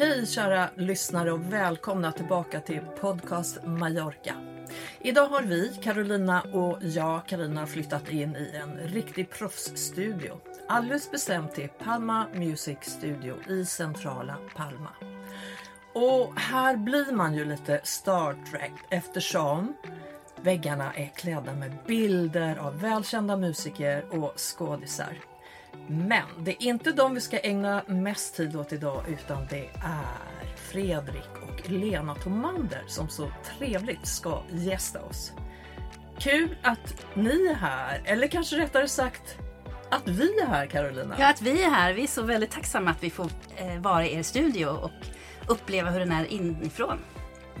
Hej 0.00 0.26
kära 0.26 0.70
lyssnare 0.74 1.32
och 1.32 1.52
välkomna 1.52 2.12
tillbaka 2.12 2.60
till 2.60 2.80
podcast 3.00 3.58
Mallorca. 3.64 4.34
Idag 5.00 5.26
har 5.26 5.42
vi, 5.42 5.68
Carolina 5.82 6.42
och 6.42 6.78
jag, 6.80 7.26
Karina 7.26 7.66
flyttat 7.66 8.10
in 8.10 8.36
i 8.36 8.56
en 8.56 8.78
riktig 8.78 9.30
proffsstudio. 9.30 10.40
Alldeles 10.68 11.10
bestämt 11.10 11.54
till 11.54 11.68
Palma 11.68 12.26
Music 12.34 12.78
Studio 12.82 13.36
i 13.48 13.64
centrala 13.64 14.36
Palma. 14.56 14.90
Och 15.92 16.40
här 16.40 16.76
blir 16.76 17.12
man 17.12 17.34
ju 17.34 17.44
lite 17.44 17.80
Star 17.84 18.36
Trek 18.50 18.72
eftersom 18.90 19.74
väggarna 20.42 20.94
är 20.94 21.06
klädda 21.06 21.54
med 21.54 21.76
bilder 21.86 22.56
av 22.56 22.80
välkända 22.80 23.36
musiker 23.36 24.04
och 24.10 24.32
skådisar. 24.36 25.29
Men 25.86 26.22
det 26.38 26.50
är 26.50 26.66
inte 26.66 26.92
de 26.92 27.14
vi 27.14 27.20
ska 27.20 27.38
ägna 27.38 27.82
mest 27.86 28.36
tid 28.36 28.56
åt 28.56 28.72
idag 28.72 29.04
utan 29.08 29.46
det 29.50 29.68
är 29.74 30.56
Fredrik 30.56 31.30
och 31.42 31.70
Lena 31.70 32.14
Tomander 32.14 32.84
som 32.86 33.08
så 33.08 33.30
trevligt 33.58 34.06
ska 34.06 34.42
gästa 34.50 35.00
oss. 35.00 35.32
Kul 36.18 36.56
att 36.62 37.06
ni 37.14 37.46
är 37.46 37.54
här, 37.54 38.02
eller 38.04 38.26
kanske 38.26 38.58
rättare 38.58 38.88
sagt 38.88 39.38
att 39.90 40.08
vi 40.08 40.40
är 40.40 40.46
här 40.46 40.66
Carolina. 40.66 41.16
Ja, 41.18 41.30
att 41.30 41.42
vi 41.42 41.62
är 41.62 41.70
här. 41.70 41.92
Vi 41.92 42.02
är 42.02 42.06
så 42.06 42.22
väldigt 42.22 42.50
tacksamma 42.50 42.90
att 42.90 43.02
vi 43.02 43.10
får 43.10 43.30
eh, 43.56 43.80
vara 43.80 44.06
i 44.06 44.14
er 44.14 44.22
studio 44.22 44.66
och 44.66 44.90
uppleva 45.46 45.90
hur 45.90 46.00
den 46.00 46.12
är 46.12 46.32
inifrån. 46.32 46.98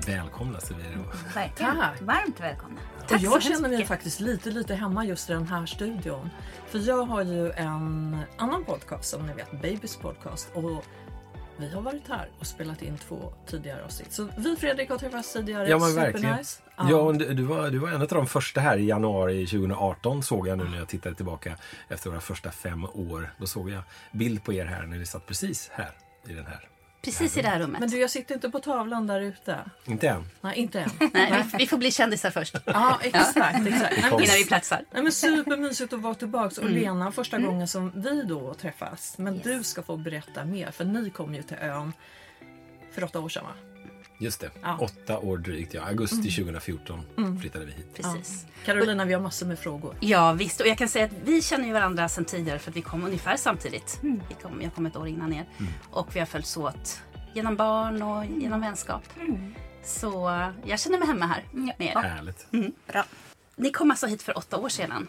Välkomna 0.06 0.60
säger 0.60 0.80
vi 0.80 0.86
då. 0.96 1.02
Verkligen. 1.34 1.76
Tack. 1.76 2.00
Varmt 2.00 2.40
välkomna. 2.40 2.80
Och 3.10 3.18
jag 3.20 3.42
känner 3.42 3.60
mig 3.60 3.70
mycket. 3.70 3.88
faktiskt 3.88 4.20
lite, 4.20 4.50
lite 4.50 4.74
hemma 4.74 5.04
just 5.04 5.30
i 5.30 5.32
den 5.32 5.46
här 5.46 5.66
studion. 5.66 6.30
För 6.66 6.78
jag 6.78 7.02
har 7.04 7.22
ju 7.22 7.50
en 7.50 8.16
annan 8.36 8.64
podcast 8.64 9.10
som 9.10 9.26
ni 9.26 9.32
vet, 9.32 9.62
Babys 9.62 9.96
podcast. 9.96 10.50
Och 10.54 10.84
vi 11.56 11.70
har 11.70 11.82
varit 11.82 12.08
här 12.08 12.28
och 12.38 12.46
spelat 12.46 12.82
in 12.82 12.98
två 12.98 13.32
tidigare 13.46 13.84
avsnitt. 13.84 14.12
Så 14.12 14.28
vi 14.36 14.56
Fredrik 14.56 14.90
har 14.90 14.98
träffats 14.98 15.32
tidigare. 15.32 15.68
Ja 15.68 15.78
men 15.78 15.94
verkligen. 15.94 16.38
Ja, 16.76 16.96
och 16.96 17.14
du, 17.14 17.34
du, 17.34 17.42
var, 17.42 17.70
du 17.70 17.78
var 17.78 17.88
en 17.88 18.00
av 18.00 18.08
de 18.08 18.26
första 18.26 18.60
här 18.60 18.78
i 18.78 18.86
januari 18.86 19.46
2018 19.46 20.22
såg 20.22 20.48
jag 20.48 20.58
nu 20.58 20.64
när 20.64 20.78
jag 20.78 20.88
tittade 20.88 21.14
tillbaka 21.14 21.56
efter 21.88 22.10
våra 22.10 22.20
första 22.20 22.50
fem 22.50 22.84
år. 22.84 23.34
Då 23.38 23.46
såg 23.46 23.70
jag 23.70 23.82
bild 24.12 24.44
på 24.44 24.52
er 24.52 24.64
här 24.64 24.82
när 24.86 24.98
ni 24.98 25.06
satt 25.06 25.26
precis 25.26 25.70
här 25.72 25.90
i 26.28 26.32
den 26.32 26.46
här. 26.46 26.68
Precis 27.02 27.36
i 27.36 27.42
det 27.42 27.48
här 27.48 27.60
rummet. 27.60 27.80
Men 27.80 27.90
du, 27.90 27.98
jag 28.00 28.10
sitter 28.10 28.34
inte 28.34 28.50
på 28.50 28.58
tavlan 28.60 29.06
där 29.06 29.20
ute. 29.20 29.58
Inte 29.84 30.08
än. 30.08 30.24
Nej, 30.40 30.58
inte 30.58 30.80
än. 30.80 30.90
Nej, 31.12 31.44
vi, 31.58 31.66
får 31.66 31.76
bli 31.76 31.90
kändisar 31.90 32.30
först. 32.30 32.56
Ja, 32.66 32.98
exakt. 33.02 33.38
exakt. 33.38 33.66
Nej, 33.66 34.10
men- 34.10 34.22
Innan 34.22 34.36
vi 34.36 34.44
platsar. 34.44 34.84
Nej, 34.90 35.02
men 35.02 35.12
supermysigt 35.12 35.92
att 35.92 36.00
vara 36.00 36.14
tillbaks. 36.14 36.58
Mm. 36.58 36.70
Och 36.72 36.78
Lena, 36.80 37.12
första 37.12 37.38
gången 37.38 37.68
som 37.68 37.92
vi 37.94 38.22
då 38.22 38.54
träffas. 38.54 39.18
Men 39.18 39.38
du 39.38 39.62
ska 39.62 39.82
få 39.82 39.96
berätta 39.96 40.44
mer, 40.44 40.70
för 40.70 40.84
ni 40.84 41.10
kom 41.10 41.34
ju 41.34 41.42
till 41.42 41.56
ön 41.60 41.92
för 42.92 43.04
åtta 43.04 43.20
år 43.20 43.28
sedan 43.28 43.44
va? 43.44 43.50
Just 44.20 44.40
det. 44.40 44.50
Ja. 44.62 44.78
Åtta 44.80 45.18
år 45.18 45.38
drygt 45.38 45.74
ja. 45.74 45.82
Augusti 45.82 46.30
2014 46.30 47.00
flyttade 47.40 47.64
vi 47.64 47.72
hit. 47.72 47.94
Precis. 47.94 48.46
Carolina, 48.64 49.04
vi 49.04 49.12
har 49.12 49.20
massor 49.20 49.46
med 49.46 49.58
frågor. 49.58 49.96
Ja 50.00 50.32
visst, 50.32 50.60
och 50.60 50.66
jag 50.66 50.78
kan 50.78 50.88
säga 50.88 51.04
att 51.04 51.12
vi 51.24 51.42
känner 51.42 51.66
ju 51.66 51.72
varandra 51.72 52.08
sedan 52.08 52.24
tidigare 52.24 52.58
för 52.58 52.70
att 52.70 52.76
vi 52.76 52.82
kom 52.82 53.04
ungefär 53.04 53.36
samtidigt. 53.36 53.98
Vi 54.02 54.34
kom, 54.42 54.62
jag 54.62 54.74
kom 54.74 54.86
ett 54.86 54.96
år 54.96 55.08
innan 55.08 55.32
er. 55.32 55.48
Och 55.90 56.16
vi 56.16 56.18
har 56.18 56.26
följts 56.26 56.56
åt 56.56 57.02
genom 57.34 57.56
barn 57.56 58.02
och 58.02 58.24
genom 58.24 58.60
vänskap. 58.60 59.02
Så 59.84 60.28
eh, 60.28 60.48
jag 60.64 60.80
känner 60.80 60.98
mig 60.98 61.08
hemma 61.08 61.26
här 61.26 61.44
med 61.52 61.74
er. 61.78 61.94
Härligt. 61.94 62.46
Bra. 62.86 63.04
Ni 63.56 63.70
kom 63.70 63.90
alltså 63.90 64.06
hit 64.06 64.22
för 64.22 64.38
åtta 64.38 64.56
år 64.56 64.68
sedan. 64.68 65.08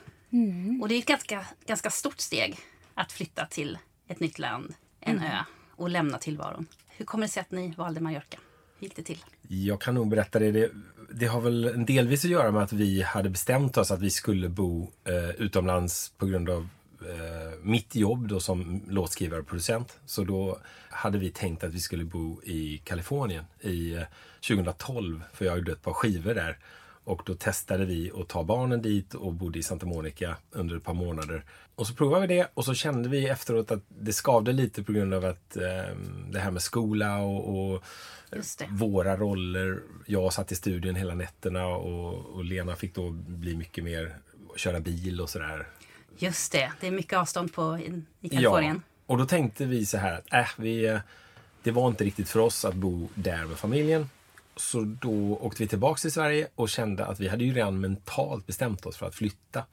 Och 0.82 0.88
det 0.88 0.96
är 0.96 1.00
ett 1.00 1.06
ganska, 1.06 1.46
ganska 1.66 1.90
stort 1.90 2.20
steg 2.20 2.60
att 2.94 3.12
flytta 3.12 3.46
till 3.46 3.78
ett 4.08 4.20
nytt 4.20 4.40
land, 4.40 4.74
en 5.00 5.20
ö 5.20 5.38
och 5.76 5.90
lämna 5.90 6.18
tillvaron. 6.18 6.68
Hur 6.88 7.06
kommer 7.06 7.26
det 7.28 7.32
sig 7.32 7.42
att 7.42 7.52
ni 7.52 7.74
valde 7.78 8.02
Mallorca? 8.02 8.38
Gick 8.82 8.96
det 8.96 9.04
till? 9.04 9.18
Jag 9.48 9.82
kan 9.82 9.96
nog 9.96 10.08
berätta 10.10 10.40
det. 10.40 10.52
det. 10.52 10.70
Det 11.14 11.26
har 11.26 11.42
väl 11.42 11.86
delvis 11.86 12.26
att 12.26 12.32
göra 12.32 12.52
med 12.52 12.64
att 12.64 12.74
vi 12.74 13.02
hade 13.02 13.30
bestämt 13.30 13.78
oss 13.78 13.92
att 13.92 14.02
vi 14.02 14.10
skulle 14.10 14.50
bo 14.50 14.92
eh, 15.04 15.30
utomlands 15.30 16.12
på 16.18 16.26
grund 16.26 16.50
av 16.50 16.68
eh, 17.02 17.60
mitt 17.62 17.96
jobb 17.96 18.28
då 18.28 18.40
som 18.40 18.82
låtskrivare 18.88 19.40
och 19.40 19.48
producent. 19.48 20.00
Så 20.06 20.24
då 20.24 20.60
hade 20.90 21.18
vi 21.18 21.32
tänkt 21.32 21.64
att 21.64 21.74
vi 21.74 21.80
skulle 21.80 22.06
bo 22.06 22.42
i 22.44 22.82
Kalifornien 22.84 23.46
i 23.60 23.94
eh, 23.94 24.02
2012 24.48 25.24
för 25.34 25.46
jag 25.46 25.58
gjorde 25.58 25.72
ett 25.72 25.82
par 25.82 25.94
skivor 25.94 26.34
där. 26.34 26.58
Och 27.04 27.22
då 27.26 27.36
testade 27.36 27.86
vi 27.86 28.12
att 28.22 28.28
ta 28.28 28.44
barnen 28.44 28.82
dit 28.82 29.14
och 29.14 29.34
bodde 29.34 29.60
i 29.60 29.64
Santa 29.64 29.86
Monica 29.86 30.38
under 30.52 30.78
ett 30.78 30.84
par 30.84 30.94
månader. 30.94 31.46
Och 31.76 31.88
så 31.88 31.94
provade 31.94 32.28
vi 32.28 32.36
det 32.36 32.48
och 32.54 32.66
så 32.66 32.74
kände 32.74 33.10
vi 33.10 33.28
efteråt 33.28 33.72
att 33.72 33.84
det 33.88 34.14
skavde 34.14 34.54
lite 34.54 34.84
på 34.84 34.92
grund 34.92 35.14
av 35.14 35.26
att 35.26 35.58
eh, 35.58 35.96
det 36.32 36.40
här 36.40 36.52
med 36.52 36.62
skola 36.62 37.18
och, 37.18 37.74
och 37.74 37.84
våra 38.70 39.18
roller. 39.18 39.82
Jag 40.06 40.34
satt 40.34 40.52
i 40.52 40.56
studion 40.56 40.96
hela 40.96 41.16
nätterna 41.16 41.68
och, 41.68 42.26
och 42.26 42.46
Lena 42.46 42.76
fick 42.76 42.96
då 42.96 43.10
bli 43.10 43.56
mycket 43.56 43.84
mer 43.84 44.16
köra 44.56 44.80
bil 44.80 45.22
och 45.22 45.30
sådär. 45.30 45.68
Just 46.18 46.52
det, 46.52 46.72
det 46.80 46.88
är 46.88 46.92
mycket 46.92 47.20
avstånd 47.20 47.54
på 47.54 47.78
i, 47.78 48.02
i 48.22 48.30
Kalifornien. 48.30 48.84
och 49.06 49.18
då 49.18 49.26
tänkte 49.26 49.66
vi 49.66 49.86
så 49.86 49.98
här 49.98 50.14
att 50.14 50.34
äh, 50.34 50.48
vi, 50.58 50.86
eh, 50.86 51.00
det 51.64 51.72
var 51.72 51.88
inte 51.88 52.04
riktigt 52.04 52.30
för 52.30 52.40
oss 52.40 52.66
att 52.66 52.76
bo 52.76 53.08
där 53.16 53.46
med 53.46 53.58
familjen. 53.58 54.10
Så 54.56 54.82
då 55.02 55.38
åkte 55.42 55.64
vi 55.64 55.68
tillbaks 55.68 56.02
till 56.02 56.12
Sverige 56.12 56.48
och 56.56 56.70
kände 56.70 57.06
att 57.06 57.20
vi 57.20 57.28
hade 57.28 57.44
ju 57.44 57.54
redan 57.54 57.80
mentalt 57.80 58.48
bestämt 58.48 58.86
oss 58.86 58.98
för 58.98 59.06
att 59.06 59.16
flytta. 59.16 59.66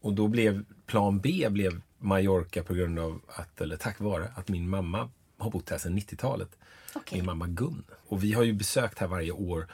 Och 0.00 0.12
då 0.12 0.28
blev 0.28 0.64
plan 0.86 1.20
B 1.20 1.46
blev 1.50 1.80
Mallorca 1.98 2.62
på 2.62 2.74
grund 2.74 2.98
av 2.98 3.20
att, 3.26 3.60
eller 3.60 3.76
tack 3.76 4.00
vare 4.00 4.32
att 4.34 4.48
min 4.48 4.68
mamma 4.68 5.10
har 5.38 5.50
bott 5.50 5.70
här 5.70 5.78
sedan 5.78 5.98
90-talet. 5.98 6.58
Okej. 6.94 7.18
Min 7.18 7.26
mamma 7.26 7.46
Gun. 7.46 7.84
Och 8.06 8.24
vi 8.24 8.32
har 8.32 8.42
ju 8.42 8.52
besökt 8.52 8.98
här 8.98 9.06
varje 9.06 9.32
år. 9.32 9.68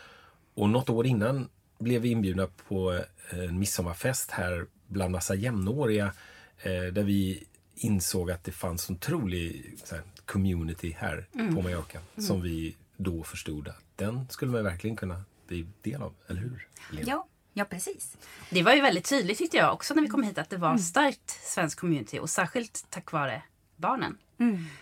Och 0.54 0.68
något 0.68 0.90
år 0.90 1.06
innan 1.06 1.48
blev 1.78 2.02
vi 2.02 2.08
inbjudna 2.08 2.48
på 2.68 2.92
eh, 3.30 3.38
en 3.38 3.58
midsommarfest 3.58 4.30
här 4.30 4.66
bland 4.86 5.12
massa 5.12 5.34
jämnåriga. 5.34 6.12
Eh, 6.58 6.92
där 6.92 7.02
vi 7.02 7.44
insåg 7.74 8.30
att 8.30 8.44
det 8.44 8.52
fanns 8.52 8.90
en 8.90 8.96
otrolig 8.96 9.74
här, 9.90 10.02
community 10.26 10.96
här 10.98 11.26
på 11.54 11.62
Mallorca. 11.62 11.98
Som 12.18 12.42
vi 12.42 12.76
då 12.96 13.24
förstod 13.24 13.68
att 13.68 13.82
den 13.96 14.28
skulle 14.28 14.52
man 14.52 14.64
verkligen 14.64 14.96
kunna 14.96 15.22
bli 15.46 15.66
del 15.82 16.02
av. 16.02 16.14
Eller 16.26 16.40
hur? 16.40 16.68
Lena? 16.90 17.08
Ja, 17.08 17.26
ja 17.52 17.64
precis. 17.64 18.16
Det 18.50 18.62
var 18.62 18.72
ju 18.72 18.80
väldigt 18.80 19.08
tydligt 19.08 19.38
tyckte 19.38 19.56
jag 19.56 19.72
också 19.72 19.94
när 19.94 20.02
vi 20.02 20.08
kom 20.08 20.22
hit 20.22 20.38
att 20.38 20.50
det 20.50 20.56
var 20.56 20.76
starkt 20.78 21.30
svensk 21.30 21.80
community 21.80 22.18
och 22.18 22.30
särskilt 22.30 22.86
tack 22.90 23.12
vare 23.12 23.42
barnen 23.76 24.18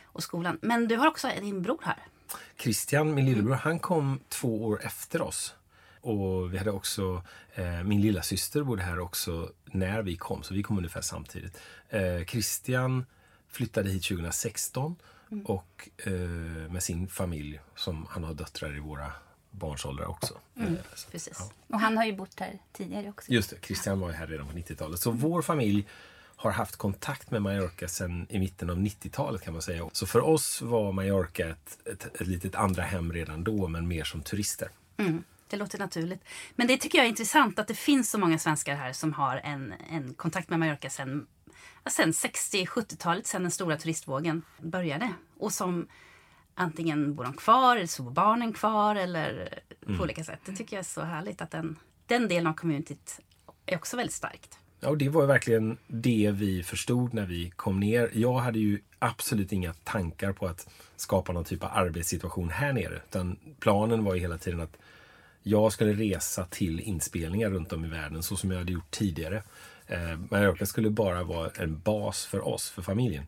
och 0.04 0.22
skolan. 0.22 0.58
Men 0.62 0.88
du 0.88 0.96
har 0.96 1.08
också 1.08 1.28
din 1.40 1.62
bror 1.62 1.80
här. 1.82 1.98
Christian, 2.56 3.14
min 3.14 3.26
lillebror, 3.26 3.54
han 3.54 3.78
kom 3.78 4.20
två 4.28 4.64
år 4.64 4.80
efter 4.84 5.22
oss. 5.22 5.54
Och 6.00 6.54
vi 6.54 6.58
hade 6.58 6.70
också, 6.70 7.22
eh, 7.54 7.82
min 7.82 8.00
lilla 8.00 8.22
syster 8.22 8.62
bodde 8.62 8.82
här 8.82 9.00
också 9.00 9.50
när 9.64 10.02
vi 10.02 10.16
kom, 10.16 10.42
så 10.42 10.54
vi 10.54 10.62
kom 10.62 10.78
ungefär 10.78 11.00
samtidigt. 11.00 11.60
Eh, 11.88 12.24
Christian 12.26 13.06
flyttade 13.48 13.90
hit 13.90 14.04
2016 14.04 14.96
och 15.44 15.88
eh, 15.96 16.12
med 16.70 16.82
sin 16.82 17.08
familj, 17.08 17.60
som 17.76 18.06
han 18.10 18.24
har 18.24 18.34
döttrar 18.34 18.76
i 18.76 18.80
våra 18.80 19.12
barns 19.50 19.84
åldrar 19.84 20.06
också. 20.06 20.38
Eh, 20.56 20.72
så, 20.94 21.10
Precis. 21.10 21.36
ja. 21.38 21.50
Och 21.74 21.80
han 21.80 21.96
har 21.96 22.04
ju 22.04 22.16
bott 22.16 22.40
här 22.40 22.58
tidigare 22.72 23.08
också. 23.08 23.32
Just 23.32 23.50
det, 23.50 23.56
Christian 23.62 24.00
var 24.00 24.12
här 24.12 24.26
redan 24.26 24.46
på 24.46 24.52
90-talet. 24.52 25.00
Så 25.00 25.10
vår 25.10 25.42
familj 25.42 25.86
har 26.36 26.50
haft 26.50 26.76
kontakt 26.76 27.30
med 27.30 27.42
Mallorca 27.42 27.88
sedan 27.88 28.26
i 28.30 28.38
mitten 28.38 28.70
av 28.70 28.76
90-talet 28.76 29.42
kan 29.42 29.52
man 29.52 29.62
säga. 29.62 29.88
Så 29.92 30.06
för 30.06 30.20
oss 30.20 30.62
var 30.62 30.92
Mallorca 30.92 31.48
ett, 31.48 31.78
ett, 31.92 32.20
ett 32.20 32.26
litet 32.26 32.54
andra 32.54 32.82
hem 32.82 33.12
redan 33.12 33.44
då, 33.44 33.68
men 33.68 33.88
mer 33.88 34.04
som 34.04 34.22
turister. 34.22 34.68
Det 35.48 35.56
låter 35.56 35.78
naturligt. 35.78 36.24
Men 36.54 36.66
det 36.66 36.76
tycker 36.76 36.98
jag 36.98 37.04
är 37.04 37.08
intressant 37.08 37.58
att 37.58 37.68
det 37.68 37.74
finns 37.74 38.10
så 38.10 38.18
många 38.18 38.38
svenskar 38.38 38.74
här 38.74 38.92
som 38.92 39.12
har 39.12 39.36
en, 39.36 39.74
en 39.90 40.14
kontakt 40.14 40.50
med 40.50 40.58
Mallorca 40.58 40.90
sen, 40.90 41.26
ja, 41.84 41.90
sen 41.90 42.12
60-70-talet, 42.12 43.26
sen 43.26 43.42
den 43.42 43.50
stora 43.50 43.76
turistvågen 43.76 44.42
började. 44.58 45.12
Och 45.38 45.52
som 45.52 45.88
antingen 46.54 47.14
bor 47.14 47.24
de 47.24 47.32
kvar 47.32 47.76
eller 47.76 47.86
så 47.86 48.02
bor 48.02 48.10
barnen 48.10 48.52
kvar 48.52 48.96
eller 48.96 49.58
på 49.96 50.02
olika 50.02 50.24
sätt. 50.24 50.40
Det 50.44 50.56
tycker 50.56 50.76
jag 50.76 50.80
är 50.80 50.88
så 50.88 51.02
härligt 51.02 51.40
att 51.40 51.50
den, 51.50 51.78
den 52.06 52.28
delen 52.28 52.46
av 52.46 52.54
communityt 52.54 53.20
är 53.66 53.76
också 53.76 53.96
väldigt 53.96 54.14
starkt. 54.14 54.58
Ja, 54.84 54.90
och 54.90 54.98
det 54.98 55.08
var 55.08 55.20
ju 55.20 55.26
verkligen 55.26 55.78
det 55.86 56.30
vi 56.34 56.62
förstod 56.62 57.14
när 57.14 57.26
vi 57.26 57.52
kom 57.56 57.80
ner. 57.80 58.10
Jag 58.12 58.38
hade 58.38 58.58
ju 58.58 58.80
absolut 58.98 59.52
inga 59.52 59.72
tankar 59.72 60.32
på 60.32 60.46
att 60.46 60.68
skapa 60.96 61.32
någon 61.32 61.44
typ 61.44 61.62
av 61.64 61.70
arbetssituation 61.74 62.50
här 62.50 62.72
nere. 62.72 63.02
Utan 63.08 63.36
planen 63.60 64.04
var 64.04 64.14
ju 64.14 64.20
hela 64.20 64.38
tiden 64.38 64.60
att 64.60 64.76
jag 65.42 65.72
skulle 65.72 65.92
resa 65.92 66.44
till 66.44 66.80
inspelningar 66.80 67.50
runt 67.50 67.72
om 67.72 67.84
i 67.84 67.88
världen 67.88 68.22
så 68.22 68.36
som 68.36 68.50
jag 68.50 68.58
hade 68.58 68.72
gjort 68.72 68.90
tidigare. 68.90 69.42
Eh, 69.86 70.18
Mallorca 70.30 70.66
skulle 70.66 70.90
bara 70.90 71.24
vara 71.24 71.50
en 71.50 71.78
bas 71.78 72.26
för 72.26 72.48
oss, 72.48 72.70
för 72.70 72.82
familjen. 72.82 73.24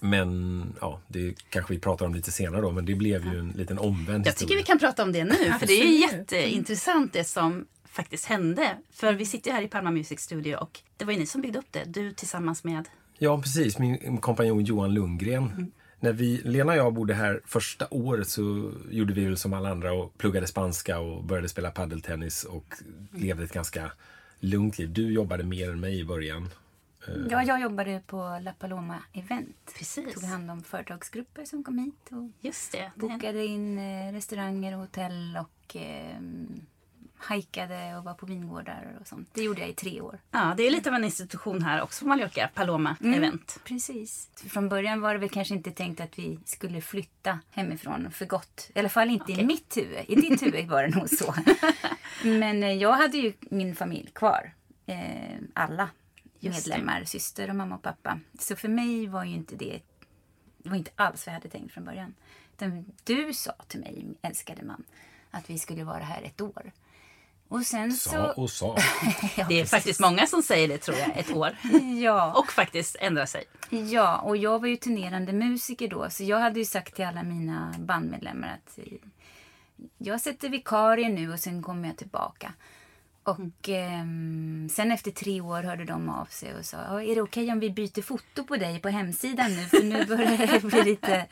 Men 0.00 0.62
ja, 0.80 1.00
det 1.08 1.34
kanske 1.50 1.74
vi 1.74 1.80
pratar 1.80 2.06
om 2.06 2.14
lite 2.14 2.32
senare 2.32 2.60
då, 2.62 2.70
men 2.70 2.84
det 2.84 2.94
blev 2.94 3.32
ju 3.32 3.38
en 3.38 3.48
liten 3.48 3.78
omvänd 3.78 4.26
Jag 4.26 4.36
tycker 4.36 4.54
historia. 4.54 4.56
vi 4.58 4.62
kan 4.64 4.78
prata 4.78 5.02
om 5.02 5.12
det 5.12 5.24
nu, 5.24 5.52
för 5.60 5.66
det 5.66 5.72
är 5.72 6.12
jätteintressant 6.12 7.12
det 7.12 7.24
som 7.24 7.66
faktiskt 7.98 8.24
hände. 8.26 8.76
För 8.90 9.12
vi 9.14 9.26
sitter 9.26 9.50
ju 9.50 9.54
här 9.54 9.62
i 9.62 9.68
Palma 9.68 9.90
Music 9.90 10.20
Studio 10.20 10.56
och 10.56 10.80
det 10.96 11.04
var 11.04 11.12
ju 11.12 11.18
ni 11.18 11.26
som 11.26 11.40
byggde 11.40 11.58
upp 11.58 11.72
det. 11.72 11.84
Du 11.84 12.12
tillsammans 12.12 12.64
med... 12.64 12.88
Ja, 13.18 13.40
precis. 13.42 13.78
Min 13.78 14.18
kompanjon 14.18 14.64
Johan 14.64 14.94
Lundgren. 14.94 15.42
Mm. 15.52 15.70
När 16.00 16.12
vi, 16.12 16.40
Lena 16.44 16.72
och 16.72 16.78
jag 16.78 16.94
bodde 16.94 17.14
här 17.14 17.40
första 17.46 17.86
året 17.90 18.28
så 18.28 18.72
gjorde 18.90 19.12
vi 19.14 19.24
väl 19.24 19.36
som 19.36 19.52
alla 19.52 19.70
andra 19.70 19.92
och 19.92 20.18
pluggade 20.18 20.46
spanska 20.46 20.98
och 21.00 21.24
började 21.24 21.48
spela 21.48 21.70
paddeltennis 21.70 22.44
och 22.44 22.74
Mm. 22.80 23.22
levde 23.26 23.44
ett 23.44 23.52
ganska 23.52 23.92
lugnt 24.40 24.78
liv. 24.78 24.92
Du 24.92 25.12
jobbade 25.12 25.44
mer 25.44 25.70
än 25.70 25.80
mig 25.80 26.00
i 26.00 26.04
början. 26.04 26.48
Ja, 27.30 27.42
jag 27.42 27.60
jobbade 27.60 28.02
på 28.06 28.38
La 28.42 28.52
Paloma 28.58 29.02
Event. 29.12 29.72
Precis. 29.78 30.14
Tog 30.14 30.22
hand 30.24 30.50
om 30.50 30.62
företagsgrupper 30.62 31.44
som 31.44 31.64
kom 31.64 31.78
hit 31.78 32.08
och 32.10 32.30
Just 32.46 32.72
det. 32.72 32.92
det 32.94 33.00
bokade 33.00 33.46
in 33.46 33.78
eh, 33.78 34.12
restauranger 34.12 34.74
och 34.74 34.80
hotell 34.80 35.38
och 35.40 35.76
eh, 35.76 36.16
hajkade 37.18 37.96
och 37.96 38.04
var 38.04 38.14
på 38.14 38.26
vingårdar 38.26 38.96
och 39.00 39.06
sånt. 39.06 39.28
Det 39.34 39.42
gjorde 39.42 39.60
jag 39.60 39.70
i 39.70 39.74
tre 39.74 40.00
år. 40.00 40.18
ja, 40.30 40.54
det 40.56 40.62
är 40.66 40.70
lite 40.70 40.88
av 40.88 40.94
en 40.94 41.04
institution 41.04 41.62
här 41.62 41.82
också 41.82 42.04
på 42.04 42.08
Mallorca, 42.08 42.50
Paloma 42.54 42.96
Mm. 43.00 43.14
Event. 43.14 43.60
Precis. 43.64 44.28
Från 44.48 44.68
början 44.68 45.00
var 45.00 45.12
det 45.12 45.18
väl 45.20 45.28
kanske 45.30 45.54
inte 45.54 45.70
tänkt 45.70 46.00
att 46.00 46.18
vi 46.18 46.38
skulle 46.44 46.80
flytta 46.80 47.38
hemifrån 47.50 48.10
för 48.10 48.26
gott. 48.26 48.70
I 48.74 48.78
alla 48.78 48.88
fall 48.88 49.10
inte 49.10 49.24
Okej. 49.24 49.40
i 49.40 49.46
mitt 49.46 49.76
huvud. 49.76 50.04
I 50.08 50.14
ditt 50.14 50.42
huvud 50.42 50.68
var 50.68 50.82
det 50.82 50.96
nog 50.96 51.08
så. 51.08 51.34
Men 52.24 52.62
eh, 52.62 52.72
jag 52.72 52.92
hade 52.92 53.16
ju 53.18 53.32
min 53.40 53.76
familj 53.76 54.10
kvar. 54.14 54.52
Eh, 54.86 55.36
alla 55.54 55.88
medlemmar, 56.40 57.04
syster 57.04 57.50
och 57.50 57.56
mamma 57.56 57.74
och 57.74 57.82
pappa. 57.82 58.20
Så 58.38 58.56
för 58.56 58.68
mig 58.68 59.06
var 59.06 59.24
ju 59.24 59.34
inte 59.34 59.56
det, 59.56 59.80
det 60.58 60.68
var 60.68 60.76
inte 60.76 60.90
alls 60.96 61.26
vad 61.26 61.34
jag 61.34 61.40
hade 61.40 61.48
tänkt 61.48 61.72
från 61.74 61.84
början. 61.84 62.14
Utan 62.56 62.84
du 63.04 63.32
sa 63.34 63.52
till 63.68 63.80
mig, 63.80 64.04
älskade 64.22 64.62
man, 64.64 64.84
att 65.30 65.50
vi 65.50 65.58
skulle 65.58 65.84
vara 65.84 66.02
här 66.02 66.22
ett 66.22 66.40
år. 66.40 66.72
Och 67.48 67.62
sen 67.62 67.92
Sa 67.92 68.10
så... 68.10 68.42
och 68.42 68.50
sa. 68.50 68.76
Ja, 69.36 69.46
Det 69.48 69.54
är 69.54 69.60
precis. 69.60 69.70
faktiskt 69.70 70.00
många 70.00 70.26
som 70.26 70.42
säger 70.42 70.68
det 70.68 70.78
tror 70.78 70.96
jag, 70.98 71.16
ett 71.16 71.30
år. 71.30 71.56
Ja. 72.02 72.32
Och 72.38 72.52
faktiskt 72.52 72.96
ändrar 73.00 73.26
sig. 73.26 73.44
Ja, 73.70 74.18
och 74.18 74.36
jag 74.36 74.58
var 74.58 74.68
ju 74.68 74.76
turnerande 74.76 75.32
musiker 75.32 75.88
då. 75.88 76.10
Så 76.10 76.24
jag 76.24 76.38
hade 76.40 76.58
ju 76.58 76.64
sagt 76.64 76.94
till 76.94 77.04
alla 77.04 77.22
mina 77.22 77.74
bandmedlemmar 77.78 78.48
att 78.48 78.78
eh, 78.78 78.84
jag 79.98 80.20
sätter 80.20 80.48
vikarie 80.48 81.08
nu 81.08 81.32
och 81.32 81.38
sen 81.38 81.62
kommer 81.62 81.88
jag 81.88 81.96
tillbaka. 81.96 82.52
Och 83.22 83.68
ehm, 83.68 84.68
sen 84.72 84.92
efter 84.92 85.10
tre 85.10 85.40
år 85.40 85.62
hörde 85.62 85.84
de 85.84 86.08
av 86.08 86.24
sig 86.26 86.54
och 86.54 86.64
sa, 86.64 86.76
"Ja, 86.88 87.02
är 87.02 87.14
det 87.14 87.22
okej 87.22 87.52
om 87.52 87.60
vi 87.60 87.70
byter 87.70 88.02
foto 88.02 88.44
på 88.44 88.56
dig 88.56 88.80
på 88.80 88.88
hemsidan 88.88 89.50
nu? 89.56 89.64
För 89.64 89.82
nu 89.82 90.04
börjar 90.06 90.46
det 90.52 90.62
bli 90.62 90.82
lite 90.84 91.26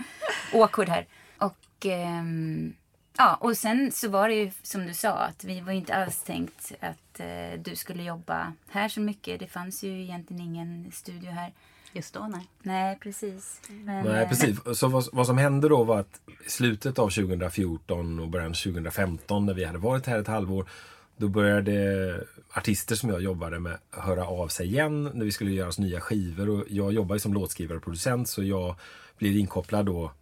awkward 0.52 0.88
här. 0.88 1.06
Och 1.38 1.86
ehm, 1.86 2.74
ja, 3.18 3.34
och 3.34 3.56
sen 3.56 3.92
så 3.92 4.08
var 4.08 4.28
det 4.28 4.34
ju 4.34 4.50
som 4.62 4.86
du 4.86 4.94
sa 4.94 5.12
att 5.12 5.44
vi 5.44 5.60
var 5.60 5.72
inte 5.72 5.94
alls 5.94 6.22
tänkt 6.22 6.72
att 6.80 7.20
eh, 7.20 7.60
du 7.64 7.76
skulle 7.76 8.02
jobba 8.02 8.52
här 8.68 8.88
så 8.88 9.00
mycket. 9.00 9.40
Det 9.40 9.46
fanns 9.46 9.82
ju 9.82 10.02
egentligen 10.02 10.42
ingen 10.42 10.92
studio 10.92 11.30
här. 11.30 11.52
Just 11.92 12.14
då, 12.14 12.26
nej. 12.30 12.48
Nej, 12.62 12.98
precis. 13.00 13.60
Men, 13.68 14.04
Nej, 14.04 14.22
eh, 14.22 14.28
precis. 14.28 14.58
Så 14.74 14.88
vad, 14.88 15.04
vad 15.12 15.26
som 15.26 15.38
hände 15.38 15.68
då 15.68 15.84
var 15.84 16.00
att 16.00 16.20
i 16.46 16.50
slutet 16.50 16.98
av 16.98 17.10
2014 17.10 18.20
och 18.20 18.28
början 18.28 18.50
av 18.50 18.54
2015 18.54 19.46
när 19.46 19.54
vi 19.54 19.64
hade 19.64 19.78
varit 19.78 20.06
här 20.06 20.18
ett 20.18 20.26
halvår 20.26 20.68
då 21.16 21.28
började 21.28 22.24
artister 22.50 22.94
som 22.94 23.10
jag 23.10 23.22
jobbade 23.22 23.58
med 23.58 23.78
höra 23.90 24.26
av 24.26 24.48
sig 24.48 24.66
igen 24.66 25.04
när 25.14 25.24
vi 25.24 25.32
skulle 25.32 25.50
göra 25.50 25.68
oss 25.68 25.78
nya 25.78 26.00
skivor. 26.00 26.48
Och 26.48 26.64
jag 26.68 26.92
jobbar 26.92 27.16
ju 27.16 27.20
som 27.20 27.34
låtskrivare 27.34 27.78
och 27.78 27.84
producent 27.84 28.28
så 28.28 28.42
jag 28.42 28.76
blir 29.18 29.38
inkopplad 29.38 29.86
då 29.86 30.12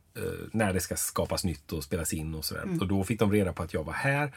när 0.52 0.72
det 0.72 0.80
ska 0.80 0.96
skapas 0.96 1.44
nytt 1.44 1.72
och 1.72 1.84
spelas 1.84 2.12
in 2.12 2.34
och 2.34 2.44
sådär. 2.44 2.78
Och 2.80 2.88
då 2.88 3.04
fick 3.04 3.18
de 3.18 3.32
reda 3.32 3.52
på 3.52 3.62
att 3.62 3.74
jag 3.74 3.84
var 3.84 3.92
här. 3.92 4.32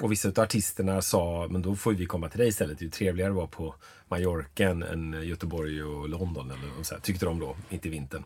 Och 0.00 0.12
vissa 0.12 0.28
av 0.28 0.38
artisterna 0.40 1.02
sa, 1.02 1.48
men 1.50 1.62
då 1.62 1.76
får 1.76 1.92
vi 1.92 2.06
komma 2.06 2.28
till 2.28 2.38
dig 2.38 2.48
istället. 2.48 2.78
Det 2.78 2.82
är 2.82 2.86
ju 2.86 2.90
trevligare 2.90 3.30
att 3.30 3.36
vara 3.36 3.46
på 3.46 3.74
Mallorca 4.08 4.68
än- 4.68 5.22
Göteborg 5.22 5.82
och 5.82 6.08
London. 6.08 6.50
Eller 6.50 6.82
så 6.82 6.94
här, 6.94 7.00
tyckte 7.00 7.24
de 7.26 7.38
då, 7.40 7.56
inte 7.70 7.88
i 7.88 7.90
vintern. 7.90 8.24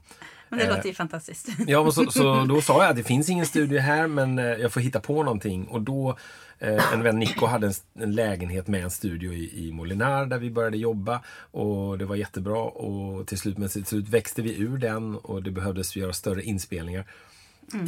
Men 0.49 0.59
det 0.59 0.65
Eh, 0.65 0.77
låter 0.77 0.89
ju 0.89 0.95
fantastiskt. 0.95 1.49
Ja, 1.67 1.91
så, 1.91 2.11
så 2.11 2.45
då 2.49 2.61
sa 2.61 2.83
jag 2.83 2.91
att 2.91 2.97
det 2.97 3.03
finns 3.03 3.29
ingen 3.29 3.47
studio 3.47 3.79
här 3.79 4.07
men 4.07 4.39
eh, 4.39 4.45
jag 4.45 4.73
får 4.73 4.81
hitta 4.81 5.01
på 5.01 5.23
någonting. 5.23 5.65
Och 5.67 5.83
då, 5.83 6.17
eh, 6.59 6.93
en 6.93 7.03
vän 7.03 7.19
Nico 7.19 7.47
hade 7.47 7.67
en, 7.67 7.73
en 7.99 8.13
lägenhet 8.13 8.67
med 8.69 8.85
en 8.85 8.91
studio 8.91 9.33
i, 9.33 9.67
i 9.69 9.73
Molinar 9.73 10.27
där 10.27 10.39
vi 10.39 10.51
började 10.51 10.77
jobba. 10.77 11.21
Och 11.51 11.99
det 11.99 12.05
var 12.05 12.17
jättebra 12.17 12.59
och 12.63 13.27
till 13.27 13.39
slut, 13.39 13.59
men 13.59 13.69
till 13.69 13.85
slut 13.85 14.09
växte 14.09 14.43
vi 14.43 14.59
ur 14.59 14.79
den 14.79 15.17
och 15.17 15.43
det 15.43 15.51
behövdes 15.51 15.97
göra 15.97 16.13
större 16.13 16.43
inspelningar. 16.43 17.07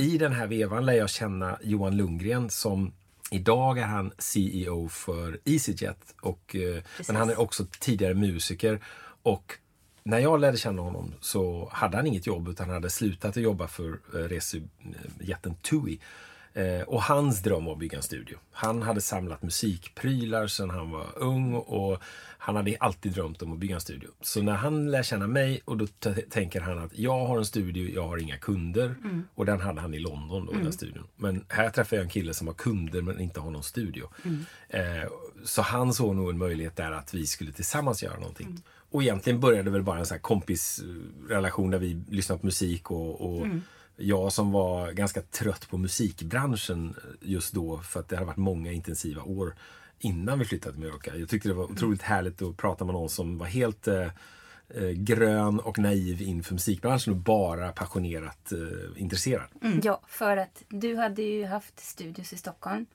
I 0.00 0.18
den 0.18 0.32
här 0.32 0.46
vevan 0.46 0.86
lär 0.86 0.92
jag 0.92 1.10
känna 1.10 1.58
Johan 1.62 1.96
Lundgren 1.96 2.50
som 2.50 2.92
Idag 3.30 3.78
är 3.78 3.86
han 3.86 4.12
CEO 4.18 4.88
för 4.88 5.40
EasyJet. 5.44 6.14
Och, 6.20 6.56
eh, 6.56 6.82
men 7.06 7.16
han 7.16 7.30
är 7.30 7.40
också 7.40 7.66
tidigare 7.80 8.14
musiker. 8.14 8.80
Och 9.22 9.52
när 10.02 10.18
jag 10.18 10.40
lärde 10.40 10.56
känna 10.56 10.82
honom 10.82 11.14
så 11.20 11.68
hade 11.72 11.96
han 11.96 12.06
inget 12.06 12.26
jobb 12.26 12.48
utan 12.48 12.66
han 12.66 12.74
hade 12.74 12.90
slutat 12.90 13.36
att 13.36 13.42
jobba 13.42 13.68
för 13.68 13.88
eh, 14.14 14.18
resejätten 14.18 15.54
TUI. 15.54 16.00
Eh, 16.56 16.82
och 16.82 17.02
hans 17.02 17.42
dröm 17.42 17.64
var 17.64 17.72
att 17.72 17.78
bygga 17.78 17.96
en 17.96 18.02
studio. 18.02 18.38
Han 18.52 18.82
hade 18.82 19.00
samlat 19.00 19.42
musikprylar 19.42 20.46
sedan 20.46 20.70
han 20.70 20.90
var 20.90 21.06
ung 21.16 21.54
och 21.54 22.02
han 22.38 22.56
hade 22.56 22.76
alltid 22.80 23.12
drömt 23.12 23.42
om 23.42 23.52
att 23.52 23.58
bygga 23.58 23.74
en 23.74 23.80
studio. 23.80 24.08
Så 24.20 24.42
när 24.42 24.52
han 24.54 24.90
lär 24.90 25.02
känna 25.02 25.26
mig 25.26 25.60
och 25.64 25.76
då 25.76 25.86
tänker 26.30 26.60
han 26.60 26.78
att 26.78 26.98
jag 26.98 27.26
har 27.26 27.38
en 27.38 27.44
studio, 27.44 27.94
jag 27.94 28.08
har 28.08 28.18
inga 28.18 28.36
kunder. 28.36 28.94
Och 29.34 29.46
den 29.46 29.60
hade 29.60 29.80
han 29.80 29.94
i 29.94 29.98
London 29.98 30.46
då, 30.46 30.52
den 30.52 30.72
studion. 30.72 31.06
Men 31.16 31.44
här 31.48 31.70
träffar 31.70 31.96
jag 31.96 32.04
en 32.04 32.10
kille 32.10 32.34
som 32.34 32.46
har 32.46 32.54
kunder 32.54 33.02
men 33.02 33.20
inte 33.20 33.40
har 33.40 33.50
någon 33.50 33.62
studio. 33.62 34.08
Eh, 34.68 34.82
så 35.44 35.62
han 35.62 35.92
såg 35.94 36.16
nog 36.16 36.30
en 36.30 36.38
möjlighet 36.38 36.76
där 36.76 36.92
att 36.92 37.14
vi 37.14 37.26
skulle 37.26 37.52
tillsammans 37.52 38.02
göra 38.02 38.18
någonting. 38.18 38.62
Och 38.90 39.02
egentligen 39.02 39.40
började 39.40 39.62
det 39.62 39.70
väl 39.70 39.82
bara 39.82 39.98
en 39.98 40.06
sån 40.06 40.18
kompisrelation 40.18 41.70
där 41.70 41.78
vi 41.78 42.02
lyssnade 42.08 42.40
på 42.40 42.46
musik 42.46 42.90
och, 42.90 43.20
och 43.20 43.46
jag 43.96 44.32
som 44.32 44.52
var 44.52 44.92
ganska 44.92 45.22
trött 45.22 45.68
på 45.68 45.78
musikbranschen 45.78 46.94
just 47.20 47.54
då 47.54 47.78
för 47.78 48.00
att 48.00 48.08
det 48.08 48.16
hade 48.16 48.26
varit 48.26 48.36
många 48.36 48.72
intensiva 48.72 49.22
år 49.22 49.54
innan 49.98 50.38
vi 50.38 50.44
flyttade 50.44 50.74
till 50.74 50.84
Mallorca. 50.84 51.16
Jag 51.16 51.28
tyckte 51.28 51.48
det 51.48 51.54
var 51.54 51.64
otroligt 51.64 52.02
härligt 52.02 52.42
att 52.42 52.56
prata 52.56 52.84
med 52.84 52.94
någon 52.94 53.08
som 53.08 53.38
var 53.38 53.46
helt 53.46 53.88
eh, 53.88 54.06
eh, 54.68 54.90
grön 54.90 55.60
och 55.60 55.78
naiv 55.78 56.22
inför 56.22 56.54
musikbranschen 56.54 57.12
och 57.12 57.18
bara 57.18 57.72
passionerat 57.72 58.52
eh, 58.52 59.02
intresserad. 59.02 59.48
Ja, 59.82 60.00
för 60.06 60.36
att 60.36 60.62
du 60.68 60.96
hade 60.96 61.22
ju 61.22 61.44
haft 61.44 61.80
studios 61.80 62.32
i 62.32 62.36
Stockholm. 62.36 62.86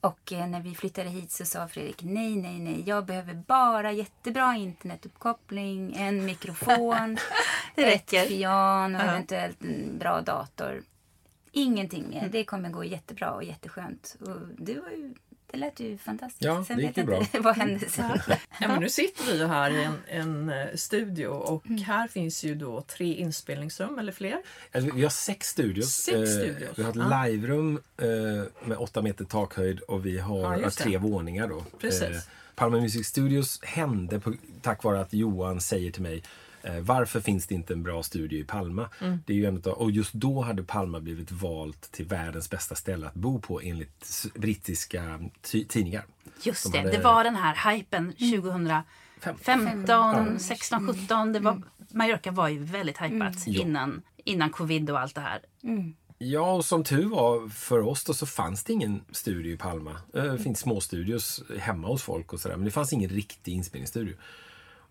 Och 0.00 0.32
eh, 0.32 0.46
när 0.48 0.60
vi 0.60 0.74
flyttade 0.74 1.08
hit 1.10 1.30
så 1.32 1.44
sa 1.44 1.68
Fredrik 1.68 2.02
nej, 2.02 2.36
nej, 2.36 2.58
nej. 2.58 2.82
Jag 2.86 3.06
behöver 3.06 3.34
bara 3.34 3.92
jättebra 3.92 4.54
internetuppkoppling, 4.56 5.94
en 5.96 6.24
mikrofon, 6.24 7.16
Det 7.74 7.86
räcker. 7.86 8.22
ett 8.22 8.28
piano, 8.28 8.98
Ja. 8.98 9.04
eventuellt 9.04 9.62
en 9.64 9.98
bra 9.98 10.20
dator. 10.20 10.82
Ingenting 11.52 12.08
mer. 12.08 12.28
Det 12.32 12.44
kommer 12.44 12.68
gå 12.70 12.84
jättebra 12.84 13.32
och 13.32 13.44
jätteskönt. 13.44 14.16
Och 14.20 14.40
du 14.58 14.80
var 14.80 14.90
ju, 14.90 15.14
det 15.50 15.58
lät 15.58 15.80
ju 15.80 15.98
fantastiskt. 15.98 16.44
Ja, 16.44 16.64
Sen 16.64 16.76
det 16.76 16.82
gick 16.82 16.96
ju 16.96 17.04
bra. 17.04 17.26
vad 17.40 17.56
hände 17.56 17.88
sen. 17.88 18.18
Ja, 18.60 18.68
men 18.68 18.80
nu 18.80 18.88
sitter 18.88 19.24
vi 19.24 19.38
ju 19.38 19.46
här 19.46 19.70
i 19.70 19.84
en, 19.84 19.98
en 20.08 20.48
eh, 20.48 20.66
studio 20.74 21.26
och 21.28 21.66
här 21.66 22.08
finns 22.08 22.44
ju 22.44 22.54
då 22.54 22.80
tre 22.80 23.14
inspelningsrum 23.14 23.98
eller 23.98 24.12
fler. 24.12 24.38
Alltså, 24.72 24.94
vi 24.94 25.02
har 25.02 25.10
sex 25.10 25.48
studios. 25.48 25.90
Sex 25.94 26.16
Eh, 26.18 26.24
studios, 26.26 26.78
Vi 26.78 26.82
har 26.82 26.90
ett 26.90 26.96
ja. 26.96 27.24
liverum 27.26 27.80
eh, 27.96 28.06
med 28.68 28.78
åtta 28.78 29.02
meter 29.02 29.24
takhöjd 29.24 29.80
och 29.80 30.06
vi 30.06 30.18
har 30.18 30.58
Ja, 30.58 30.70
tre 30.70 30.98
våningar. 30.98 31.48
Då. 31.48 31.64
Precis. 31.80 32.02
Eh, 32.02 32.16
Palma 32.54 32.80
Music 32.80 33.06
Studios 33.06 33.60
hände 33.62 34.20
på, 34.20 34.34
tack 34.62 34.82
vare 34.84 35.00
att 35.00 35.12
Johan 35.12 35.60
säger 35.60 35.90
till 35.90 36.02
mig 36.02 36.22
varför 36.80 37.20
finns 37.20 37.46
det 37.46 37.54
inte 37.54 37.72
en 37.72 37.82
bra 37.82 38.02
studio 38.02 38.38
i 38.40 38.44
Palma? 38.44 38.88
Mm. 39.00 39.18
Det 39.26 39.32
är 39.32 39.36
ju 39.36 39.46
en 39.46 39.56
utav, 39.56 39.72
och 39.72 39.90
just 39.90 40.12
då 40.12 40.40
hade 40.40 40.62
Palma 40.62 41.00
blivit 41.00 41.32
valt 41.32 41.92
till 41.92 42.06
världens 42.06 42.50
bästa 42.50 42.74
ställe 42.74 43.06
att 43.06 43.14
bo 43.14 43.40
på 43.40 43.60
enligt 43.60 44.26
brittiska 44.34 45.20
tidningar. 45.42 46.04
Just 46.42 46.64
De 46.64 46.70
det, 46.72 46.78
hade- 46.78 46.90
det 46.90 47.02
var 47.02 47.24
den 47.24 47.36
här 47.36 47.72
hypen 47.72 48.12
2015, 49.24 50.38
16, 50.38 50.86
17. 50.94 51.32
Det 51.32 51.40
var, 51.40 51.62
Mallorca 51.90 52.30
var 52.30 52.48
ju 52.48 52.58
väldigt 52.64 52.98
hypat 52.98 53.46
Ja. 53.46 53.62
innan, 53.62 54.02
innan 54.24 54.50
covid 54.50 54.90
och 54.90 55.00
allt 55.00 55.14
det 55.14 55.20
här. 55.20 55.40
Ja, 56.18 56.52
och 56.54 56.64
som 56.64 56.84
tur 56.84 57.04
var 57.08 57.48
för 57.48 57.80
oss 57.80 58.04
då 58.04 58.14
så 58.14 58.26
fanns 58.26 58.64
det 58.64 58.72
ingen 58.72 59.00
studio 59.12 59.52
i 59.52 59.56
Palma. 59.56 59.96
Eh, 60.14 60.22
Det 60.24 60.38
finns 60.38 60.58
småstudios 60.60 61.42
hemma 61.58 61.88
hos 61.88 62.02
folk 62.02 62.32
och 62.32 62.40
sådär, 62.40 62.56
men 62.56 62.64
det 62.64 62.70
fanns 62.70 62.92
ingen 62.92 63.10
riktig 63.10 63.52
inspelningsstudio. 63.52 64.16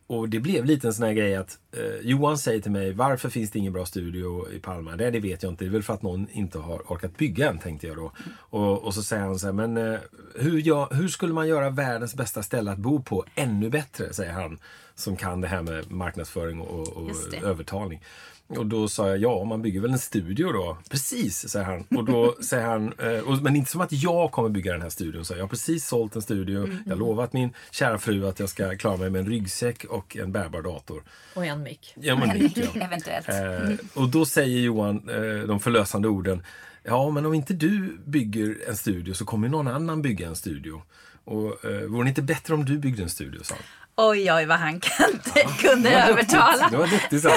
Och 0.08 0.30
det 0.30 0.40
blev 0.40 0.66
lite 0.66 0.88
en 0.88 0.94
sån 0.94 1.06
här 1.06 1.14
grej 1.14 1.36
att 1.36 1.58
eh, 1.78 1.96
Johan 2.10 2.38
säger 2.38 2.62
till 2.62 2.72
mig, 2.72 2.94
varför 2.94 3.30
finns 3.30 3.52
det 3.52 3.60
ingen 3.60 3.74
bra 3.74 3.86
studio 3.86 4.52
i 4.52 4.60
Palma? 4.60 4.96
Det, 4.96 5.10
det 5.12 5.20
vet 5.20 5.44
jag 5.44 5.52
inte, 5.52 5.64
det 5.64 5.70
är 5.70 5.72
väl 5.72 5.84
för 5.84 5.94
att 5.94 6.02
någon 6.02 6.28
inte 6.32 6.60
har 6.60 6.78
orkat 6.88 7.18
bygga 7.18 7.50
en, 7.50 7.60
tänkte 7.60 7.88
jag 7.88 7.96
då. 7.98 8.12
Och, 8.38 8.84
och 8.84 8.94
så 8.94 9.04
säger 9.04 9.24
han 9.24 9.40
så 9.40 9.46
här, 9.46 9.54
men 9.54 9.78
eh, 9.78 10.00
hur, 10.36 10.60
gör- 10.60 10.94
hur 10.96 11.08
skulle 11.08 11.34
man 11.34 11.48
göra 11.48 11.70
världens 11.70 12.16
bästa 12.16 12.44
ställe 12.44 12.72
att 12.72 12.78
bo 12.78 13.02
på 13.02 13.26
ännu 13.36 13.70
bättre? 13.70 14.14
Säger 14.14 14.34
han, 14.34 14.58
som 14.96 15.16
kan 15.16 15.42
det 15.42 15.48
här 15.48 15.62
med 15.62 15.92
marknadsföring 15.92 16.62
och, 16.62 16.88
och 16.88 17.12
övertalning. 17.44 18.02
Och 18.48 18.66
då 18.66 18.88
sa 18.88 19.08
jag, 19.10 19.18
ja 19.18 19.44
man 19.44 19.62
bygger 19.62 19.82
väl 19.82 19.92
en 19.92 20.00
studio 20.00 20.52
då? 20.52 20.78
Precis, 20.90 21.50
säger 21.50 21.66
han. 21.66 21.84
Och 21.98 22.06
då 22.06 22.36
säger 22.44 22.66
han, 22.66 22.94
eh, 22.94 23.20
och, 23.20 23.42
men 23.42 23.56
inte 23.56 23.72
som 23.72 23.82
att 23.82 23.92
jag 23.92 24.32
kommer 24.32 24.50
bygga 24.50 24.72
den 24.72 24.82
här 24.82 24.90
studion. 24.90 25.26
Så 25.26 25.34
jag 25.34 25.42
har 25.42 25.48
precis 25.48 25.88
sålt 25.88 26.16
en 26.16 26.22
studio. 26.22 26.70
Jag 26.86 26.92
har 26.92 27.00
lovat 27.00 27.34
min 27.34 27.54
kära 27.72 27.98
fru 27.98 28.28
att 28.28 28.40
jag 28.40 28.50
ska 28.50 28.78
klara 28.78 28.98
mig 28.98 29.10
med 29.10 29.20
en 29.20 29.28
ryggsäck 29.30 29.84
och 29.84 30.18
en 30.18 30.32
bärbar 30.32 30.62
dator. 30.62 31.04
Och 31.34 31.46
en 31.46 31.64
mick. 31.64 31.94
Ja, 31.96 32.16
men 32.16 32.40
mitt, 32.40 32.58
ja. 32.58 32.66
Eventuellt. 32.82 33.30
Eh, 33.30 34.02
och 34.02 34.10
då 34.10 34.26
säger 34.26 34.60
Johan 34.60 35.10
eh, 35.10 35.48
de 35.48 35.60
förlösande 35.60 36.08
orden. 36.08 36.44
Ja, 36.84 37.10
men 37.10 37.26
om 37.26 37.34
inte 37.34 37.54
du 37.54 37.98
bygger 38.06 38.58
en 38.68 38.78
studio 38.78 39.14
så 39.14 39.26
kommer 39.26 39.50
någon 39.50 39.68
annan 39.68 40.02
bygga 40.02 40.28
en 40.28 40.36
studio. 40.36 40.82
Och 41.24 41.66
eh, 41.66 41.82
vore 41.82 42.04
det 42.04 42.10
inte 42.10 42.22
bättre 42.22 42.54
om 42.54 42.66
du 42.66 42.78
byggde 42.78 43.04
en 43.04 43.10
studio, 43.10 43.44
sa 43.44 43.56
han. 43.56 43.64
Oj, 43.98 44.32
oj, 44.32 44.46
vad 44.46 44.58
han 44.58 44.80
kan, 44.80 45.20
kunde 45.60 45.90
var 45.90 45.98
övertala. 45.98 46.70
Det 46.70 46.78
var 46.78 46.88
duktigt 46.88 47.22
så. 47.22 47.36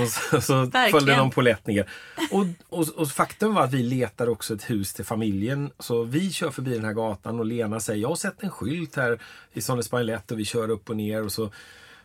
Och 0.00 0.08
så, 0.08 0.40
så 0.40 0.70
följde 0.90 1.16
någon 1.16 1.30
polett 1.30 1.66
ner. 1.66 1.90
Och, 2.30 2.46
och, 2.68 2.88
och 2.88 3.08
faktum 3.08 3.54
var 3.54 3.62
att 3.62 3.72
vi 3.72 3.82
letar 3.82 4.28
också 4.28 4.54
ett 4.54 4.70
hus 4.70 4.92
till 4.92 5.04
familjen. 5.04 5.70
Så 5.78 6.02
vi 6.02 6.32
kör 6.32 6.50
förbi 6.50 6.74
den 6.74 6.84
här 6.84 6.92
gatan 6.92 7.38
och 7.38 7.46
Lena 7.46 7.80
säger 7.80 8.02
jag 8.02 8.08
har 8.08 8.16
sett 8.16 8.42
en 8.42 8.50
skylt 8.50 8.96
här 8.96 9.22
i 9.52 9.62
Sonnesberg 9.62 10.14
och 10.14 10.38
vi 10.38 10.44
kör 10.44 10.70
upp 10.70 10.90
och 10.90 10.96
ner 10.96 11.24
och 11.24 11.32
så, 11.32 11.50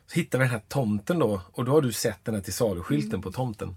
så 0.08 0.16
hittar 0.16 0.40
vi 0.40 0.44
den 0.44 0.52
här 0.52 0.62
tomten 0.68 1.20
då. 1.20 1.42
Och 1.52 1.66
då 1.66 1.72
har 1.72 1.82
du 1.82 1.92
sett 1.92 2.26
den 2.26 2.36
här 2.36 2.42
till 2.42 2.54
salu-skylten 2.54 3.22
på 3.22 3.32
tomten. 3.32 3.76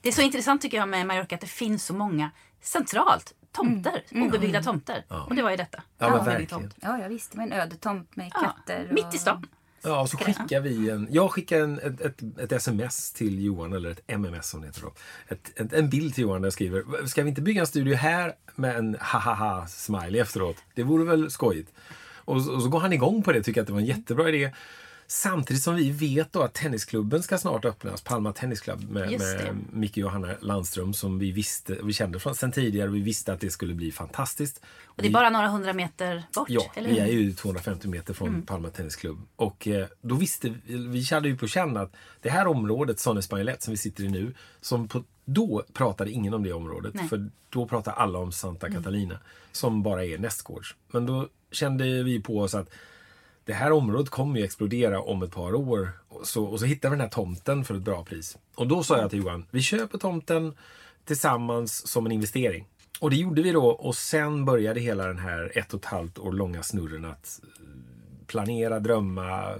Det 0.00 0.08
är 0.08 0.12
så 0.12 0.22
intressant 0.22 0.62
tycker 0.62 0.76
jag 0.76 0.88
med 0.88 1.06
Mallorca 1.06 1.34
att 1.34 1.40
det 1.40 1.46
finns 1.46 1.84
så 1.84 1.94
många 1.94 2.30
centralt 2.62 3.34
tomter, 3.52 4.02
obebyggda 4.14 4.62
tomter. 4.62 5.04
Och 5.28 5.34
det 5.34 5.42
var 5.42 5.50
ju 5.50 5.56
detta. 5.56 5.82
Ja, 5.98 6.06
En 6.06 6.12
men 6.12 6.24
verkligen. 6.24 6.46
tomt. 6.48 6.74
Ja, 6.80 6.98
ja 7.02 7.08
visst. 7.08 7.30
Det 7.32 7.36
var 7.38 7.44
en 7.44 7.52
öde 7.52 7.76
tomt 7.76 8.16
med 8.16 8.30
Ja, 8.34 8.40
katter. 8.40 8.86
och... 8.88 8.94
mitt 8.94 9.14
i 9.14 9.18
stan. 9.18 9.46
Ja, 9.82 10.00
och 10.00 10.10
så 10.10 10.16
skickar 10.16 10.60
vi 10.60 10.90
en... 10.90 11.08
Jag 11.10 11.30
skickar 11.30 11.60
en, 11.60 11.78
ett, 11.78 12.00
ett, 12.00 12.22
ett 12.40 12.52
sms 12.52 13.12
till 13.12 13.44
Johan, 13.44 13.72
eller 13.72 13.90
ett 13.90 14.00
MMS 14.06 14.48
som 14.48 14.60
det 14.60 14.66
heter 14.66 14.80
då. 14.82 14.92
Ett, 15.28 15.60
ett, 15.60 15.72
en 15.72 15.90
bild 15.90 16.14
till 16.14 16.22
Johan 16.22 16.42
där 16.42 16.46
jag 16.46 16.52
skriver, 16.52 17.06
ska 17.06 17.22
vi 17.22 17.28
inte 17.28 17.40
bygga 17.42 17.60
en 17.60 17.66
studio 17.66 17.94
här 17.94 18.32
med 18.54 18.76
en 18.76 18.96
ha-ha-ha-smiley 19.00 20.20
efteråt? 20.20 20.56
Det 20.74 20.82
vore 20.82 21.04
väl 21.04 21.30
skojigt? 21.30 21.72
Och, 22.14 22.42
så- 22.42 22.52
och 22.54 22.62
så 22.62 22.68
går 22.68 22.80
han 22.80 22.92
igång 22.92 23.22
på 23.22 23.32
det, 23.32 23.42
tycker 23.42 23.60
att 23.60 23.66
det 23.66 23.72
var 23.72 23.80
en 23.80 23.86
jättebra 23.86 24.28
idé. 24.28 24.52
Samtidigt 25.10 25.62
som 25.62 25.74
vi 25.74 25.90
vet 25.90 26.32
då 26.32 26.42
att 26.42 26.54
tennisklubben 26.54 27.22
ska 27.22 27.38
snart 27.38 27.64
öppnas, 27.64 28.00
Palma 28.00 28.32
Tennisklubb 28.32 28.90
med, 28.90 29.10
med. 29.10 29.56
Micke 29.72 29.92
och 29.92 29.98
Johanna 29.98 30.34
Landström 30.40 30.94
som 30.94 31.18
vi 31.18 31.32
visste, 31.32 31.78
vi 31.82 31.92
kände 31.92 32.20
från 32.20 32.34
sen 32.34 32.52
tidigare 32.52 32.90
vi 32.90 33.00
visste 33.00 33.32
att 33.32 33.40
det 33.40 33.50
skulle 33.50 33.74
bli 33.74 33.92
fantastiskt. 33.92 34.60
Och 34.84 35.02
det 35.02 35.08
är 35.08 35.12
bara 35.12 35.30
några 35.30 35.48
hundra 35.48 35.72
meter 35.72 36.22
bort, 36.34 36.50
Ja, 36.50 36.72
eller 36.74 36.90
vi 36.90 36.98
är 36.98 37.06
ju 37.06 37.32
250 37.32 37.88
meter 37.88 38.14
från 38.14 38.42
Palma 38.42 38.70
Tennisklubb. 38.70 39.18
Och 39.36 39.68
eh, 39.68 39.86
då 40.00 40.14
visste 40.14 40.54
vi, 40.64 40.76
vi 40.76 41.04
hade 41.10 41.28
ju 41.28 41.36
på 41.36 41.46
känn 41.46 41.76
att 41.76 41.92
det 42.20 42.30
här 42.30 42.46
området, 42.46 42.98
Sonnesbanjelet 42.98 43.62
som 43.62 43.70
vi 43.70 43.76
sitter 43.76 44.04
i 44.04 44.08
nu, 44.08 44.34
som 44.60 44.88
på, 44.88 45.04
då 45.24 45.64
pratade 45.72 46.10
ingen 46.10 46.34
om 46.34 46.42
det 46.42 46.52
området. 46.52 46.94
Nej. 46.94 47.08
För 47.08 47.30
då 47.48 47.66
pratade 47.66 47.96
alla 47.96 48.18
om 48.18 48.32
Santa 48.32 48.70
Catalina, 48.70 49.18
som 49.52 49.82
bara 49.82 50.04
är 50.04 50.18
nästgårds. 50.18 50.74
Men 50.92 51.06
då 51.06 51.28
kände 51.50 52.02
vi 52.02 52.20
på 52.20 52.40
oss 52.40 52.54
att 52.54 52.70
det 53.48 53.54
här 53.54 53.72
området 53.72 54.10
kommer 54.10 54.38
ju 54.38 54.44
explodera 54.44 55.00
om 55.00 55.22
ett 55.22 55.30
par 55.30 55.54
år. 55.54 55.90
Och 56.08 56.26
så, 56.26 56.44
och 56.44 56.60
så 56.60 56.66
hittar 56.66 56.88
vi 56.88 56.96
den 56.96 57.00
här 57.00 57.08
tomten 57.08 57.64
för 57.64 57.74
ett 57.74 57.82
bra 57.82 58.04
pris. 58.04 58.38
Och 58.54 58.66
då 58.66 58.82
sa 58.82 58.98
jag 58.98 59.10
till 59.10 59.18
Johan, 59.18 59.46
vi 59.50 59.62
köper 59.62 59.98
tomten 59.98 60.54
tillsammans 61.04 61.86
som 61.86 62.06
en 62.06 62.12
investering. 62.12 62.66
Och 63.00 63.10
det 63.10 63.16
gjorde 63.16 63.42
vi 63.42 63.52
då 63.52 63.66
och 63.66 63.96
sen 63.96 64.44
började 64.44 64.80
hela 64.80 65.06
den 65.06 65.18
här 65.18 65.52
ett 65.58 65.74
och 65.74 65.80
ett 65.80 65.86
halvt 65.86 66.18
år 66.18 66.32
långa 66.32 66.62
snurren 66.62 67.04
att 67.04 67.40
eh, 67.42 68.26
planera, 68.26 68.80
drömma, 68.80 69.54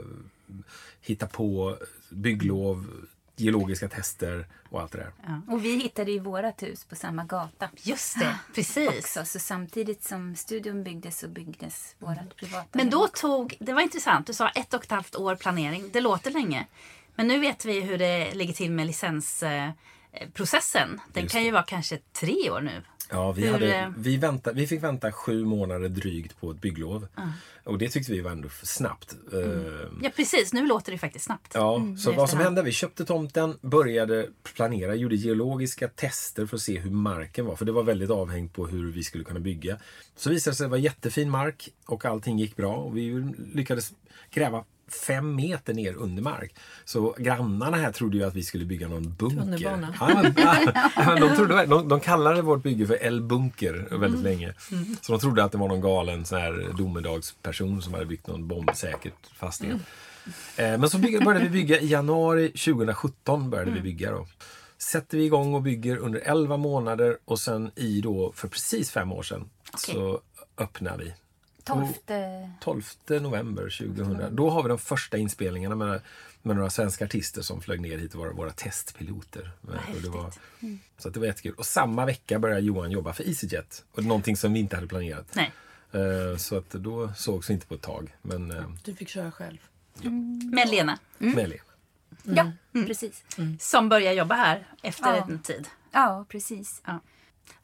hitta 1.01 1.27
på 1.27 1.77
bygglov, 2.11 2.87
geologiska 3.41 3.89
tester 3.89 4.47
och 4.71 4.81
allt 4.81 4.93
det 4.93 4.99
där. 4.99 5.13
Och 5.49 5.65
vi 5.65 5.77
hittade 5.77 6.11
ju 6.11 6.19
vårat 6.19 6.63
hus 6.63 6.85
på 6.85 6.97
samma 6.97 7.25
gata. 7.25 7.69
Just 7.83 8.19
det, 8.19 8.39
precis. 8.55 8.89
Också, 8.89 9.25
så 9.25 9.39
samtidigt 9.39 10.05
som 10.05 10.37
studion 10.37 10.85
byggdes 10.85 11.19
så 11.19 11.29
byggdes 11.29 11.95
vårat 11.99 12.37
privata 12.37 12.69
Men 12.73 12.91
då 12.91 13.09
tog, 13.09 13.57
det 13.61 13.73
var 13.73 13.81
intressant, 13.81 14.27
du 14.27 14.35
sa 14.35 14.49
ett 14.49 14.75
och 14.75 14.85
ett 14.85 14.91
halvt 14.91 15.17
år 15.17 15.37
planering. 15.37 15.91
Det 15.93 16.01
låter 16.01 16.31
länge. 16.31 16.67
Men 17.15 17.29
nu 17.29 17.39
vet 17.39 17.65
vi 17.65 17.81
hur 17.81 17.99
det 17.99 18.35
ligger 18.35 18.55
till 18.55 18.71
med 18.71 18.87
licensprocessen. 18.87 21.01
Den 21.13 21.23
Just 21.23 21.33
kan 21.33 21.45
ju 21.45 21.51
vara 21.51 21.63
kanske 21.63 21.99
tre 22.13 22.51
år 22.51 22.61
nu. 22.61 22.83
Ja, 23.11 23.33
vi, 23.33 23.43
Hur, 23.43 23.53
hade, 23.53 23.77
eh, 23.77 23.89
vi, 23.97 24.17
väntade, 24.17 24.57
vi 24.61 24.67
fick 24.67 24.83
vänta 24.83 25.13
sju 25.13 25.45
månader 25.45 25.89
drygt 25.89 26.41
på 26.41 26.51
ett 26.51 26.61
bygglov. 26.61 27.09
Och 27.65 27.79
det 27.79 27.89
tyckte 27.89 28.13
vi 28.13 28.21
var 28.21 28.31
ändå 28.31 28.49
för 28.49 28.67
snabbt. 28.67 29.17
Eh, 29.33 29.41
Ja 30.03 30.11
precis, 30.17 30.53
nu 30.53 30.67
låter 30.67 30.93
det 30.93 30.99
faktiskt 30.99 31.25
snabbt. 31.25 31.53
Ja, 31.55 31.77
Mm, 31.77 31.99
så 31.99 32.13
vad 32.13 32.31
som 32.31 32.39
hände, 32.39 32.63
vi 32.63 32.73
köpte 32.73 33.05
tomten, 33.05 33.59
började 33.61 34.29
planera, 34.55 34.95
gjorde 34.95 35.17
geologiska 35.17 35.89
tester 35.89 36.47
för 36.47 36.57
att 36.57 36.63
se 36.63 36.79
hur 36.79 36.91
marken 36.91 37.47
var. 37.47 37.57
För 37.57 37.65
det 37.65 37.73
var 37.73 37.83
väldigt 37.83 38.11
avhängt 38.11 38.53
på 38.55 38.67
hur 38.67 38.93
vi 38.93 39.05
skulle 39.05 39.25
kunna 39.25 39.41
bygga. 39.41 39.79
Så 40.17 40.31
visade 40.31 40.53
det 40.53 40.57
sig 40.57 40.65
att 40.65 40.69
det 40.69 40.71
var 40.71 40.79
jättefin 40.79 41.31
mark 41.31 41.69
och 41.87 42.05
allting 42.05 42.39
gick 42.39 42.57
bra. 42.57 42.77
Och 42.77 42.97
vi 42.97 43.33
lyckades 43.55 43.93
gräva 44.31 44.65
fem 44.89 45.35
meter 45.37 45.75
ner 45.75 45.95
under 45.95 46.23
mark. 46.23 46.55
Så 46.85 47.15
grannarna 47.19 47.77
här 47.77 47.93
trodde 47.93 48.17
ju 48.17 48.25
att 48.25 48.35
vi 48.35 48.43
skulle 48.43 48.65
bygga 48.65 48.89
någon 48.89 49.15
bunker. 49.15 49.59
Ja, 50.97 51.15
de, 51.21 51.37
trodde, 51.37 51.67
de, 51.67 51.89
de 51.89 52.01
kallade 52.01 52.43
vårt 52.43 52.63
bygge 52.63 52.87
för 52.87 53.03
El 53.05 53.23
Bunker 53.23 53.89
väldigt 53.99 54.23
länge. 54.23 54.55
Så 55.01 55.13
de 55.13 55.21
trodde 55.21 55.45
att 55.45 55.53
det 55.53 55.59
var 55.59 55.69
någon 55.69 55.81
galen 55.81 56.25
sån 56.25 56.39
här 56.39 56.67
domedagsperson 56.79 57.83
som 57.83 57.95
hade 57.95 58.07
byggt 58.07 58.27
någon 58.27 58.49
bombsäkert 58.49 59.15
fastighet. 59.35 59.77
Eh, 60.57 60.79
Men 60.79 60.91
så 60.91 60.99
började 60.99 61.45
vi 61.45 61.51
bygga 61.51 61.81
i 61.81 61.87
januari 61.87 62.49
2017. 62.49 63.51
började 63.51 63.71
vi 63.71 63.81
bygga 63.81 64.11
då. 64.11 64.27
Sätter 64.79 65.19
vi 65.19 65.25
igång 65.25 65.55
och 65.55 65.63
bygger 65.63 65.97
under 65.97 66.21
11 66.21 66.57
månader 66.57 67.19
och 67.25 67.41
sen 67.41 67.71
i 67.77 68.01
då 68.01 68.33
för 68.35 68.49
precis 68.49 68.91
fem 68.91 69.13
år 69.13 69.23
sedan 69.23 69.49
Okej. 69.73 69.95
så 69.95 70.21
öppnar 70.59 70.99
vi. 70.99 71.15
12 71.69 71.87
12 72.61 72.83
november 73.23 73.63
2000. 73.63 74.37
Då 74.37 74.51
har 74.51 74.63
vi 74.63 74.69
de 74.69 74.79
första 74.79 75.17
inspelningarna 75.19 75.75
med, 75.75 76.01
med 76.43 76.57
några 76.57 76.71
svenska 76.71 77.05
artister 77.05 77.43
som 77.43 77.61
flög 77.61 77.81
ner 77.81 77.99
hit 77.99 78.15
och 78.15 78.21
var 78.21 78.31
våra 78.33 78.51
testpiloter. 78.51 79.51
Och 79.95 80.03
det 80.03 80.09
var, 80.09 80.33
så 80.99 81.09
att 81.09 81.15
det 81.15 81.21
var 81.21 81.27
jättekul. 81.27 81.55
Och 81.55 81.67
samma 81.67 82.07
vecka 82.07 82.39
började 82.39 82.61
Johan 82.61 82.91
jobba 82.91 83.13
för 83.13 83.29
EasyJet. 83.29 83.85
Och 83.93 84.05
någonting 84.05 84.37
som 84.37 84.53
vi 84.53 84.61
inte 84.61 84.77
hade 84.77 84.89
planerat. 84.89 85.27
Nej. 85.35 85.53
Eh, 85.93 86.37
Så 86.37 86.57
att 86.59 86.71
då 86.71 87.13
sågs 87.17 87.51
vi 87.51 87.55
inte 87.55 87.67
på 87.67 87.75
ett 87.75 87.83
tag. 87.83 88.17
Men 88.23 88.51
eh, 88.51 88.65
Du 88.85 88.95
fick 88.95 89.09
köra 89.09 89.31
själv. 89.33 89.59
Med 90.53 90.69
Lena, 90.71 90.99
med 91.19 91.49
Lena. 91.49 91.63
Ja, 92.23 92.53
precis. 92.87 93.25
som 93.61 93.89
börjar 93.89 94.13
jobba 94.13 94.35
här 94.35 94.67
efter 94.83 95.17
Ja. 95.17 95.27
en 95.31 95.43
tid. 95.43 95.69
Ja, 95.93 96.27
precis. 96.29 96.83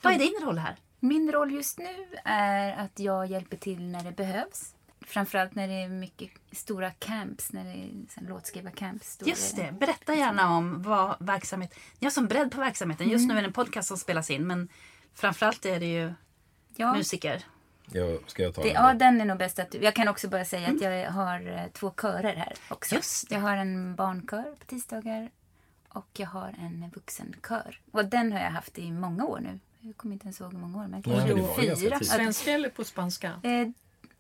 Vad 0.02 0.12
är 0.12 0.18
din 0.18 0.34
roll 0.46 0.58
här? 0.58 0.76
Min 1.04 1.32
roll 1.32 1.52
just 1.52 1.78
nu 1.78 2.06
är 2.24 2.76
att 2.84 2.98
jag 2.98 3.26
hjälper 3.26 3.56
till 3.56 3.82
när 3.82 4.04
det 4.04 4.12
behövs. 4.12 4.74
Framförallt 5.00 5.54
när 5.54 5.68
det 5.68 5.74
är 5.74 5.88
mycket 5.88 6.30
stora 6.52 6.90
camps, 6.90 7.52
när 7.52 7.64
det 7.64 7.70
är 7.70 8.28
låtskrivarcamps. 8.28 9.18
Just 9.24 9.56
det, 9.56 9.72
berätta 9.80 10.14
gärna 10.14 10.56
om 10.56 10.82
vad 10.82 11.16
verksamhet... 11.20 11.74
Ni 11.98 12.06
har 12.06 12.10
som 12.10 12.26
bredd 12.26 12.50
på 12.50 12.60
verksamheten. 12.60 13.08
Just 13.08 13.28
nu 13.28 13.34
är 13.38 13.42
det 13.42 13.46
en 13.46 13.52
podcast 13.52 13.88
som 13.88 13.96
spelas 13.96 14.30
in 14.30 14.46
men 14.46 14.68
framförallt 15.14 15.66
är 15.66 15.80
det 15.80 15.92
ju 15.92 16.14
Ja, 16.76 16.94
musiker. 16.94 17.44
Jag, 17.92 18.18
ska 18.26 18.42
jag 18.42 18.54
ta 18.54 18.62
det, 18.62 18.68
den 18.68 18.84
ja, 18.84 18.94
den 18.94 19.20
är 19.20 19.24
nog 19.24 19.38
bäst 19.38 19.58
att 19.58 19.70
du... 19.70 19.78
Jag 19.78 19.94
kan 19.94 20.08
också 20.08 20.28
bara 20.28 20.44
säga 20.44 20.68
att 20.68 20.80
jag 20.80 21.10
har 21.10 21.46
eh, 21.48 21.66
två 21.72 21.90
körer 21.90 22.36
här 22.36 22.54
också. 22.68 22.94
Just 22.94 23.28
det. 23.28 23.34
Jag 23.34 23.42
har 23.42 23.56
en 23.56 23.94
barnkör 23.96 24.54
på 24.58 24.64
tisdagar 24.66 25.30
och 25.88 26.08
jag 26.12 26.26
har 26.26 26.54
en 26.58 26.90
vuxenkör. 26.94 27.80
Och 27.90 28.04
den 28.04 28.32
har 28.32 28.40
jag 28.40 28.50
haft 28.50 28.78
i 28.78 28.90
många 28.90 29.24
år 29.24 29.40
nu. 29.40 29.58
Jag 29.86 29.96
kommer 29.96 30.12
inte 30.12 30.24
ens 30.26 30.40
ihåg 30.40 30.52
hur 30.52 30.58
många 30.60 30.78
år, 30.78 30.86
men 30.88 31.02
Nej, 31.06 31.36
kanske 31.36 31.76
fyra. 31.76 32.00
Svenska 32.00 32.50
eller 32.52 32.68
på 32.68 32.84
spanska? 32.84 33.32
Eh, 33.42 33.60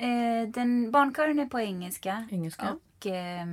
eh, 0.08 0.48
den, 0.48 0.90
barnkören 0.90 1.38
är 1.38 1.46
på 1.46 1.60
engelska. 1.60 2.28
Engelska. 2.30 2.72
Och 2.72 3.06
eh, 3.06 3.46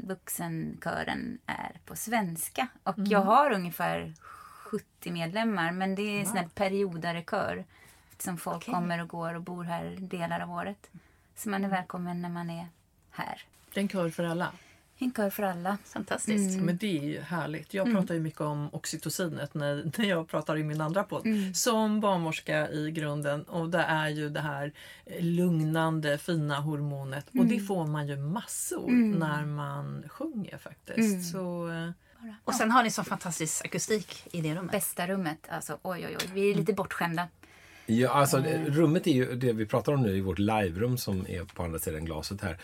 vuxenkören 0.00 1.38
är 1.46 1.80
på 1.84 1.96
svenska. 1.96 2.68
Och 2.82 2.98
Mm. 2.98 3.10
jag 3.10 3.20
har 3.20 3.50
ungefär 3.50 4.14
70 4.20 5.10
medlemmar. 5.12 5.72
Men 5.72 5.94
det 5.94 6.02
är 6.02 6.20
en 6.20 6.26
sån 6.26 6.36
här 6.36 6.48
periodare 6.54 7.22
kör. 7.30 7.64
Eftersom 8.10 8.38
folk 8.38 8.56
Okej. 8.56 8.74
kommer 8.74 9.02
och 9.02 9.08
går 9.08 9.34
och 9.34 9.42
bor 9.42 9.64
här 9.64 9.96
delar 10.00 10.40
av 10.40 10.50
året. 10.50 10.90
Så 11.36 11.48
man 11.48 11.64
är 11.64 11.68
välkommen 11.68 12.22
när 12.22 12.28
man 12.28 12.50
är 12.50 12.66
här. 13.10 13.42
Det 13.74 13.80
är 13.80 13.82
en 13.82 13.88
kör 13.88 14.10
för 14.10 14.24
alla. 14.24 14.52
En 14.98 15.12
kör 15.14 15.30
för 15.30 15.42
alla. 15.42 15.78
Fantastiskt. 15.84 16.56
Ja, 16.58 16.62
Men 16.62 16.76
det 16.76 16.98
är 16.98 17.02
ju 17.04 17.20
härligt. 17.20 17.74
Jag 17.74 17.92
pratar 17.92 18.14
ju 18.14 18.20
mycket 18.20 18.40
om 18.40 18.68
oxytocinet 18.72 19.54
när, 19.54 19.90
när 19.98 20.04
jag 20.04 20.28
pratar 20.28 20.58
i 20.58 20.64
min 20.64 20.80
andra 20.80 21.02
podd. 21.02 21.26
Som 21.54 22.00
barnmorska 22.00 22.70
i 22.70 22.90
grunden. 22.90 23.42
Och 23.42 23.70
det 23.70 23.78
är 23.82 24.08
ju 24.08 24.28
det 24.28 24.40
här 24.40 24.72
lugnande 25.20 26.18
fina 26.18 26.60
hormonet. 26.60 27.26
Och 27.38 27.46
det 27.46 27.60
får 27.60 27.86
man 27.86 28.06
ju 28.08 28.16
massor 28.16 28.90
när 29.18 29.44
man 29.44 30.04
sjunger 30.08 30.58
faktiskt. 30.58 31.30
Så, 31.32 31.68
eh, 31.70 31.90
Och 32.44 32.54
sen 32.54 32.70
har 32.70 32.82
ni 32.82 32.90
så 32.90 33.04
fantastisk 33.04 33.64
akustik 33.64 34.22
i 34.32 34.40
det 34.40 34.54
rummet. 34.54 34.72
Bästa 34.72 35.06
rummet. 35.06 35.38
Alltså, 35.48 35.78
oj, 35.82 36.06
oj, 36.06 36.16
oj. 36.20 36.30
Vi 36.34 36.50
är 36.50 36.54
lite 36.54 36.72
bortskämda. 36.72 37.28
Ja, 37.86 38.10
alltså 38.10 38.38
det- 38.38 38.64
rummet 38.68 39.06
är 39.06 39.12
ju 39.12 39.34
det 39.34 39.52
vi 39.52 39.66
pratar 39.66 39.92
om 39.92 40.02
nu 40.02 40.16
i 40.16 40.20
vårt 40.20 40.38
liverum 40.38 40.98
som 40.98 41.26
är 41.28 41.44
på 41.44 41.62
andra 41.62 41.78
sidan 41.78 42.04
glaset 42.04 42.40
här. 42.40 42.58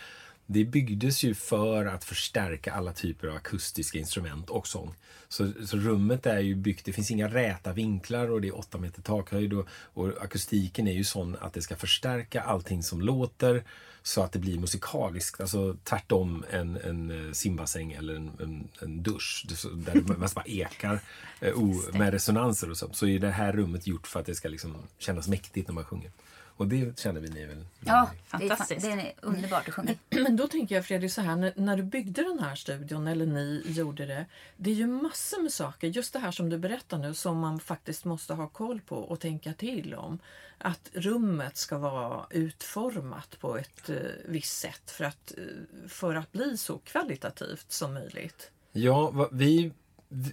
Det 0.45 0.65
byggdes 0.65 1.23
ju 1.23 1.33
för 1.33 1.85
att 1.85 2.03
förstärka 2.03 2.73
alla 2.73 2.93
typer 2.93 3.27
av 3.27 3.35
akustiska 3.35 3.99
instrument 3.99 4.49
och 4.49 4.67
sång. 4.67 4.95
Så, 5.27 5.51
så 5.65 5.77
rummet 5.77 6.25
är 6.25 6.39
ju 6.39 6.55
byggt, 6.55 6.85
det 6.85 6.93
finns 6.93 7.11
inga 7.11 7.27
räta 7.27 7.73
vinklar 7.73 8.31
och 8.31 8.41
det 8.41 8.47
är 8.47 8.57
åtta 8.57 8.77
meter 8.77 9.01
takhöjd 9.01 9.53
och, 9.53 9.67
och 9.71 10.21
akustiken 10.21 10.87
är 10.87 10.93
ju 10.93 11.03
sån 11.03 11.35
att 11.41 11.53
det 11.53 11.61
ska 11.61 11.75
förstärka 11.75 12.41
allting 12.41 12.83
som 12.83 13.01
låter 13.01 13.63
så 14.03 14.21
att 14.21 14.31
det 14.31 14.39
blir 14.39 14.59
musikaliskt. 14.59 15.41
Alltså 15.41 15.77
tvärtom 15.83 16.45
en, 16.49 16.77
en 16.77 17.27
eh, 17.27 17.31
simbassäng 17.31 17.91
eller 17.91 18.15
en, 18.15 18.31
en, 18.39 18.67
en 18.81 19.03
dusch 19.03 19.45
där 19.73 19.93
det 19.93 20.17
mest 20.17 20.35
bara 20.35 20.45
ekar 20.45 20.99
eh, 21.41 21.57
med 21.93 22.13
resonanser 22.13 22.71
och 22.71 22.77
så. 22.77 22.89
Så 22.93 23.07
är 23.07 23.19
det 23.19 23.31
här 23.31 23.51
rummet 23.53 23.87
gjort 23.87 24.07
för 24.07 24.19
att 24.19 24.25
det 24.25 24.35
ska 24.35 24.49
liksom 24.49 24.75
kännas 24.97 25.27
mäktigt 25.27 25.67
när 25.67 25.75
man 25.75 25.85
sjunger. 25.85 26.11
Och 26.57 26.67
det 26.67 26.99
känner 26.99 27.21
vi 27.21 27.29
ni 27.29 27.45
väl? 27.45 27.65
Ja, 27.79 28.09
det 28.31 28.35
är, 28.35 28.39
Fantastiskt. 28.49 28.81
det 28.85 28.91
är 28.91 29.13
underbart 29.21 29.67
att 29.67 29.73
sjunga. 29.73 29.95
Men 30.09 30.35
då 30.35 30.47
tänker 30.47 30.75
jag 30.75 30.85
Fredrik 30.85 31.11
så 31.11 31.21
här, 31.21 31.35
när, 31.35 31.53
när 31.55 31.77
du 31.77 31.83
byggde 31.83 32.23
den 32.23 32.39
här 32.39 32.55
studion, 32.55 33.07
eller 33.07 33.25
ni 33.25 33.63
gjorde 33.65 34.05
det. 34.05 34.25
Det 34.57 34.69
är 34.71 34.75
ju 34.75 34.87
massor 34.87 35.41
med 35.41 35.53
saker, 35.53 35.87
just 35.87 36.13
det 36.13 36.19
här 36.19 36.31
som 36.31 36.49
du 36.49 36.57
berättar 36.57 36.97
nu, 36.97 37.13
som 37.13 37.37
man 37.39 37.59
faktiskt 37.59 38.05
måste 38.05 38.33
ha 38.33 38.47
koll 38.47 38.81
på 38.81 38.95
och 38.97 39.19
tänka 39.19 39.53
till 39.53 39.93
om. 39.95 40.19
Att 40.57 40.89
rummet 40.93 41.57
ska 41.57 41.77
vara 41.77 42.25
utformat 42.29 43.37
på 43.39 43.57
ett 43.57 43.89
eh, 43.89 43.95
visst 44.25 44.57
sätt 44.59 44.91
för 44.91 45.03
att, 45.03 45.33
eh, 45.37 45.43
för 45.87 46.15
att 46.15 46.31
bli 46.31 46.57
så 46.57 46.77
kvalitativt 46.77 47.71
som 47.71 47.93
möjligt. 47.93 48.51
Ja, 48.71 49.29
vi- 49.31 49.71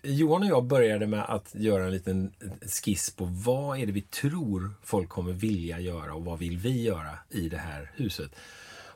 Johan 0.02 0.42
och 0.42 0.48
jag 0.48 0.64
började 0.64 1.06
med 1.06 1.24
att 1.24 1.54
göra 1.54 1.84
en 1.84 1.92
liten 1.92 2.32
skiss 2.62 3.10
på 3.10 3.24
vad 3.24 3.78
är 3.78 3.86
det 3.86 3.92
vi 3.92 4.02
tror 4.02 4.70
folk 4.82 5.08
kommer 5.08 5.32
vilja 5.32 5.80
göra 5.80 6.14
och 6.14 6.24
vad 6.24 6.38
vill 6.38 6.58
vi 6.58 6.82
göra 6.82 7.18
i 7.30 7.48
det 7.48 7.58
här 7.58 7.90
huset. 7.94 8.30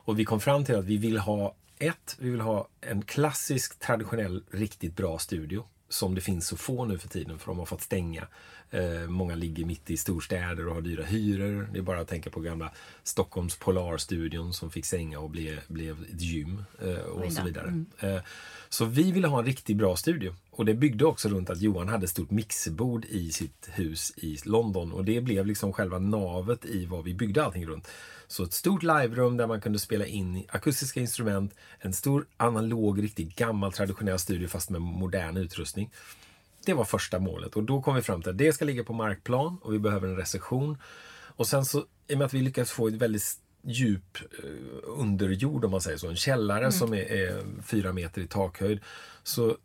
Och 0.05 0.19
vi 0.19 0.25
kom 0.25 0.39
fram 0.39 0.65
till 0.65 0.75
att 0.75 0.85
vi 0.85 0.97
vill 0.97 1.17
ha 1.17 1.55
ett, 1.79 2.15
vi 2.19 2.29
vill 2.29 2.41
ha 2.41 2.67
en 2.81 3.01
klassisk, 3.01 3.79
traditionell, 3.79 4.43
riktigt 4.51 4.95
bra 4.95 5.19
studio. 5.19 5.65
Som 5.89 6.15
det 6.15 6.21
finns 6.21 6.47
så 6.47 6.57
få 6.57 6.85
nu 6.85 6.97
för 6.97 7.09
tiden 7.09 7.39
för 7.39 7.47
de 7.47 7.59
har 7.59 7.65
fått 7.65 7.81
stänga. 7.81 8.27
Eh, 8.71 9.07
många 9.07 9.35
ligger 9.35 9.65
mitt 9.65 9.89
i 9.89 9.97
storstäder 9.97 10.67
och 10.67 10.75
har 10.75 10.81
dyra 10.81 11.03
hyror. 11.03 11.69
Det 11.73 11.79
är 11.79 11.83
bara 11.83 11.99
att 11.99 12.07
tänka 12.07 12.29
på 12.29 12.39
gamla 12.39 12.71
Stockholms 13.03 13.55
Polarstudion 13.55 14.53
som 14.53 14.71
fick 14.71 14.85
stänga 14.85 15.19
och 15.19 15.29
blev, 15.29 15.59
blev 15.67 16.03
ett 16.03 16.21
gym 16.21 16.63
eh, 16.81 16.95
och 16.95 17.33
så 17.33 17.43
vidare. 17.43 17.83
Eh, 17.99 18.21
så 18.69 18.85
vi 18.85 19.11
ville 19.11 19.27
ha 19.27 19.39
en 19.39 19.45
riktigt 19.45 19.77
bra 19.77 19.95
studio. 19.95 20.35
Och 20.57 20.65
det 20.65 20.73
byggde 20.73 21.05
också 21.05 21.29
runt 21.29 21.49
att 21.49 21.61
Johan 21.61 21.87
hade 21.87 22.07
stort 22.07 22.31
mixerbord 22.31 23.05
i 23.05 23.31
sitt 23.31 23.69
hus 23.71 24.13
i 24.17 24.37
London. 24.45 24.91
Och 24.91 25.05
det 25.05 25.21
blev 25.21 25.45
liksom 25.45 25.73
själva 25.73 25.99
navet 25.99 26.65
i 26.65 26.85
vad 26.85 27.03
vi 27.03 27.13
byggde 27.13 27.43
allting 27.43 27.65
runt. 27.65 27.87
Så 28.27 28.43
ett 28.43 28.53
stort 28.53 28.83
liverum 28.83 29.37
där 29.37 29.47
man 29.47 29.61
kunde 29.61 29.79
spela 29.79 30.05
in 30.05 30.45
akustiska 30.49 30.99
instrument. 30.99 31.53
En 31.79 31.93
stor 31.93 32.25
analog, 32.37 33.03
riktigt 33.03 33.35
gammal 33.35 33.71
traditionell 33.71 34.19
studio 34.19 34.47
fast 34.47 34.69
med 34.69 34.81
modern 34.81 35.37
utrustning. 35.37 35.91
Det 36.65 36.73
var 36.73 36.85
första 36.85 37.19
målet 37.19 37.55
och 37.55 37.63
då 37.63 37.81
kom 37.81 37.95
vi 37.95 38.01
fram 38.01 38.21
till 38.21 38.31
att 38.31 38.37
det 38.37 38.53
ska 38.53 38.65
ligga 38.65 38.83
på 38.83 38.93
markplan 38.93 39.57
och 39.61 39.73
vi 39.73 39.79
behöver 39.79 40.07
en 40.07 40.17
reception. 40.17 40.77
Och 41.35 41.47
sen 41.47 41.65
så, 41.65 41.85
i 42.07 42.13
och 42.13 42.17
med 42.17 42.25
att 42.25 42.33
vi 42.33 42.41
lyckades 42.41 42.71
få 42.71 42.87
ett 42.87 42.93
väldigt 42.93 43.39
djup 43.61 44.17
eh, 44.43 44.49
underjord 44.83 45.65
om 45.65 45.71
man 45.71 45.81
säger 45.81 45.97
så, 45.97 46.07
en 46.07 46.15
källare 46.15 46.71
som 46.71 46.93
är, 46.93 47.11
är 47.11 47.43
fyra 47.63 47.93
meter 47.93 48.21
i 48.21 48.27
takhöjd. 48.27 48.79
Så 49.23 49.57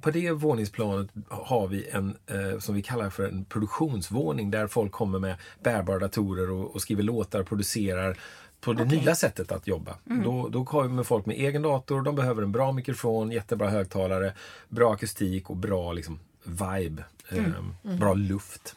på 0.00 0.10
det 0.10 0.30
våningsplanet 0.32 1.08
har 1.28 1.68
vi 1.68 1.88
en, 1.88 2.16
eh, 2.26 2.58
som 2.58 2.74
vi 2.74 2.82
kallar 2.82 3.10
för 3.10 3.28
en 3.28 3.44
produktionsvåning 3.44 4.50
där 4.50 4.66
folk 4.66 4.92
kommer 4.92 5.18
med 5.18 5.36
bärbara 5.62 5.98
datorer 5.98 6.50
och, 6.50 6.74
och 6.74 6.82
skriver 6.82 7.02
låtar 7.02 7.40
och 7.40 7.46
producerar 7.46 8.18
på 8.60 8.72
det 8.72 8.84
nya 8.84 9.14
sättet 9.14 9.52
att 9.52 9.66
jobba. 9.66 9.96
Då, 10.04 10.48
då 10.48 10.64
kommer 10.64 11.02
folk 11.02 11.26
med 11.26 11.36
egen 11.36 11.62
dator, 11.62 12.02
de 12.02 12.14
behöver 12.14 12.42
en 12.42 12.52
bra 12.52 12.72
mikrofon, 12.72 13.30
jättebra 13.32 13.70
högtalare, 13.70 14.32
bra 14.68 14.92
akustik 14.92 15.50
och 15.50 15.56
bra 15.56 15.92
liksom, 15.92 16.18
vibe, 16.44 17.04
eh, 17.28 17.44
bra 17.98 18.14
luft. 18.14 18.76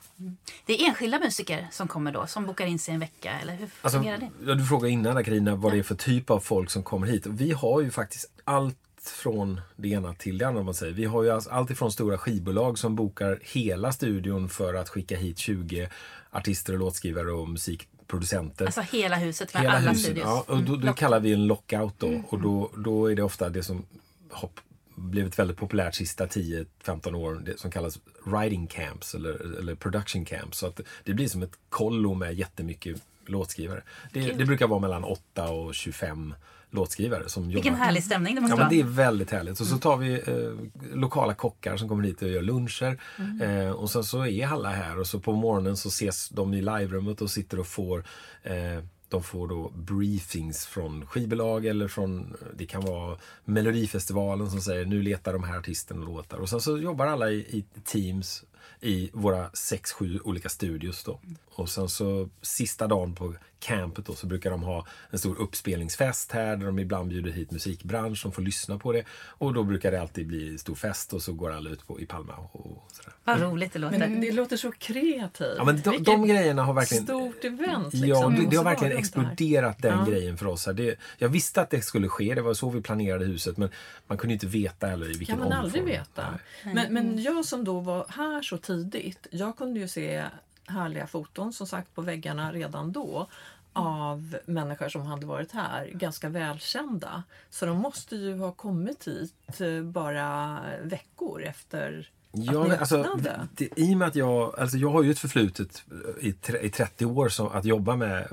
Det 0.66 0.74
är 0.74 0.88
enskilda 0.88 1.20
musiker 1.20 1.68
som 1.72 1.88
kommer 1.88 2.12
då, 2.12 2.28
som 2.28 2.46
bokar 2.46 2.66
in 2.66 2.80
sig 2.80 2.94
en 2.94 3.00
vecka, 3.00 3.32
eller 3.42 3.56
hur 3.56 3.70
Alltså, 3.82 4.00
fungerar 4.00 4.18
det? 4.18 4.30
ja, 4.46 4.54
du 4.56 4.66
frågade 4.66 4.90
innan 4.92 5.24
Carina 5.24 5.56
vad 5.56 5.72
det 5.74 5.80
är 5.80 5.84
för 5.84 5.96
typ 5.96 6.30
av 6.30 6.40
folk 6.40 6.70
som 6.70 6.84
kommer 6.84 7.08
hit. 7.08 7.26
Vi 7.26 7.52
har 7.52 7.82
ju 7.82 7.92
faktiskt 7.92 8.32
allt 8.44 8.78
från 9.10 9.62
det 9.76 9.90
ena 9.90 10.14
till 10.14 10.38
det 10.38 10.48
andra 10.48 10.60
om 10.60 10.66
man 10.66 10.74
säger. 10.76 10.94
Vi 10.94 11.06
har 11.06 11.24
ju 11.24 11.30
alltså 11.30 11.50
allt 11.50 11.72
ifrån 11.72 11.92
stora 11.92 12.18
skivbolag 12.18 12.80
som 12.80 12.96
bokar 12.96 13.40
hela 13.42 13.92
studion 13.92 14.50
för 14.50 14.74
att 14.74 14.90
skicka 14.90 15.18
hit 15.18 15.38
20 15.38 15.90
artister 16.32 16.74
och 16.74 16.80
låtskrivare 16.80 17.32
och 17.32 17.50
musikproducenter. 17.50 18.66
Alltså 18.66 18.82
hela 18.82 19.16
huset 19.16 19.54
med 19.54 19.64
Hela 19.64 19.74
alla 19.74 19.90
huset. 19.90 20.04
studios. 20.04 20.26
Ja, 20.26 20.46
och 20.48 20.64
då, 20.64 20.76
det 20.76 20.94
kallar 20.94 21.20
vi 21.20 21.34
en 21.34 21.48
lockout 21.48 21.94
då. 21.98 22.22
Och 22.30 22.42
då, 22.42 22.72
då 22.78 23.12
är 23.12 23.16
det 23.16 23.24
ofta 23.24 23.50
det 23.50 23.64
som 23.64 23.86
har 24.32 24.50
blivit 24.96 25.40
väldigt 25.40 25.58
populärt 25.58 25.96
sista 25.96 26.26
10-15 26.26 27.14
år 27.16 27.42
det 27.46 27.60
som 27.60 27.72
kallas 27.72 28.00
writing 28.26 28.68
camps 28.68 29.16
eller, 29.16 29.58
eller 29.60 29.76
production 29.76 30.26
camps. 30.26 30.58
Så 30.58 30.68
att 30.68 30.80
det 31.04 31.14
blir 31.14 31.28
som 31.28 31.44
ett 31.44 31.58
kollo 31.70 32.14
med 32.14 32.34
jättemycket 32.34 33.02
låtskrivare. 33.26 33.84
Det, 34.14 34.32
det 34.32 34.46
brukar 34.46 34.68
vara 34.68 34.80
mellan 34.80 35.04
8 35.04 35.50
och 35.50 35.76
25 35.76 36.34
låtskrivare 36.76 37.30
som 37.30 37.48
Vilken 37.48 37.74
jobbar. 37.74 37.86
härlig 37.86 38.04
stämning 38.04 38.36
det 38.36 38.38
Ja, 38.38 38.42
måste 38.42 38.56
men 38.56 38.60
vara. 38.60 38.70
det 38.70 38.80
är 38.80 38.84
väldigt 38.84 39.32
härligt. 39.32 39.60
Och 39.60 39.68
så 39.68 39.78
tar 39.78 39.98
vi 39.98 40.14
eh, 40.14 40.96
lokala 40.98 41.34
kockar 41.34 41.78
som 41.78 41.90
kommer 41.90 42.04
hit 42.04 42.22
och 42.22 42.30
gör 42.30 42.42
luncher. 42.42 43.02
Eh, 43.42 43.72
och 43.72 43.90
sen 43.90 44.04
så 44.04 44.26
är 44.26 44.48
alla 44.48 44.70
här 44.70 45.00
och 45.00 45.08
så 45.08 45.20
på 45.20 45.34
morgonen 45.34 45.78
så 45.78 45.88
ses 45.90 46.30
de 46.30 46.54
i 46.54 46.62
live-rummet 46.62 47.22
och 47.22 47.30
sitter 47.32 47.60
och 47.60 47.68
får 47.68 48.06
eh, 48.44 48.84
de 49.10 49.24
får 49.24 49.48
då 49.48 49.70
briefings 49.76 50.66
från 50.66 51.06
skivbolag 51.06 51.66
eller 51.66 51.88
från, 51.88 52.36
det 52.58 52.66
kan 52.66 52.82
vara 52.86 53.18
Melodifestivalen 53.46 54.52
som 54.52 54.62
säger 54.62 54.86
nu 54.86 55.02
letar 55.02 55.34
de 55.34 55.44
här 55.44 55.58
artisterna 55.58 56.06
låtar. 56.06 56.38
Och 56.38 56.50
sen 56.50 56.62
så 56.62 56.78
jobbar 56.78 57.08
alla 57.08 57.32
i, 57.32 57.36
i 57.36 57.66
teams 57.84 58.44
i 58.82 59.10
våra 59.14 59.50
sex, 59.54 59.92
sju 59.92 60.20
olika 60.24 60.50
studios 60.50 61.04
då. 61.04 61.20
Och 61.56 61.70
sen 61.70 61.90
så 61.90 62.30
sista 62.42 62.88
dagen 62.88 63.16
på 63.16 63.34
campet 63.60 64.06
då 64.06 64.16
så 64.16 64.28
brukar 64.28 64.52
de 64.52 64.64
ha 64.64 64.88
en 65.10 65.20
stor 65.20 65.40
uppspelningsfest 65.42 66.32
här 66.32 66.56
där 66.58 66.66
de 66.66 66.80
ibland 66.80 67.10
bjuder 67.10 67.32
hit 67.32 67.52
musikbransch 67.52 68.22
som 68.22 68.32
får 68.32 68.42
lyssna 68.42 68.78
på 68.80 68.92
det. 68.92 69.04
Och 69.28 69.54
då 69.54 69.64
brukar 69.64 69.92
det 69.92 70.02
alltid 70.02 70.28
bli 70.28 70.58
stor 70.58 70.76
fest 70.76 71.14
och 71.14 71.22
så 71.22 71.34
går 71.34 71.52
alla 71.52 71.70
ut 71.70 71.88
på, 71.88 72.00
i 72.00 72.06
Palma 72.06 72.34
och 72.36 72.88
sådär. 72.92 73.14
Vad 73.24 73.42
roligt 73.42 73.74
det 73.74 73.80
låter. 73.80 73.98
Men 73.98 74.22
det 74.22 74.32
låter 74.32 74.58
så 74.58 74.72
kreativt. 74.72 75.56
Ja 75.58 75.64
men 75.64 75.82
de, 75.82 75.90
Vilket 75.90 76.06
de 76.06 76.28
grejerna 76.28 76.64
har 76.64 76.74
verkligen... 76.74 77.04
stort 77.04 77.44
event. 77.44 77.94
Liksom. 77.94 78.10
Ja, 78.34 78.40
det, 78.42 78.50
det 78.50 78.58
har 78.58 78.64
verkligen 78.64 78.98
exploderat 78.98 79.82
den 79.82 79.98
Ja. 80.00 80.06
grejen 80.06 80.38
för 80.38 80.46
oss. 80.48 80.66
Här. 80.66 80.74
Det, 80.74 80.96
jag 81.18 81.30
visste 81.30 81.62
att 81.62 81.70
det 81.70 81.82
skulle 81.82 82.08
ske, 82.10 82.34
det 82.36 82.42
var 82.42 82.54
så 82.54 82.70
vi 82.70 82.82
planerade 82.82 83.26
huset 83.26 83.58
men 83.58 83.70
man 84.08 84.18
kunde 84.18 84.34
inte 84.34 84.48
veta 84.48 84.88
heller 84.88 85.06
i 85.06 85.18
vilken 85.18 85.26
kan 85.26 85.40
man 85.40 85.46
omform. 85.48 85.66
aldrig 85.66 85.84
veta. 85.84 86.40
Men, 86.74 86.94
men 86.94 87.22
jag 87.24 87.46
som 87.46 87.64
då 87.64 87.80
var 87.80 88.06
här 88.10 88.42
så 88.42 88.58
tidigt, 88.58 89.28
jag 89.32 89.58
kunde 89.58 89.80
ju 89.80 89.88
se 89.88 90.24
härliga 90.68 91.08
foton 91.08 91.54
som 91.54 91.68
sagt 91.68 91.96
på 91.96 92.02
väggarna 92.02 92.52
redan 92.52 92.92
då 92.92 93.28
av 93.74 94.38
människor 94.46 94.90
som 94.90 95.02
hade 95.02 95.26
varit 95.26 95.52
här, 95.52 95.88
ganska 95.94 96.30
välkända. 96.30 97.24
Så 97.50 97.66
de 97.66 97.78
måste 97.78 98.16
ju 98.16 98.38
ha 98.38 98.52
kommit 98.52 99.08
hit 99.08 99.62
eh, 99.62 99.84
bara 99.84 100.60
veckor 100.84 101.44
efter 101.44 102.10
Ja, 102.38 102.68
men 102.68 102.80
alltså, 102.80 103.20
det, 103.52 103.70
I 103.76 103.94
och 103.94 103.98
med 103.98 104.08
att 104.08 104.16
jag, 104.16 104.60
alltså 104.60 104.78
jag 104.78 104.90
har 104.90 105.04
ju 105.04 105.12
ett 105.12 105.20
förflutet 105.20 105.84
i, 106.22 106.32
tre- 106.34 106.60
i 106.62 106.70
30 106.70 107.06
år 107.06 107.30
som, 107.30 107.48
att 107.48 107.66
jobba 107.66 107.96
med 107.96 108.28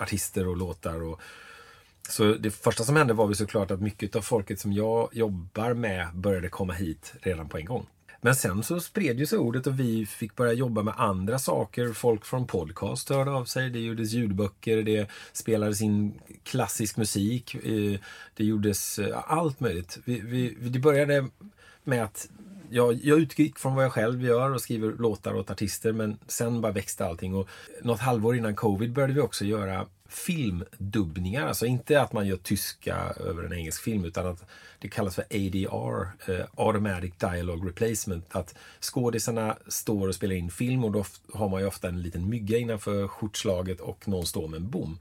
artister 0.00 0.48
och 0.48 0.56
låtar. 0.56 1.02
Och, 1.02 1.20
så 2.08 2.34
det 2.34 2.50
första 2.50 2.84
som 2.84 2.96
hände 2.96 3.14
var 3.14 3.28
ju 3.28 3.34
såklart 3.34 3.70
att 3.70 3.80
mycket 3.80 4.16
av 4.16 4.20
folket 4.20 4.60
som 4.60 4.72
jag 4.72 5.08
jobbar 5.12 5.74
med 5.74 6.08
började 6.14 6.48
komma 6.48 6.72
hit 6.72 7.14
redan 7.22 7.48
på 7.48 7.58
en 7.58 7.64
gång. 7.64 7.86
Men 8.20 8.34
sen 8.34 8.62
så 8.62 8.80
spred 8.80 9.18
ju 9.18 9.26
sig 9.26 9.38
ordet 9.38 9.66
och 9.66 9.80
vi 9.80 10.06
fick 10.06 10.36
börja 10.36 10.52
jobba 10.52 10.82
med 10.82 10.94
andra 10.96 11.38
saker. 11.38 11.92
Folk 11.92 12.24
från 12.24 12.46
podcast 12.46 13.08
hörde 13.08 13.30
av 13.30 13.44
sig. 13.44 13.70
Det 13.70 13.80
gjordes 13.80 14.12
ljudböcker, 14.12 14.82
det 14.82 15.10
spelades 15.32 15.82
in 15.82 16.20
klassisk 16.42 16.96
musik. 16.96 17.54
Eh, 17.54 18.00
det 18.34 18.44
gjordes 18.44 18.98
eh, 18.98 19.18
allt 19.26 19.60
möjligt. 19.60 19.98
Vi, 20.04 20.20
vi, 20.20 20.56
det 20.60 20.78
började 20.78 21.28
med 21.84 22.04
att 22.04 22.28
jag, 22.70 22.94
jag 23.04 23.18
utgick 23.18 23.58
från 23.58 23.74
vad 23.74 23.84
jag 23.84 23.92
själv 23.92 24.24
gör 24.24 24.54
och 24.54 24.60
skriver 24.60 24.92
låtar 24.92 25.34
åt 25.34 25.50
artister 25.50 25.92
men 25.92 26.18
sen 26.26 26.60
bara 26.60 26.72
växte 26.72 27.06
allting. 27.06 27.34
Och 27.34 27.48
något 27.82 28.00
halvår 28.00 28.36
innan 28.36 28.56
covid 28.56 28.92
började 28.92 29.14
vi 29.14 29.20
också 29.20 29.44
göra 29.44 29.86
filmdubbningar. 30.08 31.46
Alltså 31.46 31.66
inte 31.66 32.02
att 32.02 32.12
man 32.12 32.26
gör 32.26 32.36
tyska 32.36 32.96
över 33.20 33.42
en 33.42 33.52
engelsk 33.52 33.82
film 33.82 34.04
utan 34.04 34.26
att 34.26 34.44
det 34.78 34.88
kallas 34.88 35.14
för 35.14 35.24
ADR, 35.24 36.08
eh, 36.30 36.46
Automatic 36.56 37.12
Dialogue 37.18 37.68
Replacement. 37.68 38.26
Att 38.30 38.54
skådisarna 38.80 39.56
står 39.68 40.08
och 40.08 40.14
spelar 40.14 40.34
in 40.34 40.50
film 40.50 40.84
och 40.84 40.92
då 40.92 41.04
har 41.32 41.48
man 41.48 41.60
ju 41.60 41.66
ofta 41.66 41.88
en 41.88 42.02
liten 42.02 42.28
mygga 42.28 42.58
innanför 42.58 43.08
skjortslaget 43.08 43.80
och 43.80 44.08
någon 44.08 44.26
står 44.26 44.48
med 44.48 44.56
en 44.56 44.70
bom 44.70 44.98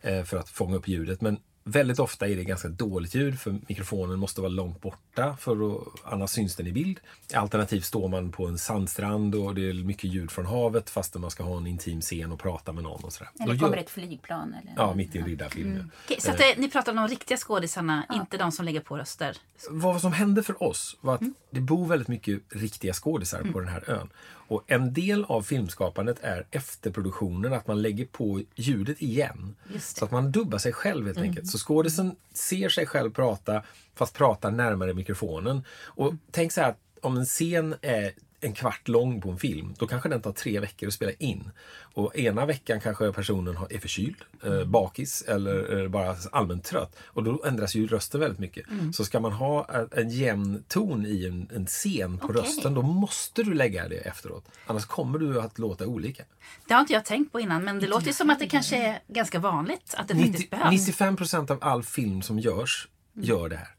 eh, 0.00 0.24
för 0.24 0.36
att 0.36 0.48
fånga 0.48 0.76
upp 0.76 0.88
ljudet. 0.88 1.20
Men 1.20 1.38
Väldigt 1.70 1.98
ofta 1.98 2.28
är 2.28 2.36
det 2.36 2.44
ganska 2.44 2.68
dåligt 2.68 3.14
ljud 3.14 3.40
för 3.40 3.58
mikrofonen 3.68 4.18
måste 4.18 4.40
vara 4.40 4.48
långt 4.48 4.80
borta 4.80 5.36
för 5.40 5.72
att, 5.72 5.82
annars 6.04 6.30
syns 6.30 6.56
den 6.56 6.66
i 6.66 6.72
bild. 6.72 7.00
Alternativt 7.34 7.84
står 7.84 8.08
man 8.08 8.32
på 8.32 8.46
en 8.46 8.58
sandstrand 8.58 9.34
och 9.34 9.54
det 9.54 9.70
är 9.70 9.74
mycket 9.74 10.04
ljud 10.04 10.30
från 10.30 10.46
havet 10.46 10.90
fastän 10.90 11.20
man 11.20 11.30
ska 11.30 11.42
ha 11.42 11.56
en 11.56 11.66
intim 11.66 12.00
scen 12.00 12.32
och 12.32 12.38
prata 12.38 12.72
med 12.72 12.84
någon. 12.84 13.04
Och 13.04 13.12
sådär. 13.12 13.30
Eller 13.40 13.58
kommer 13.58 13.76
ett 13.76 13.90
flygplan. 13.90 14.54
Eller 14.62 14.72
ja, 14.76 14.94
mitt 14.94 15.14
i 15.14 15.18
en 15.18 15.26
riddarfilm. 15.26 15.72
Mm. 15.72 15.90
Okay, 16.04 16.20
så 16.20 16.30
att 16.30 16.38
det, 16.38 16.58
ni 16.58 16.70
pratar 16.70 16.92
om 16.92 16.96
de 16.96 17.08
riktiga 17.08 17.38
skådisarna, 17.38 18.04
ja. 18.08 18.14
inte 18.14 18.36
de 18.36 18.52
som 18.52 18.64
lägger 18.64 18.80
på 18.80 18.98
röster? 18.98 19.36
Vad 19.70 20.00
som 20.00 20.12
hände 20.12 20.42
för 20.42 20.62
oss 20.62 20.96
var 21.00 21.14
att 21.14 21.20
mm. 21.20 21.34
det 21.50 21.60
bor 21.60 21.86
väldigt 21.86 22.08
mycket 22.08 22.40
riktiga 22.48 22.92
skådisar 22.92 23.40
mm. 23.40 23.52
på 23.52 23.60
den 23.60 23.68
här 23.68 23.90
ön. 23.90 24.08
Och 24.50 24.64
en 24.66 24.92
del 24.92 25.24
av 25.24 25.42
filmskapandet 25.42 26.18
är 26.22 26.46
efterproduktionen, 26.50 27.52
att 27.52 27.66
man 27.66 27.82
lägger 27.82 28.04
på 28.04 28.42
ljudet 28.54 29.02
igen. 29.02 29.56
Så 29.78 30.04
att 30.04 30.10
man 30.10 30.32
dubbar 30.32 30.58
sig 30.58 30.72
själv 30.72 31.06
helt 31.06 31.18
mm. 31.18 31.28
enkelt. 31.28 31.48
Så 31.48 31.58
skådisen 31.58 32.16
ser 32.32 32.68
sig 32.68 32.86
själv 32.86 33.10
prata, 33.10 33.62
fast 33.94 34.14
pratar 34.14 34.50
närmare 34.50 34.94
mikrofonen. 34.94 35.64
Och 35.84 36.14
tänk 36.30 36.52
så 36.52 36.60
här 36.60 36.70
att 36.70 36.78
om 37.00 37.16
en 37.16 37.24
scen 37.24 37.74
är 37.82 38.12
en 38.40 38.52
kvart 38.52 38.88
lång 38.88 39.20
på 39.20 39.30
en 39.30 39.38
film, 39.38 39.74
då 39.78 39.86
kanske 39.86 40.08
den 40.08 40.22
tar 40.22 40.32
tre 40.32 40.60
veckor 40.60 40.86
att 40.86 40.94
spela 40.94 41.12
in. 41.12 41.50
Och 41.94 42.16
ena 42.16 42.46
veckan 42.46 42.80
kanske 42.80 43.12
personen 43.12 43.56
är 43.70 43.78
förkyld, 43.78 44.16
eh, 44.44 44.64
bakis 44.64 45.22
eller 45.22 45.88
bara 45.88 46.16
allmänt 46.32 46.64
trött. 46.64 46.96
Och 47.04 47.24
då 47.24 47.44
ändras 47.44 47.74
ju 47.74 47.86
rösten 47.86 48.20
väldigt 48.20 48.38
mycket. 48.38 48.68
Mm. 48.68 48.92
Så 48.92 49.04
ska 49.04 49.20
man 49.20 49.32
ha 49.32 49.86
en 49.96 50.10
jämn 50.10 50.64
ton 50.68 51.06
i 51.06 51.26
en, 51.26 51.48
en 51.54 51.66
scen 51.66 52.18
på 52.18 52.26
okay. 52.26 52.42
rösten, 52.42 52.74
då 52.74 52.82
måste 52.82 53.42
du 53.42 53.54
lägga 53.54 53.88
det 53.88 53.96
efteråt. 53.96 54.44
Annars 54.66 54.86
kommer 54.86 55.18
du 55.18 55.40
att 55.40 55.58
låta 55.58 55.86
olika. 55.86 56.24
Det 56.66 56.74
har 56.74 56.80
inte 56.80 56.92
jag 56.92 57.04
tänkt 57.04 57.32
på 57.32 57.40
innan, 57.40 57.64
men 57.64 57.80
det 57.80 57.86
låter 57.86 58.06
ju 58.06 58.12
som 58.12 58.30
att 58.30 58.38
det 58.38 58.48
kanske 58.48 58.76
är 58.76 59.00
ganska 59.08 59.38
vanligt 59.38 59.94
att 59.96 60.08
det 60.08 60.14
90, 60.14 60.26
faktiskt 60.26 60.50
behövs. 60.50 60.70
95 60.70 61.16
procent 61.16 61.50
av 61.50 61.58
all 61.60 61.82
film 61.82 62.22
som 62.22 62.38
görs, 62.38 62.88
gör 63.14 63.48
det 63.48 63.56
här. 63.56 63.74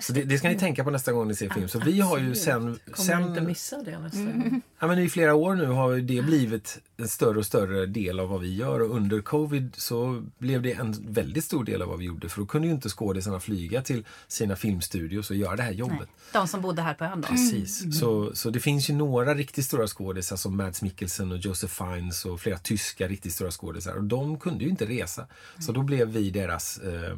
Så 0.00 0.12
det, 0.12 0.22
det, 0.22 0.38
ska 0.38 0.48
ni 0.48 0.58
tänka 0.58 0.84
på 0.84 0.90
nästa 0.90 1.12
gång 1.12 1.28
ni 1.28 1.34
ser 1.34 1.48
film. 1.48 1.68
Så 1.68 1.78
vi 1.78 2.00
har 2.00 2.18
ju 2.18 2.34
sen... 2.34 2.78
Kommer 2.84 2.96
sen, 2.96 3.22
inte 3.22 3.40
missa 3.40 3.82
det 3.82 3.98
nästa 3.98 4.18
gång. 4.18 4.62
Ja, 4.78 4.86
men 4.86 4.98
I 4.98 5.08
flera 5.08 5.34
år 5.34 5.54
nu 5.54 5.66
har 5.66 5.96
det 5.96 6.22
blivit 6.22 6.80
en 6.96 7.08
större 7.08 7.38
och 7.38 7.46
större 7.46 7.86
del 7.86 8.20
av 8.20 8.28
vad 8.28 8.40
vi 8.40 8.54
gör 8.54 8.80
och 8.80 8.96
under 8.96 9.20
covid 9.20 9.74
så 9.76 10.24
blev 10.38 10.62
det 10.62 10.72
en 10.72 11.12
väldigt 11.12 11.44
stor 11.44 11.64
del 11.64 11.82
av 11.82 11.88
vad 11.88 11.98
vi 11.98 12.04
gjorde 12.04 12.28
för 12.28 12.40
då 12.40 12.46
kunde 12.46 12.68
ju 12.68 12.74
inte 12.74 12.88
skådisarna 12.88 13.40
flyga 13.40 13.82
till 13.82 14.04
sina 14.28 14.56
filmstudios 14.56 15.30
och 15.30 15.36
göra 15.36 15.56
det 15.56 15.62
här 15.62 15.72
jobbet. 15.72 15.98
Nej, 15.98 16.08
de 16.32 16.48
som 16.48 16.60
bodde 16.60 16.82
här 16.82 16.94
på 16.94 17.04
ön 17.04 17.20
då? 17.20 17.28
Precis. 17.28 17.82
Mm. 17.82 17.92
Så, 17.92 18.34
så 18.34 18.50
det 18.50 18.60
finns 18.60 18.90
ju 18.90 18.94
några 18.94 19.34
riktigt 19.34 19.64
stora 19.64 19.86
skådisar 19.86 20.36
som 20.36 20.56
Mads 20.56 20.82
Mikkelsen 20.82 21.32
och 21.32 21.38
Joseph 21.38 21.84
Fiennes 21.84 22.24
och 22.24 22.40
flera 22.40 22.58
tyska 22.58 23.08
riktigt 23.08 23.32
stora 23.32 23.50
skådisar 23.50 23.94
och 23.94 24.04
de 24.04 24.38
kunde 24.38 24.64
ju 24.64 24.70
inte 24.70 24.86
resa. 24.86 25.26
Så 25.58 25.72
då 25.72 25.82
blev 25.82 26.08
vi 26.08 26.30
deras 26.30 26.78
eh, 26.78 27.16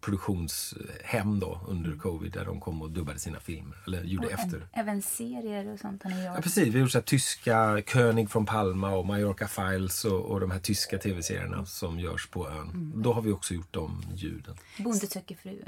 produktionshem 0.00 1.40
då 1.40 1.60
under 1.68 1.96
covid 2.04 2.32
där 2.32 2.44
de 2.44 2.60
kom 2.60 2.82
och 2.82 2.90
dubbade 2.90 3.18
sina 3.18 3.40
filmer. 3.40 3.76
Eller 3.86 4.02
gjorde 4.04 4.26
och 4.26 4.32
efter. 4.32 4.68
Även 4.72 5.02
serier 5.02 5.72
och 5.72 5.80
sånt 5.80 6.02
har 6.02 6.10
ni 6.10 6.24
gjort? 6.24 6.34
Ja 6.36 6.40
precis, 6.42 6.68
vi 6.68 6.72
har 6.72 6.78
gjort 6.78 6.90
så 6.90 7.00
tyska 7.00 7.82
König 7.86 8.30
från 8.30 8.46
Palma 8.46 8.90
och 8.90 9.06
Mallorca 9.06 9.48
Files 9.48 10.04
och, 10.04 10.20
och 10.20 10.40
de 10.40 10.50
här 10.50 10.58
tyska 10.58 10.98
tv-serierna 10.98 11.66
som 11.66 12.00
görs 12.00 12.26
på 12.26 12.48
ön. 12.48 12.70
Mm. 12.70 13.02
Då 13.02 13.12
har 13.12 13.22
vi 13.22 13.32
också 13.32 13.54
gjort 13.54 13.72
de 13.72 14.02
ljuden. 14.14 14.56
Bonde 14.78 15.06
söker 15.06 15.34
fru. 15.34 15.62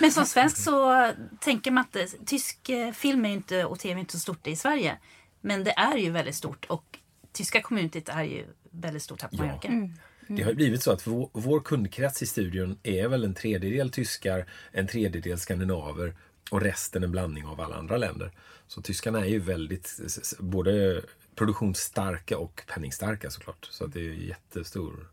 Men 0.00 0.12
som 0.12 0.26
svensk 0.26 0.56
så 0.56 1.12
tänker 1.40 1.70
man 1.70 1.84
att 1.84 2.26
tysk 2.26 2.68
eh, 2.68 2.92
film 2.92 3.24
är 3.24 3.30
inte, 3.30 3.64
och 3.64 3.78
tv 3.78 3.94
är 3.94 4.00
inte 4.00 4.12
så 4.12 4.18
stort 4.18 4.46
i 4.46 4.56
Sverige. 4.56 4.98
Men 5.40 5.64
det 5.64 5.78
är 5.78 5.96
ju 5.96 6.10
väldigt 6.10 6.34
stort 6.34 6.64
och 6.64 6.98
tyska 7.32 7.62
communityt 7.62 8.08
är 8.08 8.22
ju 8.22 8.46
väldigt 8.70 9.02
stort 9.02 9.22
här 9.22 9.28
på 9.28 9.36
Mallorca. 9.36 9.58
Ja. 9.62 9.68
Mm. 9.68 9.92
Mm. 10.32 10.44
Det 10.44 10.50
har 10.50 10.54
blivit 10.54 10.82
så 10.82 10.92
att 10.92 11.06
vår, 11.06 11.30
vår 11.32 11.60
kundkrets 11.60 12.22
i 12.22 12.26
studion 12.26 12.78
är 12.82 13.08
väl 13.08 13.24
en 13.24 13.34
tredjedel 13.34 13.90
tyskar, 13.90 14.46
en 14.70 14.86
tredjedel 14.86 15.38
skandinaver 15.38 16.14
och 16.50 16.60
resten 16.60 17.04
en 17.04 17.10
blandning 17.10 17.46
av 17.46 17.60
alla 17.60 17.76
andra 17.76 17.96
länder. 17.96 18.32
Så 18.66 18.82
tyskarna 18.82 19.20
är 19.20 19.28
ju 19.28 19.38
väldigt 19.38 20.00
både 20.38 21.02
produktionsstarka 21.34 22.38
och 22.38 22.62
penningstarka 22.66 23.30
såklart. 23.30 23.68
Så 23.70 23.84
att 23.84 23.92
det 23.92 24.00
är 24.00 24.12
jättestor 24.12 25.08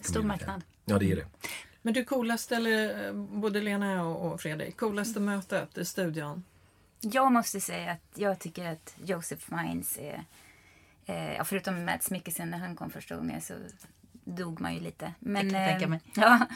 Stor 0.00 0.22
marknad. 0.22 0.62
Ja, 0.84 0.98
det 0.98 1.12
är 1.12 1.16
det. 1.16 1.26
Men 1.82 1.94
du 1.94 2.04
coolaste, 2.04 2.56
eller 2.56 3.12
både 3.12 3.60
Lena 3.60 4.06
och 4.06 4.40
Fredrik, 4.40 4.76
coolaste 4.76 5.20
mötet 5.20 5.78
i 5.78 5.84
studion? 5.84 6.44
Jag 7.00 7.32
måste 7.32 7.60
säga 7.60 7.90
att 7.90 8.18
jag 8.18 8.38
tycker 8.38 8.66
att 8.66 8.94
Joseph 9.04 9.42
Fiennes 9.50 9.98
är 9.98 10.24
Eh, 11.06 11.44
förutom 11.44 11.84
Mads 11.84 12.10
Mikkelsen 12.10 12.50
när 12.50 12.58
han 12.58 12.76
kom 12.76 12.90
första 12.90 13.16
gången 13.16 13.40
så 13.40 13.54
dog 14.24 14.60
man 14.60 14.74
ju 14.74 14.80
lite. 14.80 15.14
Men, 15.18 15.54
eh, 15.54 15.98
ja, 16.14 16.46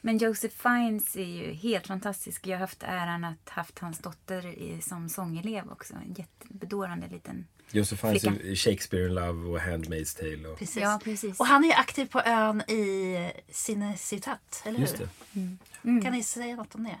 men 0.00 0.18
Joseph 0.18 0.56
Fiennes 0.56 1.16
är 1.16 1.24
ju 1.24 1.52
helt 1.52 1.86
fantastisk. 1.86 2.46
Jag 2.46 2.54
har 2.54 2.60
haft 2.60 2.82
äran 2.82 3.24
att 3.24 3.48
haft 3.48 3.78
hans 3.78 3.98
dotter 3.98 4.46
i, 4.46 4.80
som 4.80 5.08
sångelev 5.08 5.70
också. 5.70 5.94
En 5.94 6.14
jättebedårande 6.14 7.08
liten 7.08 7.46
Joseph 7.70 8.00
Fiennes 8.00 8.40
i 8.40 8.56
Shakespeare 8.56 9.06
in 9.06 9.14
Love 9.14 9.48
och 9.48 9.58
Handmaid's 9.58 10.18
Tale. 10.18 10.48
Och... 10.48 10.58
Precis. 10.58 10.82
Ja, 10.82 11.00
precis. 11.04 11.40
Och 11.40 11.46
han 11.46 11.64
är 11.64 11.68
ju 11.68 11.74
aktiv 11.74 12.06
på 12.06 12.20
ön 12.20 12.60
i 12.60 13.32
Cinecitat, 13.48 14.62
eller 14.64 14.78
hur? 14.78 14.86
Just 14.86 14.98
det. 14.98 15.08
Mm. 15.34 15.58
Mm. 15.84 16.02
Kan 16.02 16.12
ni 16.12 16.22
säga 16.22 16.56
något 16.56 16.74
om 16.74 16.84
det? 16.84 16.98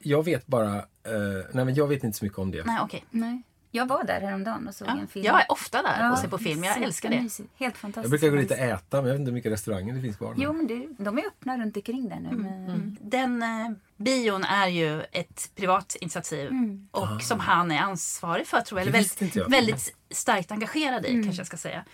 Jag 0.00 0.24
vet 0.24 0.46
bara... 0.46 0.76
Uh, 0.76 1.44
nej, 1.52 1.64
men 1.64 1.74
jag 1.74 1.88
vet 1.88 2.04
inte 2.04 2.18
så 2.18 2.24
mycket 2.24 2.38
om 2.38 2.50
det. 2.50 2.64
Nej, 2.64 2.78
okej. 2.82 3.04
Okay. 3.08 3.20
Nej. 3.20 3.42
Jag 3.76 3.86
var 3.86 4.04
där 4.04 4.20
häromdagen 4.20 4.68
och 4.68 4.74
såg 4.74 4.88
ja, 4.88 4.98
en 5.00 5.08
film. 5.08 5.26
Jag 5.26 5.40
är 5.40 5.52
ofta 5.52 5.82
där 5.82 6.00
ja, 6.00 6.12
och 6.12 6.18
ser 6.18 6.28
på 6.28 6.38
film. 6.38 6.64
Jag 6.64 6.82
älskar 6.82 7.10
det. 7.10 7.16
Helt 7.56 7.76
fantastiskt. 7.76 7.96
Jag 7.96 8.10
brukar 8.10 8.28
gå 8.28 8.36
dit 8.36 8.50
och 8.50 8.56
äta, 8.56 8.96
men 8.96 9.06
jag 9.06 9.12
vet 9.12 9.20
inte 9.20 9.30
hur 9.30 9.34
mycket 9.34 9.52
restauranger 9.52 9.94
det 9.94 10.00
finns 10.00 10.16
kvar. 10.16 10.34
Jo, 10.36 10.52
men 10.52 10.66
det, 10.66 10.86
de 10.98 11.18
är 11.18 11.26
öppna 11.26 11.58
runt 11.58 11.76
omkring 11.76 12.08
där 12.08 12.20
nu. 12.20 12.28
Mm. 12.28 12.46
Mm. 12.46 12.96
Den 13.00 13.42
eh, 13.42 13.70
bion 13.96 14.44
är 14.44 14.66
ju 14.66 15.02
ett 15.02 15.50
privat 15.56 15.96
initiativ 16.00 16.48
mm. 16.48 16.88
och 16.90 17.02
ah. 17.02 17.20
som 17.20 17.40
han 17.40 17.70
är 17.70 17.80
ansvarig 17.80 18.46
för, 18.46 18.60
tror 18.60 18.80
jag. 18.80 18.88
Eller 18.88 18.92
väldigt, 18.92 19.36
väldigt 19.48 19.94
starkt 20.10 20.52
engagerad 20.52 21.06
i, 21.06 21.10
mm. 21.10 21.24
kanske 21.24 21.40
jag 21.40 21.46
ska 21.46 21.56
säga. 21.56 21.84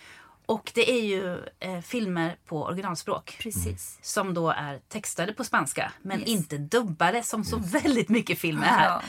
Och 0.45 0.71
det 0.75 0.91
är 0.91 1.01
ju 1.01 1.45
eh, 1.59 1.81
filmer 1.81 2.35
på 2.45 2.63
originalspråk. 2.63 3.37
Precis. 3.39 3.99
Som 4.01 4.33
då 4.33 4.49
är 4.49 4.79
textade 4.87 5.33
på 5.33 5.43
spanska 5.43 5.91
men 6.01 6.19
yes. 6.19 6.29
inte 6.29 6.57
dubbade 6.57 7.23
som 7.23 7.43
så 7.43 7.57
väldigt 7.57 8.09
mycket 8.09 8.39
filmer 8.39 8.65
här. 8.65 8.85
Ja. 8.85 9.01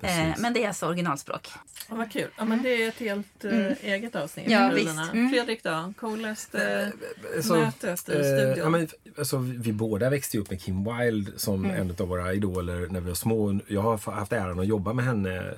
Eh, 0.00 0.34
men 0.38 0.52
det 0.52 0.64
är 0.64 0.68
alltså 0.68 0.86
originalspråk. 0.86 1.48
Ja, 1.88 1.96
vad 1.96 2.12
kul. 2.12 2.28
Ja, 2.36 2.44
men 2.44 2.62
det 2.62 2.82
är 2.82 2.88
ett 2.88 2.98
helt 2.98 3.44
eh, 3.44 3.56
mm. 3.56 3.74
eget 3.82 4.16
avsnitt. 4.16 4.50
Ja, 4.50 4.70
mm. 4.70 5.30
Fredrik 5.30 5.62
då? 5.62 5.92
Coolaste 6.00 6.92
eh, 7.36 7.42
så, 7.42 7.56
mötet 7.56 8.08
i 8.08 8.12
studion? 8.12 8.54
Ja, 8.56 8.68
men, 8.68 8.88
alltså, 9.18 9.36
vi 9.38 9.72
båda 9.72 10.10
växte 10.10 10.38
upp 10.38 10.50
med 10.50 10.60
Kim 10.60 10.84
Wilde 10.84 11.32
som 11.36 11.64
mm. 11.64 11.76
en 11.76 11.96
av 11.98 12.08
våra 12.08 12.32
idoler 12.32 12.86
när 12.90 13.00
vi 13.00 13.08
var 13.08 13.14
små. 13.14 13.60
Jag 13.66 13.82
har 13.82 14.12
haft 14.12 14.32
äran 14.32 14.60
att 14.60 14.66
jobba 14.66 14.92
med 14.92 15.04
henne 15.04 15.54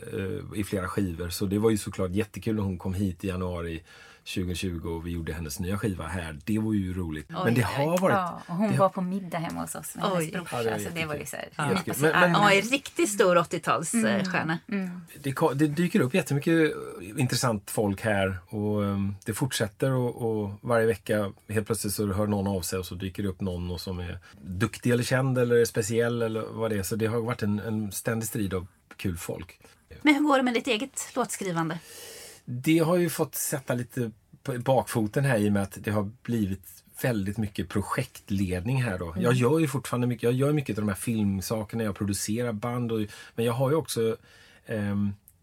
i 0.57 0.65
flera 0.65 0.89
skivor 0.89 1.29
så 1.29 1.47
det 1.47 1.59
var 1.59 1.71
ju 1.71 1.79
såklart 1.79 2.11
jättekul 2.11 2.55
när 2.55 2.63
hon 2.63 2.79
kom 2.79 2.95
hit 2.95 3.25
i 3.25 3.29
januari 3.29 3.83
2020 4.25 4.89
och 4.89 5.07
vi 5.07 5.11
gjorde 5.11 5.33
hennes 5.33 5.61
nya 5.61 5.79
skiva 5.79 6.07
här. 6.07 6.39
Det 6.45 6.59
var 6.59 6.73
ju 6.73 6.95
roligt. 6.95 7.27
Oj, 7.29 7.37
men 7.45 7.55
det 7.55 7.63
har 7.63 7.99
varit... 7.99 8.15
Ja, 8.15 8.43
och 8.47 8.55
hon 8.55 8.77
var 8.77 8.89
på 8.89 9.01
middag 9.01 9.39
hemma 9.39 9.61
hos 9.61 9.75
oss 9.75 9.95
med 9.95 10.05
oj. 10.05 10.11
hennes 10.11 10.33
brorsa. 10.33 10.57
Ja, 10.57 10.63
det, 10.63 10.75
alltså, 10.75 10.91
det 10.95 11.07
var 11.07 11.15
ju 11.15 11.27
så 11.27 11.37
här, 11.37 11.49
ja. 11.57 11.63
alltså, 11.65 12.03
men, 12.03 12.21
men, 12.21 12.33
ja, 12.33 12.53
en 12.53 12.63
riktigt 12.63 13.09
stor 13.09 13.37
80-talsstjärna. 13.37 14.59
Mm. 14.69 14.85
Mm. 14.85 15.01
Det, 15.23 15.55
det, 15.55 15.67
dyker 15.67 16.01
upp 16.01 16.15
jättemycket 16.15 16.73
intressant 17.01 17.71
folk 17.71 18.01
här 18.03 18.39
och 18.49 18.83
um, 18.83 19.17
det 19.25 19.35
fortsätter 19.35 19.93
och, 19.93 20.43
och, 20.43 20.51
varje 20.61 20.87
vecka 20.87 21.33
helt 21.49 21.67
plötsligt 21.67 21.93
så 21.93 22.13
hör 22.13 22.27
någon 22.27 22.47
av 22.47 22.61
sig 22.61 22.79
och 22.79 22.87
så 22.87 22.95
dyker 22.95 23.23
det 23.23 23.29
upp 23.29 23.41
någon 23.41 23.71
och 23.71 23.81
som 23.81 23.99
är 23.99 24.19
duktig 24.41 24.91
eller 24.91 25.05
känd 25.05 25.39
eller 25.39 25.65
speciell 25.65 26.23
eller 26.23 26.41
vad 26.41 26.71
det 26.71 26.79
är. 26.79 26.83
Så 26.83 26.97
det 26.97 27.07
har 27.07 27.21
varit 27.21 27.43
en, 27.43 27.59
en 27.59 27.93
ständig 27.93 28.29
strid 28.29 28.55
av 28.55 28.67
kul 28.97 29.17
folk. 29.17 29.61
Men 30.03 30.15
hur 30.15 30.23
går 30.23 30.37
det 30.37 30.43
med 30.43 30.55
ditt 30.55 30.67
eget 30.67 31.13
låtskrivande? 31.15 31.79
Det 32.51 32.79
har 32.79 32.97
ju 32.97 33.11
fått 33.11 33.35
sätta 33.35 33.75
lite 33.75 34.11
bakfoten 34.65 35.25
här 35.25 35.39
i 35.39 35.49
och 35.49 35.53
med 35.53 35.63
att 35.63 35.79
det 35.81 35.91
har 35.91 36.11
blivit 36.23 36.85
väldigt 37.03 37.39
mycket 37.39 37.69
projektledning 37.69 38.83
här 38.83 38.99
då. 38.99 39.11
Mm. 39.11 39.23
Jag 39.23 39.35
gör 39.35 39.59
ju 39.59 39.69
fortfarande 39.69 40.07
mycket, 40.07 40.23
jag 40.23 40.33
gör 40.33 40.53
mycket 40.53 40.79
av 40.79 40.83
de 40.83 40.89
här 40.89 40.97
filmsakerna, 40.97 41.85
jag 41.85 41.95
producerar 41.95 42.53
band 42.53 42.93
och, 42.93 43.01
men 43.35 43.45
jag 43.45 43.53
har 43.53 43.71
ju 43.71 43.77
också 43.77 44.17
eh, 44.67 44.97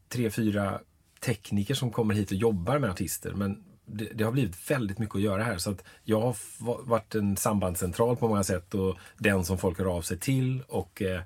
tre, 0.10 0.30
fyra 0.30 0.80
tekniker 1.20 1.74
som 1.74 1.92
kommer 1.92 2.14
hit 2.14 2.32
och 2.32 2.38
jobbar 2.38 2.80
med 2.80 2.90
artister. 2.90 3.34
Men 3.34 3.64
det, 3.86 4.06
det, 4.14 4.24
har 4.24 4.32
blivit 4.32 4.72
väldigt 4.72 5.00
mycket 5.00 5.16
att 5.16 5.22
göra 5.22 5.44
här 5.44 5.58
så 5.58 5.72
att 5.72 5.84
jag 6.04 6.22
har 6.22 6.36
varit 6.88 7.16
en 7.16 7.38
sambandscentral 7.38 8.18
på 8.18 8.28
många 8.28 8.44
sätt 8.44 8.74
och 8.74 8.98
den 9.18 9.46
som 9.46 9.58
folk 9.58 9.78
hör 9.78 9.98
av 9.98 10.02
sig 10.02 10.20
till 10.20 10.64
och 10.68 11.02
eh, 11.02 11.22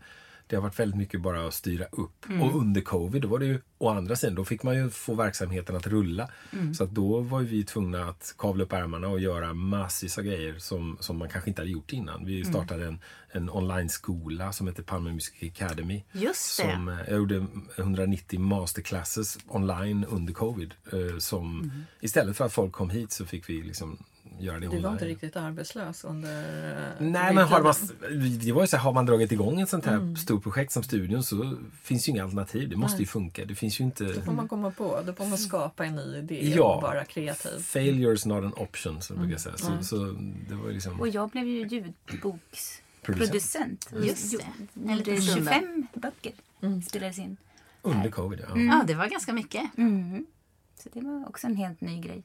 Det 0.51 0.57
har 0.57 0.63
varit 0.63 0.79
väldigt 0.79 0.97
mycket 0.97 1.21
bara 1.21 1.47
att 1.47 1.53
styra 1.53 1.85
upp. 1.85 2.25
Mm. 2.29 2.41
Och 2.41 2.55
under 2.59 2.81
covid, 2.81 3.21
då 3.21 3.27
var 3.27 3.39
det 3.39 3.45
ju 3.45 3.61
å 3.77 3.89
andra 3.89 4.15
sidan, 4.15 4.35
då 4.35 4.45
fick 4.45 4.63
man 4.63 4.75
ju 4.77 4.89
få 4.89 5.13
verksamheten 5.15 5.75
att 5.75 5.87
rulla. 5.87 6.29
Mm. 6.53 6.73
Så 6.73 6.83
att 6.83 6.89
då 6.91 7.19
var 7.19 7.41
vi 7.41 7.63
tvungna 7.63 8.05
att 8.09 8.35
kavla 8.37 8.63
upp 8.63 8.73
ärmarna 8.73 9.07
och 9.07 9.19
göra 9.19 9.53
massvis 9.53 10.17
av 10.17 10.23
grejer 10.23 10.55
som, 10.59 10.97
som 10.99 11.17
man 11.17 11.29
kanske 11.29 11.49
inte 11.49 11.61
hade 11.61 11.71
gjort 11.71 11.93
innan. 11.93 12.25
Vi 12.25 12.41
Mm. 12.41 12.53
startade 12.53 12.87
en, 12.87 12.99
en 13.31 13.49
online-skola 13.49 14.51
som 14.53 14.67
heter 14.67 14.83
Palme 14.83 15.11
Music 15.13 15.33
Academy. 15.43 16.03
Just 16.11 16.59
det. 16.59 16.71
Som, 16.73 16.89
eh, 16.89 16.97
jag 17.07 17.17
gjorde 17.17 17.45
190 17.77 18.39
masterclasses 18.39 19.37
online 19.47 20.05
under 20.09 20.33
covid. 20.33 20.73
eh, 20.93 21.17
Som, 21.17 21.59
Mm. 21.61 21.71
Istället 21.99 22.37
för 22.37 22.45
att 22.45 22.53
folk 22.53 22.71
kom 22.71 22.89
hit 22.89 23.11
så 23.11 23.25
fick 23.25 23.49
vi 23.49 23.61
liksom 23.61 23.97
göra 24.43 24.59
det 24.59 24.67
Du 24.67 24.79
var 24.79 24.91
inte 24.91 25.05
riktigt 25.05 25.35
arbetslös 25.35 26.03
under... 26.03 26.43
Nej, 26.99 27.33
men 27.35 27.47
har 27.47 27.61
man, 27.61 27.73
det 28.39 28.51
var 28.51 28.61
ju 28.61 28.67
så 28.67 28.77
här, 28.77 28.83
har 28.83 28.93
man 28.93 29.05
dragit 29.05 29.31
igång 29.31 29.61
ett 29.61 29.69
sånt 29.69 29.85
här 29.85 29.95
Mm. 29.95 30.15
stort 30.15 30.43
projekt 30.43 30.71
som 30.71 30.83
studion 30.83 31.23
så 31.23 31.57
finns 31.83 32.07
ju 32.07 32.11
inga 32.11 32.23
alternativ. 32.23 32.69
Det 32.69 32.75
måste 32.75 33.01
ju 33.01 33.05
funka. 33.05 33.45
Det 33.45 33.55
finns 33.55 33.79
ju 33.79 33.83
inte... 33.83 34.03
Då 34.03 34.21
får 34.21 34.31
man 34.33 34.47
komma 34.47 34.71
på, 34.71 35.01
då 35.05 35.13
får 35.13 35.25
man 35.25 35.37
skapa 35.37 35.85
en 35.85 35.95
ny 35.95 36.17
idé 36.17 36.53
Ja. 36.55 36.75
och 36.75 36.81
vara 36.81 37.05
kreativ. 37.05 37.59
Failure 37.59 38.13
is 38.13 38.25
not 38.25 38.43
an 38.43 38.53
option, 38.57 39.01
som 39.01 39.15
jag 39.15 39.17
Mm. 39.17 39.27
brukar 39.27 39.41
säga. 39.41 39.57
Så, 39.57 39.83
så 39.83 39.95
det 40.49 40.55
var 40.55 40.71
liksom... 40.71 40.99
Och 40.99 41.07
jag 41.07 41.29
blev 41.29 41.47
ju 41.47 41.67
ljudboksproducent. 41.67 43.89
Just 44.03 44.37
det. 44.39 44.45
En 44.83 44.89
Gjorde 44.97 45.11
liten 45.11 45.21
stund 45.21 45.45
där. 45.45 45.53
25 45.53 45.87
böcker 45.93 46.31
spelades 46.89 47.19
in. 47.19 47.37
Under 47.81 48.09
covid, 48.09 48.39
ja. 48.49 48.57
Ja, 48.59 48.83
det 48.87 48.93
var 48.93 49.07
ganska 49.07 49.33
mycket. 49.33 49.77
Mm. 49.77 50.25
Så 50.83 50.89
det 50.93 51.01
var 51.01 51.25
också 51.29 51.47
en 51.47 51.55
helt 51.55 51.81
ny 51.81 52.01
grej. 52.01 52.23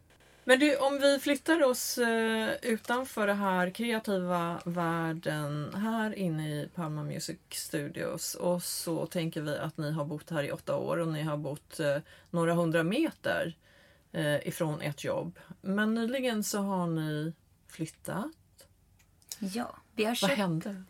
Men 0.48 0.59
du, 0.59 0.76
om 0.76 0.98
vi 0.98 1.18
flyttar 1.18 1.62
oss 1.62 1.98
eh, 1.98 2.50
utanför 2.62 3.26
den 3.26 3.38
här 3.38 3.70
kreativa 3.70 4.61
världen 4.64 5.74
här 5.74 6.14
inne 6.14 6.48
i 6.48 6.68
Palma 6.74 7.04
Music 7.04 7.38
Studios 7.50 8.35
och 8.35 8.62
så 8.62 9.06
tänker 9.06 9.40
vi 9.40 9.59
att 9.59 9.78
ni 9.78 9.92
har 9.92 10.04
bott 10.04 10.30
här 10.30 10.42
i 10.42 10.52
åtta 10.52 10.76
år 10.76 10.96
och 10.96 11.09
ni 11.09 11.22
har 11.22 11.37
bott 11.37 11.80
eh, 11.80 11.96
några 12.30 12.54
hundra 12.54 12.82
meter 12.82 13.56
eh, 14.12 14.48
ifrån 14.48 14.80
ert 14.80 15.04
jobb. 15.04 15.38
Men 15.61 15.94
nyligen 15.94 16.44
så 16.44 16.59
har 16.59 16.87
ni 16.87 17.32
flyttat. 17.68 18.66
Ja, 19.38 19.76
vi 19.94 20.04
har 20.04 20.11
Vad 20.11 20.18
köpt 20.18 20.32
hände? 20.32 20.82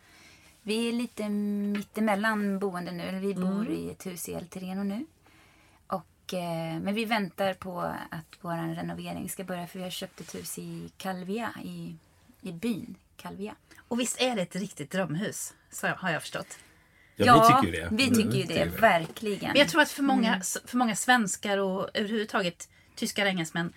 Vi 0.61 0.89
är 0.89 0.93
lite 0.93 1.29
mittemellan 1.29 2.59
boende 2.59 2.91
nu. 2.91 3.19
Vi 3.19 3.33
bor 3.33 3.69
i 3.69 3.91
ett 3.91 4.05
hus 4.05 4.29
i 4.29 4.33
El 4.33 4.47
Terreno 4.47 4.83
nu. 4.83 5.05
Och, 6.27 6.33
eh, 6.33 6.79
men 6.79 6.93
vi 6.93 7.05
väntar 7.05 7.53
på 7.53 7.81
att 8.09 8.37
vår 8.41 8.75
renovering 8.75 9.29
ska 9.29 9.43
börja 9.43 9.67
för 9.67 9.79
vi 9.79 9.83
har 9.83 9.91
köpt 9.91 10.21
ett 10.21 10.35
hus 10.35 10.59
i 10.59 10.91
Calvia, 10.97 11.53
i, 11.63 11.95
i 12.41 12.51
byn 12.51 12.95
Calvia. 13.17 13.55
Och 13.87 13.99
visst 13.99 14.21
är 14.21 14.35
det 14.35 14.41
ett 14.41 14.55
riktigt 14.55 14.91
drömhus? 14.91 15.53
Så 15.71 15.87
har 15.87 16.11
jag 16.11 16.21
förstått. 16.21 16.59
Ja, 17.15 17.33
vi 17.63 17.69
tycker 17.69 17.77
ju 17.77 17.83
det. 17.83 17.89
vi 17.91 18.15
tycker 18.15 18.37
ju 18.37 18.43
det, 18.43 18.65
verkligen. 18.65 19.51
Men 19.51 19.59
jag 19.59 19.69
tror 19.69 19.81
att 19.81 19.91
för 19.91 20.03
många, 20.03 20.41
för 20.65 20.77
många 20.77 20.95
svenskar 20.95 21.57
och 21.57 21.89
överhuvudtaget 21.93 22.69
tyskar 22.95 23.23
och 23.25 23.29
engelsmän, 23.29 23.73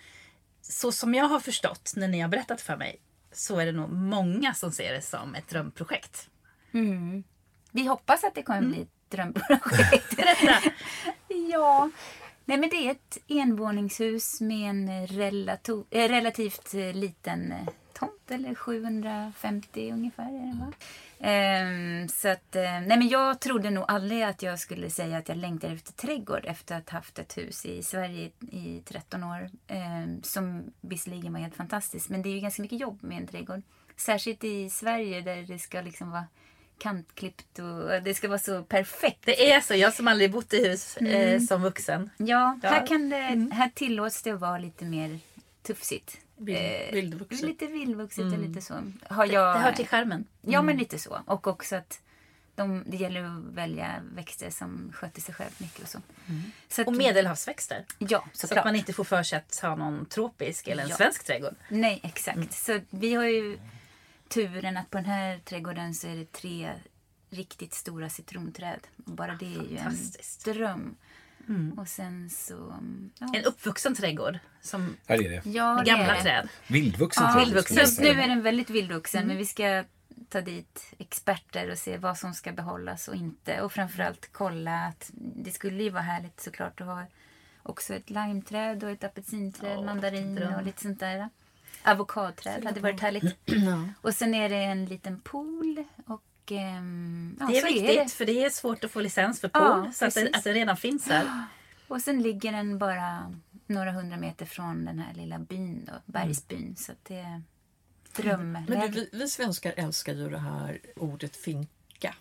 så 0.61 0.91
som 0.91 1.13
jag 1.13 1.25
har 1.25 1.39
förstått 1.39 1.93
när 1.95 2.07
ni 2.07 2.19
har 2.19 2.29
berättat 2.29 2.61
för 2.61 2.77
mig, 2.77 2.99
så 3.31 3.59
är 3.59 3.65
det 3.65 3.71
nog 3.71 3.91
många 3.91 4.53
som 4.53 4.71
ser 4.71 4.93
det 4.93 5.01
som 5.01 5.35
ett 5.35 5.47
drömprojekt. 5.49 6.29
Mm. 6.71 7.23
Vi 7.71 7.85
hoppas 7.85 8.23
att 8.23 8.35
det 8.35 8.43
kommer 8.43 8.61
bli 8.61 8.81
ett 8.81 9.09
drömprojekt. 9.09 10.19
ja. 11.51 11.89
Nej, 12.45 12.57
men 12.57 12.69
det 12.69 12.75
är 12.87 12.91
ett 12.91 13.17
envåningshus 13.27 14.41
med 14.41 14.69
en 14.69 15.07
relativ, 15.07 15.83
äh, 15.89 16.03
eh, 16.03 16.09
relativt 16.09 16.73
eh, 16.73 16.93
liten 16.93 17.51
eh, 17.51 17.67
tomt, 17.93 18.31
eller 18.31 18.55
750 18.55 19.91
ungefär. 19.93 20.23
Är 20.23 20.53
det, 20.53 20.59
va? 20.59 20.73
Ehm, 21.19 22.07
så 22.07 22.27
att, 22.27 22.53
nej, 22.53 22.87
men 22.87 23.07
jag 23.07 23.39
trodde 23.39 23.69
nog 23.69 23.85
aldrig 23.87 24.23
att 24.23 24.41
jag 24.43 24.59
skulle 24.59 24.89
säga 24.89 25.17
att 25.17 25.29
jag 25.29 25.37
längtar 25.37 25.69
efter 25.69 25.93
trädgård 25.93 26.45
efter 26.45 26.77
att 26.77 26.89
ha 26.89 26.97
haft 26.97 27.19
ett 27.19 27.37
hus 27.37 27.65
i 27.65 27.83
Sverige 27.83 28.31
i 28.51 28.81
13 28.85 29.23
år. 29.23 29.49
ehm, 29.67 30.23
som 30.23 30.63
visserligen 30.81 31.33
var 31.33 31.39
helt 31.39 31.55
fantastiskt, 31.55 32.09
men 32.09 32.21
det 32.21 32.29
är 32.29 32.33
ju 32.33 32.39
ganska 32.39 32.61
mycket 32.61 32.79
jobb 32.79 33.03
med 33.03 33.17
en 33.17 33.27
trädgård. 33.27 33.61
Särskilt 33.97 34.43
i 34.43 34.69
Sverige 34.69 35.21
där 35.21 35.41
det 35.43 35.59
ska 35.59 35.81
liksom 35.81 36.11
vara 36.11 36.25
kantklippt 36.81 37.59
och 37.59 38.01
det 38.03 38.13
ska 38.13 38.27
vara 38.27 38.39
så 38.39 38.63
perfekt. 38.63 39.19
Det 39.25 39.51
är 39.51 39.61
så, 39.61 39.75
jag 39.75 39.93
som 39.93 40.07
aldrig 40.07 40.31
bott 40.31 40.53
i 40.53 40.67
hus 40.69 40.97
eh, 40.97 41.39
som 41.41 41.61
vuxen. 41.61 42.09
Ja, 42.17 42.59
Ja. 42.63 42.69
Här, 42.69 42.87
kan 42.87 43.09
det, 43.09 43.49
här 43.53 43.69
tillåts 43.75 44.21
det 44.21 44.31
att 44.31 44.39
vara 44.39 44.57
lite 44.57 44.85
mer 44.85 45.19
tufsigt. 45.63 46.17
Eh, 46.47 46.93
vildvuxet. 46.93 47.41
Lite 47.41 47.67
vildvuxet 47.67 48.23
och 48.33 48.39
lite 48.39 48.61
så. 48.61 48.73
Har 49.09 49.25
jag, 49.25 49.55
Det 49.55 49.59
hör 49.59 49.71
till 49.71 49.87
skärmen. 49.87 50.25
Ja, 50.41 50.61
men 50.61 50.77
lite 50.77 50.99
så. 50.99 51.19
Och 51.25 51.47
också 51.47 51.75
att 51.75 51.99
de, 52.55 52.83
det 52.87 52.97
gäller 52.97 53.23
att 53.23 53.43
välja 53.55 53.95
växter 54.15 54.49
som 54.49 54.91
sköter 54.95 55.21
sig 55.21 55.35
själv 55.35 55.51
mycket 55.57 55.81
och 55.83 55.87
så. 55.89 55.99
så 56.69 56.81
att, 56.81 56.87
Och 56.87 56.93
medelhavsväxter. 56.93 57.85
Ja, 57.97 58.25
Så 58.33 58.59
att 58.59 58.65
man 58.65 58.75
inte 58.75 58.93
får 58.93 59.03
för 59.03 59.23
sig 59.23 59.37
att 59.37 59.59
ha 59.61 59.75
någon 59.75 60.05
tropisk 60.05 60.67
eller 60.67 60.83
en 60.83 60.89
Ja. 60.89 60.95
svensk 60.95 61.23
trädgård. 61.23 61.55
Nej, 61.69 61.99
exakt. 62.03 62.53
Så 62.53 62.79
vi 62.89 63.13
har 63.13 63.23
ju 63.23 63.59
turen 64.33 64.77
att 64.77 64.89
på 64.89 64.97
den 64.97 65.05
här 65.05 65.39
trädgården 65.39 65.93
så 65.93 66.07
är 66.07 66.15
det 66.15 66.31
tre 66.31 66.73
riktigt 67.29 67.73
stora 67.73 68.09
citronträd. 68.09 68.79
Och 69.05 69.11
bara 69.11 69.35
det 69.35 69.45
är 69.55 69.63
ju 69.63 69.77
en 69.77 69.95
dröm. 70.45 70.95
Och 71.77 71.87
sen 71.87 72.29
så... 72.29 72.73
Ja, 73.19 73.27
En 73.33 73.43
uppvuxen 73.45 73.95
trädgård. 73.95 74.39
Som 74.61 74.95
Ja, 75.07 75.17
det 75.17 75.25
är 75.25 75.29
det. 75.29 75.49
ja, 75.49 75.83
gamla 75.85 76.13
det. 76.13 76.21
träd. 76.21 76.49
Vildvuxen 76.67 77.23
Ja, 77.23 77.33
träd, 77.33 77.43
vildvuxen. 77.45 77.63
skulle 77.65 77.79
jag 77.79 77.87
Just 77.87 77.97
säga. 77.97 78.13
nu 78.13 78.21
är 78.21 78.27
den 78.27 78.41
väldigt 78.41 78.69
vildvuxen 78.69 79.27
men 79.27 79.37
vi 79.37 79.45
ska 79.45 79.83
ta 80.29 80.41
dit 80.41 80.93
experter 80.97 81.71
och 81.71 81.77
se 81.77 81.97
vad 81.97 82.17
som 82.17 82.33
ska 82.33 82.51
behållas 82.51 83.07
och 83.07 83.15
inte. 83.15 83.61
Och 83.61 83.71
framförallt 83.73 84.29
kolla 84.31 84.79
att 84.85 85.11
det 85.13 85.51
skulle 85.51 85.83
ju 85.83 85.89
vara 85.89 86.03
härligt 86.03 86.39
såklart 86.41 86.81
att 86.81 86.87
ha 86.87 87.05
också 87.63 87.93
ett 87.93 88.09
limeträd 88.09 88.83
och 88.83 88.89
ett 88.89 89.03
apelsinträd, 89.03 89.77
Ja, 89.77 89.81
mandarin 89.81 90.43
och 90.43 90.63
lite 90.63 90.81
sånt 90.81 90.99
där. 90.99 91.29
Avokadträd 91.83 92.65
hade 92.65 92.79
varit 92.79 92.99
härligt. 92.99 93.37
Och 94.01 94.13
sen 94.13 94.33
är 94.33 94.49
det 94.49 94.55
en 94.63 94.85
liten 94.85 95.21
pool 95.21 95.83
och 96.05 96.23
ehm, 96.51 97.37
ja, 97.39 97.45
Det 97.47 97.57
är 97.57 97.61
så 97.61 97.67
viktigt 97.67 97.87
det. 98.07 98.09
för 98.13 98.25
det 98.25 98.43
är 98.45 98.49
svårt 98.49 98.83
att 98.83 98.91
få 98.91 98.99
licens 99.01 99.39
för 99.41 99.49
Ja, 99.53 99.81
pool. 99.83 99.93
så 99.93 100.05
att 100.05 100.13
det, 100.13 100.29
att 100.33 100.43
det 100.43 100.53
redan 100.53 100.77
finns 100.77 101.07
här. 101.07 101.45
Och 101.87 102.01
sen 102.01 102.21
ligger 102.21 102.51
den 102.51 102.77
bara 102.77 103.33
några 103.67 103.91
hundra 103.91 104.17
meter 104.17 104.45
från 104.45 104.85
den 104.85 104.99
här 104.99 105.13
lilla 105.13 105.39
byn 105.39 105.85
då, 105.85 105.93
bergsbyn. 106.05 106.75
Så 106.75 106.91
att 106.91 107.05
det 107.05 107.19
är 107.19 107.41
drömläge. 108.15 108.65
Men 108.67 108.79
du, 108.79 108.87
vi, 108.87 109.09
vi 109.11 109.27
svenskar 109.29 109.73
älskar 109.77 110.13
ju 110.13 110.29
det 110.29 110.37
här 110.39 110.79
ordet 110.95 111.35
finka. 111.35 112.15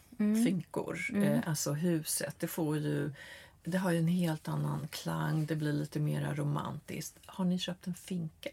Finkor. 0.44 0.98
Eh, 1.14 1.38
alltså 1.46 1.72
huset. 1.72 2.34
Det 2.38 2.46
får 2.46 2.78
ju... 2.78 3.12
Det 3.64 3.78
har 3.78 3.90
ju 3.90 3.98
en 3.98 4.08
helt 4.08 4.48
annan 4.48 4.88
klang. 4.90 5.46
Det 5.46 5.56
blir 5.56 5.72
lite 5.72 6.00
mer 6.00 6.34
romantiskt. 6.34 7.18
Har 7.26 7.44
ni 7.44 7.58
köpt 7.58 7.86
en 7.86 7.94
finka? 7.94 8.50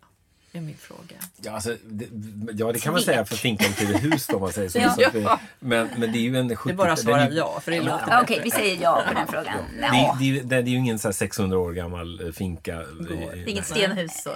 Är 0.53 0.61
min 0.61 0.77
fråga. 0.77 1.15
Ja, 1.41 1.51
alltså, 1.51 1.75
det, 1.85 2.05
ja, 2.53 2.71
det 2.71 2.79
kan 2.79 2.93
man 2.93 3.01
säga 3.01 3.25
för 3.25 3.35
finkan 3.35 3.73
till 3.73 3.87
hus 3.97 4.27
då, 4.27 4.35
om 4.35 4.41
man 4.41 4.51
säger 4.53 4.69
så. 4.69 4.77
Ja. 4.79 4.89
så 4.95 5.01
det, 5.13 5.39
men, 5.59 5.89
men 5.97 6.11
det 6.11 6.17
är 6.17 6.21
ju 6.21 6.37
en 6.37 6.55
70 6.55 6.69
Det 6.69 6.73
är 6.73 6.77
bara 6.77 6.91
att 6.93 6.99
svara 6.99 7.29
ja, 7.29 7.59
för 7.63 7.71
det 7.71 7.81
låter 7.81 8.19
Okej, 8.23 8.25
bättre. 8.37 8.43
vi 8.43 8.51
säger 8.51 8.81
ja 8.81 9.03
på 9.07 9.13
den 9.13 9.27
frågan. 9.27 9.57
Det, 9.79 9.85
är- 9.85 9.93
Ja. 9.93 10.15
det, 10.19 10.25
är 10.25 10.27
ju- 10.27 10.43
det 10.43 10.55
är 10.55 10.61
ju 10.63 10.77
ingen 10.77 10.99
så 10.99 11.07
här 11.07 11.13
600 11.13 11.57
år 11.59 11.71
gammal 11.73 12.25
eh, 12.27 12.31
finka. 12.31 12.73
eh, 12.75 12.79
Det 13.09 13.13
är 13.23 13.47
inget 13.49 13.65
stenhus. 13.65 14.23
Så. 14.23 14.29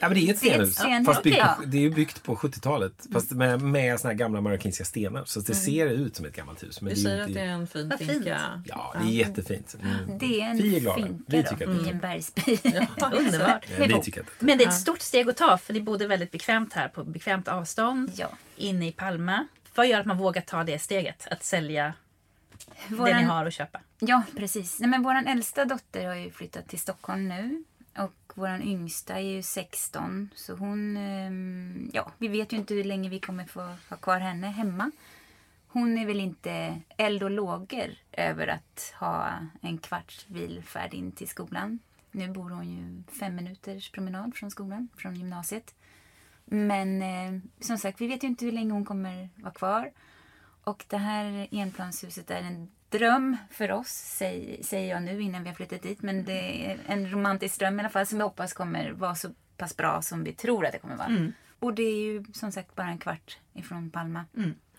Ja, 0.00 0.08
men 0.08 0.14
det 0.14 0.30
är 0.30 0.34
ett 0.34 0.40
Det 0.40 0.48
är 0.48 0.62
ett 0.62 0.72
stenhus. 0.72 0.74
stenhus, 0.74 1.06
fast 1.06 1.22
byggt, 1.22 1.36
ja. 1.38 1.58
Det 1.66 1.76
är 1.76 1.80
ju 1.80 1.90
byggt 1.90 2.22
på 2.22 2.36
70-talet. 2.36 3.06
Fast 3.12 3.30
med, 3.30 3.62
med 3.62 4.00
såna 4.00 4.12
här 4.12 4.18
gamla 4.18 4.40
marockinska 4.40 4.84
stenar. 4.84 5.24
Så 5.24 5.40
att 5.40 5.46
det 5.46 5.54
ser 5.54 5.86
ut 5.86 6.16
som 6.16 6.26
ett 6.26 6.36
gammalt 6.36 6.62
hus. 6.62 6.80
Men 6.80 6.92
är 6.92 6.96
säger 6.96 7.22
att 7.22 7.34
det 7.34 7.40
är 7.40 7.46
en 7.46 7.66
fin 7.66 7.92
finka. 7.98 8.62
Ja, 8.66 8.94
det 9.00 9.08
är 9.08 9.12
jättefint. 9.12 9.76
Mm. 9.82 10.18
Det 10.18 10.40
är 10.40 10.46
en 10.50 10.56
Vi 10.56 10.76
är 10.76 10.80
glada. 10.80 11.02
finka 11.06 11.24
Vi 11.26 11.42
då, 11.42 11.48
tycker 11.48 11.68
att 11.70 11.78
det 11.78 11.84
i 11.84 11.88
är 11.88 11.92
en 11.92 11.98
bergsby. 11.98 12.58
Underbart. 13.12 13.66
Ja, 13.78 13.86
vi 13.86 14.00
tycker 14.02 14.20
att 14.20 14.26
det 14.26 14.46
Men 14.46 14.58
det 14.58 14.64
är 14.64 14.68
ett 14.68 14.74
stort 14.74 15.00
steg 15.00 15.28
att 15.28 15.36
ta 15.36 15.58
för 15.58 15.72
ni 15.72 15.80
bodde 15.80 16.06
väldigt 16.06 16.30
bekvämt 16.30 16.72
här 16.72 16.88
på 16.88 17.04
bekvämt 17.04 17.48
avstånd. 17.48 18.12
Ja. 18.16 18.28
Inne 18.56 18.88
i 18.88 18.92
Palma. 18.92 19.46
Vad 19.74 19.88
gör 19.88 20.00
att 20.00 20.06
man 20.06 20.18
vågar 20.18 20.42
ta 20.42 20.64
det 20.64 20.78
steget? 20.78 21.26
Att 21.30 21.44
sälja 21.44 21.84
det 22.88 22.94
ni 22.94 22.96
Våran, 22.96 23.24
har 23.24 23.46
och 23.46 23.52
köpa? 23.52 23.80
ja, 23.98 24.22
precis. 24.36 24.80
Nej, 24.80 24.90
men 24.90 25.02
våran 25.02 25.26
äldsta 25.26 25.64
dotter 25.64 26.06
har 26.06 26.14
ju 26.14 26.30
flyttat 26.30 26.68
till 26.68 26.78
Stockholm 26.78 27.28
nu. 27.28 27.64
Och 27.98 28.32
vår 28.34 28.60
yngsta 28.60 29.14
är 29.14 29.20
ju 29.20 29.42
16. 29.42 30.30
Så 30.34 30.54
hon... 30.54 30.96
Ehm, 30.96 31.90
ja, 31.92 32.12
vi 32.18 32.28
vet 32.28 32.52
ju 32.52 32.56
inte 32.56 32.74
hur 32.74 32.84
länge 32.84 33.08
vi 33.08 33.20
kommer 33.20 33.44
få 33.44 33.60
ha 33.88 33.96
kvar 33.96 34.20
henne 34.20 34.46
hemma. 34.46 34.90
Hon 35.68 35.98
är 35.98 36.06
väl 36.06 36.20
inte 36.20 36.80
eld 36.96 37.22
och 37.22 37.30
lågor 37.30 37.90
över 38.12 38.46
att 38.46 38.94
ha 39.00 39.32
en 39.60 39.78
kvarts 39.78 40.26
bilfärd 40.26 40.94
in 40.94 41.12
till 41.12 41.28
skolan. 41.28 41.78
Nu 42.10 42.28
bor 42.28 42.50
hon 42.50 42.70
ju 42.70 43.02
fem 43.20 43.36
minuters 43.36 43.90
promenad 43.90 44.36
från 44.36 44.50
skolan, 44.50 44.88
från 44.96 45.14
gymnasiet. 45.14 45.74
Men 46.44 47.02
eh, 47.02 47.40
som 47.60 47.78
sagt, 47.78 48.00
vi 48.00 48.06
vet 48.06 48.24
ju 48.24 48.28
inte 48.28 48.44
hur 48.44 48.52
länge 48.52 48.72
hon 48.72 48.84
kommer 48.84 49.28
vara 49.36 49.52
kvar. 49.52 49.90
Och 50.64 50.84
det 50.88 50.96
här 50.96 51.48
enplanshuset 51.50 52.30
är 52.30 52.42
en 52.42 52.70
dröm 52.98 53.36
för 53.50 53.72
oss, 53.72 53.88
säger, 54.62 54.90
jag 54.90 55.02
nu 55.02 55.22
innan 55.22 55.42
vi 55.42 55.48
har 55.48 55.56
flyttat 55.56 55.82
dit. 55.82 56.02
Men 56.02 56.24
det 56.24 56.66
är 56.66 56.78
en 56.86 57.10
romantisk 57.10 57.58
dröm 57.58 57.76
i 57.78 57.82
alla 57.82 57.88
fall 57.90 58.06
som 58.06 58.18
jag 58.20 58.26
hoppas 58.26 58.52
kommer 58.52 58.90
vara 58.90 59.14
så 59.14 59.28
pass 59.56 59.76
bra 59.76 60.02
som 60.02 60.24
vi 60.24 60.32
tror 60.32 60.66
att 60.66 60.72
det 60.72 60.78
kommer 60.78 60.96
vara. 60.96 61.30
Och 61.58 61.74
det 61.74 61.82
är 61.82 61.96
ju 61.96 62.24
som 62.32 62.52
sagt 62.52 62.74
bara 62.74 62.86
en 62.88 62.98
kvart 62.98 63.38
ifrån 63.54 63.90
Palma. 63.90 64.24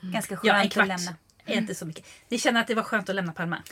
Ganska 0.02 0.36
skönt 0.38 0.46
Ja, 0.48 0.56
en 0.56 0.66
att 0.68 0.74
kvart. 0.74 0.88
lämna. 0.88 1.16
är 1.46 1.58
inte 1.58 1.76
så 1.76 1.86
mycket. 1.86 2.06
Ni 2.30 2.38
känner 2.40 2.62
att 2.62 2.68
det 2.68 2.76
var 2.76 2.84
skönt 2.84 3.10
att 3.10 3.16
lämna 3.16 3.32
Palma? 3.34 3.64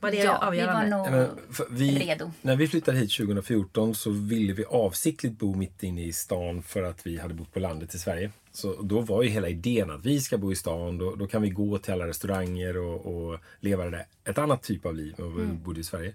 Var 0.00 0.10
det 0.10 0.16
ja, 0.16 0.22
vi 0.22 0.60
var 0.60 0.68
avgörande? 0.68 0.96
nog 1.20 1.54
för 1.56 1.66
vi, 1.70 1.98
redo. 1.98 2.30
När 2.42 2.56
vi 2.56 2.68
flyttade 2.68 2.98
hit 2.98 3.16
2014 3.16 3.94
så 3.94 4.10
ville 4.10 4.52
vi 4.52 4.64
avsiktligt 4.64 5.38
bo 5.38 5.54
mitt 5.54 5.82
inne 5.82 6.04
i 6.04 6.12
stan 6.12 6.62
för 6.62 6.82
att 6.82 7.06
vi 7.06 7.18
hade 7.18 7.34
bott 7.34 7.52
på 7.52 7.60
landet 7.60 7.94
i 7.94 7.98
Sverige. 7.98 8.30
Så 8.52 8.82
då 8.82 9.00
var 9.00 9.22
ju 9.22 9.28
hela 9.28 9.48
idén 9.48 9.90
att 9.90 10.06
vi 10.06 10.20
ska 10.20 10.38
bo 10.38 10.52
i 10.52 10.56
stan, 10.56 10.98
då, 10.98 11.14
då 11.14 11.26
kan 11.26 11.42
vi 11.42 11.50
gå 11.50 11.78
till 11.78 11.92
alla 11.92 12.06
restauranger 12.06 12.76
och, 12.76 13.06
och 13.32 13.38
leva 13.60 13.84
det 13.84 13.90
där, 13.90 14.06
ett 14.24 14.38
annat 14.38 14.62
typ 14.62 14.86
av 14.86 14.94
liv 14.94 15.14
än 15.18 15.24
vad 15.24 15.34
vi 15.34 15.42
Mm. 15.42 15.62
bodde 15.62 15.80
i 15.80 15.84
Sverige. 15.84 16.14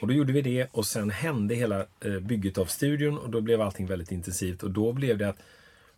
Och 0.00 0.08
då 0.08 0.14
gjorde 0.14 0.32
vi 0.32 0.42
det 0.42 0.66
och 0.72 0.86
sen 0.86 1.10
hände 1.10 1.54
hela 1.54 1.86
eh, 2.04 2.18
bygget 2.20 2.58
av 2.58 2.66
studion 2.66 3.18
och 3.18 3.30
då 3.30 3.40
blev 3.40 3.60
allting 3.60 3.86
väldigt 3.86 4.12
intensivt 4.12 4.62
och 4.62 4.70
då 4.70 4.92
blev 4.92 5.18
det 5.18 5.28
att 5.28 5.38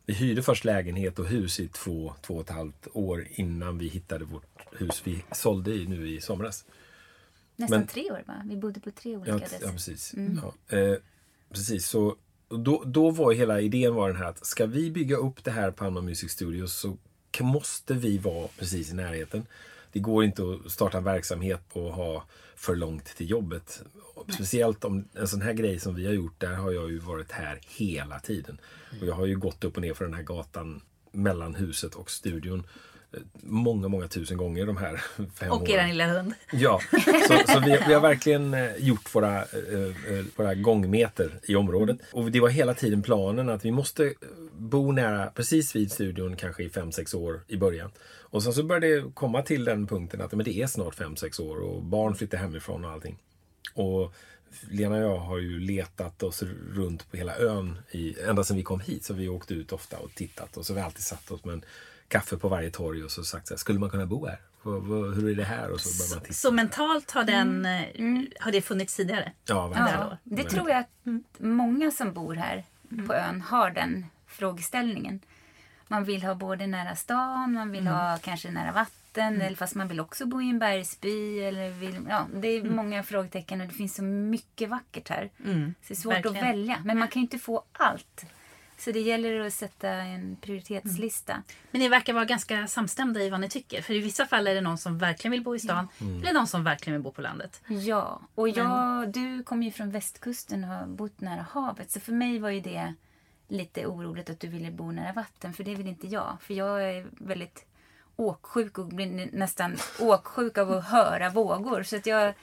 vi 0.06 0.14
hyrde 0.14 0.42
först 0.42 0.64
lägenhet 0.64 1.18
och 1.18 1.26
hus 1.26 1.60
i 1.60 1.68
två, 1.68 2.14
två 2.22 2.34
och 2.34 2.40
ett 2.40 2.50
halvt 2.50 2.86
år 2.92 3.26
innan 3.30 3.78
vi 3.78 3.88
hittade 3.88 4.24
vårt 4.24 4.44
hus 4.78 5.02
vi 5.04 5.24
sålde 5.32 5.70
i 5.70 5.86
nu 5.86 6.08
i 6.08 6.20
somras. 6.20 6.64
Nästan 7.60 7.78
Men- 7.78 7.86
tre 7.88 8.10
år 8.10 8.22
va? 8.26 8.42
Vi 8.46 8.56
bodde 8.56 8.80
på 8.80 8.90
tre 8.90 9.16
olika 9.16 9.30
Ja, 9.30 9.36
adresser. 9.36 9.58
ja 9.62 9.72
precis. 9.72 10.14
Ja, 10.42 10.76
eh, 10.78 10.96
precis. 11.52 11.86
Så 11.86 12.16
då, 12.48 12.82
då 12.86 13.10
var 13.10 13.32
hela 13.32 13.60
idén 13.60 13.94
var 13.94 14.08
den 14.08 14.16
här 14.16 14.24
att 14.26 14.46
ska 14.46 14.66
vi 14.66 14.90
bygga 14.90 15.16
upp 15.16 15.44
det 15.44 15.50
här 15.50 15.70
Palma 15.70 16.00
Music 16.00 16.32
Studios 16.32 16.74
så 16.74 16.96
måste 17.40 17.94
vi 17.94 18.18
vara 18.18 18.48
precis 18.58 18.90
i 18.90 18.94
närheten. 18.94 19.46
Det 19.92 19.98
går 20.00 20.24
inte 20.24 20.42
att 20.66 20.72
starta 20.72 20.98
en 20.98 21.04
verksamhet 21.04 21.60
och 21.72 21.92
ha 21.94 22.24
för 22.56 22.76
långt 22.76 23.04
till 23.04 23.30
jobbet. 23.30 23.82
Speciellt 24.28 24.84
om 24.84 25.04
en 25.14 25.28
sån 25.28 25.42
här 25.42 25.52
grej 25.52 25.78
som 25.80 25.94
vi 25.94 26.06
har 26.06 26.12
gjort, 26.12 26.40
där 26.40 26.54
har 26.54 26.72
jag 26.72 26.90
ju 26.90 26.98
varit 26.98 27.32
här 27.32 27.58
hela 27.68 28.20
tiden. 28.20 28.60
Och 29.00 29.06
jag 29.06 29.14
har 29.14 29.26
ju 29.26 29.36
gått 29.38 29.64
upp 29.64 29.76
och 29.76 29.82
ner 29.82 29.94
för 29.94 30.04
den 30.04 30.14
här 30.14 30.22
gatan 30.22 30.80
mellan 31.12 31.54
huset 31.54 31.94
och 31.94 32.10
studion 32.10 32.66
många, 33.42 33.88
många 33.88 34.08
tusen 34.08 34.36
gånger 34.36 34.66
de 34.66 34.76
här 34.76 34.96
fem 35.34 35.52
Och 35.52 35.62
åren. 35.62 35.70
er 35.70 35.88
lilla 35.88 36.06
hund. 36.06 36.34
Ja, 36.52 36.80
så, 37.28 37.52
så 37.52 37.60
vi, 37.60 37.78
vi 37.86 37.94
har 37.94 38.00
verkligen 38.10 38.54
eh, 38.54 38.76
gjort 38.78 39.14
våra, 39.14 39.36
eh, 39.36 40.14
eh, 40.18 40.24
våra 40.36 40.54
gångmeter 40.54 41.40
i 41.42 41.56
området. 41.56 41.98
Och 42.12 42.30
det 42.30 42.40
var 42.40 42.48
hela 42.48 42.74
tiden 42.74 43.02
planen 43.02 43.48
att 43.48 43.64
vi 43.64 43.70
måste 43.70 44.14
bo 44.52 44.92
nära, 44.92 45.26
precis 45.26 45.76
vid 45.76 45.92
studion, 45.92 46.36
kanske 46.36 46.62
i 46.62 46.68
5-6 46.68 47.16
år 47.16 47.40
i 47.48 47.56
början. 47.56 47.90
Och 48.32 48.42
sen 48.42 48.52
så 48.52 48.62
började 48.62 49.00
det 49.00 49.12
komma 49.14 49.42
till 49.42 49.64
den 49.64 49.86
punkten 49.86 50.20
att 50.20 50.32
men 50.32 50.44
det 50.44 50.56
är 50.62 50.66
snart 50.66 50.98
5-6 50.98 51.40
år 51.42 51.56
och 51.56 51.82
barn 51.82 52.14
flyttar 52.14 52.38
hemifrån 52.38 52.84
och 52.84 52.90
allting. 52.90 53.18
Och 53.74 54.14
Lena 54.70 54.96
och 54.96 55.02
jag 55.02 55.18
har 55.18 55.38
ju 55.38 55.60
letat 55.60 56.22
oss 56.22 56.42
runt 56.74 57.10
på 57.10 57.16
hela 57.16 57.38
ön 57.38 57.78
i, 57.90 58.20
ända 58.20 58.44
sedan 58.44 58.56
vi 58.56 58.62
kom 58.62 58.80
hit. 58.80 59.04
Så 59.04 59.14
vi 59.14 59.28
åkt 59.28 59.50
ut 59.50 59.72
ofta 59.72 59.98
och 59.98 60.14
tittat 60.14 60.56
och 60.56 60.66
så 60.66 60.72
har 60.72 60.76
vi 60.76 60.82
alltid 60.82 61.02
satt 61.02 61.30
oss 61.30 61.44
med 61.44 61.52
en 61.52 61.64
kaffe 62.10 62.36
på 62.36 62.48
varje 62.48 62.70
torg 62.70 63.04
och 63.04 63.10
så 63.10 63.24
sagt 63.24 63.48
så 63.48 63.54
här, 63.54 63.58
skulle 63.58 63.78
man 63.78 63.90
kunna 63.90 64.06
bo 64.06 64.26
här? 64.26 64.40
Hur 65.14 65.30
är 65.30 65.34
det 65.34 65.44
här? 65.44 65.70
Och 65.70 65.80
så 65.80 66.02
börjar 66.04 66.14
man 66.16 66.22
titta. 66.22 66.34
Så 66.34 66.52
mentalt 66.52 67.10
har, 67.10 67.24
den, 67.24 67.66
Mm. 67.66 68.16
eh, 68.16 68.44
har 68.44 68.52
det 68.52 68.62
funnits 68.62 68.96
tidigare? 68.96 69.32
Ja, 69.44 69.66
verkligen. 69.66 70.00
Ja, 70.00 70.16
det 70.24 70.44
tror 70.44 70.70
jag 70.70 70.78
att 70.78 70.88
många 71.38 71.90
som 71.90 72.12
bor 72.12 72.34
här 72.34 72.64
på 73.06 73.14
ön 73.14 73.40
har 73.40 73.70
den 73.70 74.06
frågeställningen. 74.26 75.20
Man 75.88 76.04
vill 76.04 76.22
ha 76.22 76.34
både 76.34 76.66
nära 76.66 76.96
stan, 76.96 77.52
man 77.52 77.70
vill 77.70 77.86
ha 77.86 78.18
kanske 78.22 78.50
nära 78.50 78.72
vatten, 78.72 79.40
eller 79.42 79.56
fast 79.56 79.74
man 79.74 79.88
vill 79.88 80.00
också 80.00 80.26
bo 80.26 80.42
i 80.42 80.50
en 80.50 80.58
bergsby. 80.58 81.40
Eller 81.40 81.70
vill, 81.70 82.06
ja, 82.08 82.26
det 82.34 82.48
är 82.48 82.62
många 82.64 83.02
frågetecken 83.02 83.60
och 83.60 83.66
det 83.66 83.74
finns 83.74 83.94
så 83.94 84.02
mycket 84.02 84.68
vackert 84.70 85.08
här. 85.08 85.30
Så 85.36 85.44
det 85.88 85.94
är 85.94 85.94
svårt 85.94 86.14
verkligen. 86.14 86.36
att 86.36 86.42
välja. 86.42 86.76
Men 86.84 86.98
man 86.98 87.08
kan 87.08 87.20
ju 87.20 87.24
inte 87.24 87.38
få 87.38 87.62
allt. 87.72 88.24
Så 88.80 88.92
det 88.92 89.00
gäller 89.00 89.40
att 89.40 89.52
sätta 89.52 89.88
en 89.88 90.36
prioritetslista. 90.40 91.42
Men 91.70 91.80
ni 91.80 91.88
verkar 91.88 92.12
vara 92.12 92.24
ganska 92.24 92.66
samstämda 92.66 93.22
i 93.22 93.30
vad 93.30 93.40
ni 93.40 93.48
tycker. 93.48 93.82
För 93.82 93.94
i 93.94 93.98
vissa 93.98 94.26
fall 94.26 94.46
är 94.46 94.54
det 94.54 94.60
någon 94.60 94.78
som 94.78 94.98
verkligen 94.98 95.32
vill 95.32 95.42
bo 95.42 95.54
i 95.54 95.58
stan. 95.58 95.88
Eller 96.00 96.32
någon 96.32 96.46
som 96.46 96.64
verkligen 96.64 96.94
vill 96.94 97.02
bo 97.02 97.12
på 97.12 97.22
landet. 97.22 97.62
Ja, 97.66 98.20
och 98.34 98.48
jag, 98.48 99.12
du 99.12 99.42
kommer 99.42 99.64
ju 99.64 99.72
från 99.72 99.90
västkusten 99.90 100.64
och 100.64 100.70
har 100.70 100.86
bott 100.86 101.20
nära 101.20 101.46
havet. 101.50 101.90
Så 101.90 102.00
för 102.00 102.12
mig 102.12 102.38
var 102.38 102.50
ju 102.50 102.60
det 102.60 102.94
lite 103.48 103.86
oroligt 103.86 104.30
att 104.30 104.40
du 104.40 104.48
ville 104.48 104.70
bo 104.70 104.90
nära 104.90 105.12
vatten. 105.12 105.52
För 105.52 105.64
det 105.64 105.74
vill 105.74 105.86
inte 105.86 106.06
jag. 106.06 106.38
För 106.40 106.54
jag 106.54 106.82
är 106.90 107.06
väldigt 107.10 107.66
åksjuk 108.16 108.78
och 108.78 108.86
blir 108.86 109.30
nästan 109.32 109.76
åksjuk 109.98 110.58
av 110.58 110.72
att 110.72 110.84
höra 110.84 111.30
vågor. 111.30 111.82
Så 111.82 111.96
att 111.96 112.06
jag, 112.06 112.34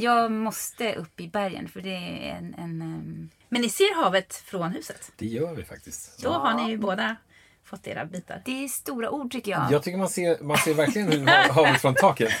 jag 0.00 0.32
måste 0.32 0.94
upp 0.94 1.20
i 1.20 1.28
bergen 1.28 1.68
för 1.68 1.80
det 1.80 1.96
är 1.96 2.36
en... 2.36 2.54
en 2.54 2.82
ehm, 2.82 3.30
Men 3.48 3.62
ni 3.62 3.68
ser 3.68 4.02
havet 4.02 4.34
från 4.34 4.70
huset. 4.72 5.12
Det 5.16 5.26
gör 5.26 5.54
vi 5.54 5.64
faktiskt. 5.64 6.22
Då 6.22 6.30
har 6.30 6.54
ni 6.54 6.70
ju 6.70 6.78
båda 6.78 7.16
fått 7.68 7.86
era 7.86 8.04
bitar. 8.04 8.42
det 8.44 8.64
är 8.64 8.68
stora 8.68 9.10
ord 9.10 9.32
tycker 9.32 9.50
jag. 9.50 9.66
Jag 9.72 9.82
tycker 9.82 9.98
man 9.98 10.08
ser, 10.08 10.42
man 10.44 10.58
ser 10.58 10.74
verkligen 10.74 11.12
hur 11.12 11.26
havet 11.52 11.80
från 11.80 11.94
taket. 11.94 12.40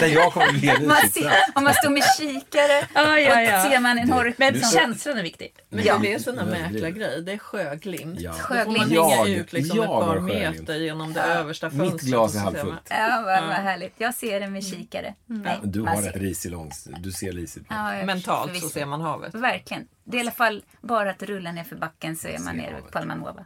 Där 0.00 0.06
jag 0.06 0.32
kommer 0.32 0.52
bli 0.52 0.68
helt 0.68 0.86
man 0.86 0.96
ser, 1.10 1.32
om 1.54 1.64
man 1.64 1.74
står 1.74 1.90
med 1.90 2.02
kikare 2.18 2.88
Ja, 2.94 3.18
ja, 3.20 3.40
ja. 3.42 3.56
och 3.66 3.70
ser 3.72 3.80
man 3.80 3.98
en 3.98 4.10
horisont. 4.12 4.38
Men 4.38 4.60
så- 4.62 4.78
känslan 4.78 5.18
är 5.18 5.22
viktig. 5.22 5.54
Men 5.68 5.84
Ja. 5.84 5.98
det 6.02 6.12
är 6.14 6.18
det 6.18 6.32
blir 6.32 6.42
det. 6.44 6.70
mäklargrej. 6.72 7.22
Det 7.22 7.32
är 7.32 7.38
sjöglimt. 7.38 8.20
Ja. 8.20 8.32
Får 8.32 8.54
man 8.54 8.64
Sjöglimt. 8.64 8.78
hänga 8.90 8.94
Jag- 8.94 9.28
ut 9.28 9.52
liksom 9.52 9.76
jag 9.76 9.84
ett 9.84 9.90
par 9.90 10.20
sjöglimt. 10.20 10.58
meter 10.60 10.74
genom 10.74 11.12
det 11.12 11.20
översta 11.20 11.66
Mitt 11.70 11.78
fönstret. 11.78 12.02
glas 12.02 12.34
är 12.34 12.38
halvfullt. 12.38 12.86
Ja, 12.90 13.22
vad, 13.26 13.42
vad 13.42 13.56
härligt. 13.56 13.94
Jag 13.98 14.14
ser 14.14 14.40
det 14.40 14.48
med 14.48 14.64
kikare. 14.66 15.14
Nej, 15.26 15.58
Du 15.62 15.80
har 15.82 16.02
ser- 16.02 16.08
ett 16.08 16.16
risig 16.16 16.50
långs... 16.50 16.88
Du 16.98 17.12
ser 17.12 17.32
risigt. 17.32 17.66
Ja, 17.70 17.92
Mentalt 18.06 18.60
så 18.60 18.68
ser 18.68 18.86
man 18.86 19.00
havet. 19.00 19.34
Verkligen. 19.34 19.84
Det 20.04 20.16
är 20.16 20.18
i 20.18 20.20
alla 20.20 20.30
fall 20.30 20.64
bara 20.80 21.10
att 21.10 21.22
rulla 21.22 21.52
ner 21.52 21.64
för 21.64 21.76
backen 21.76 22.16
så 22.16 22.28
är 22.28 22.38
man 22.38 22.56
nere 22.56 22.74
vid 22.74 22.90
Palmanova. 22.92 23.44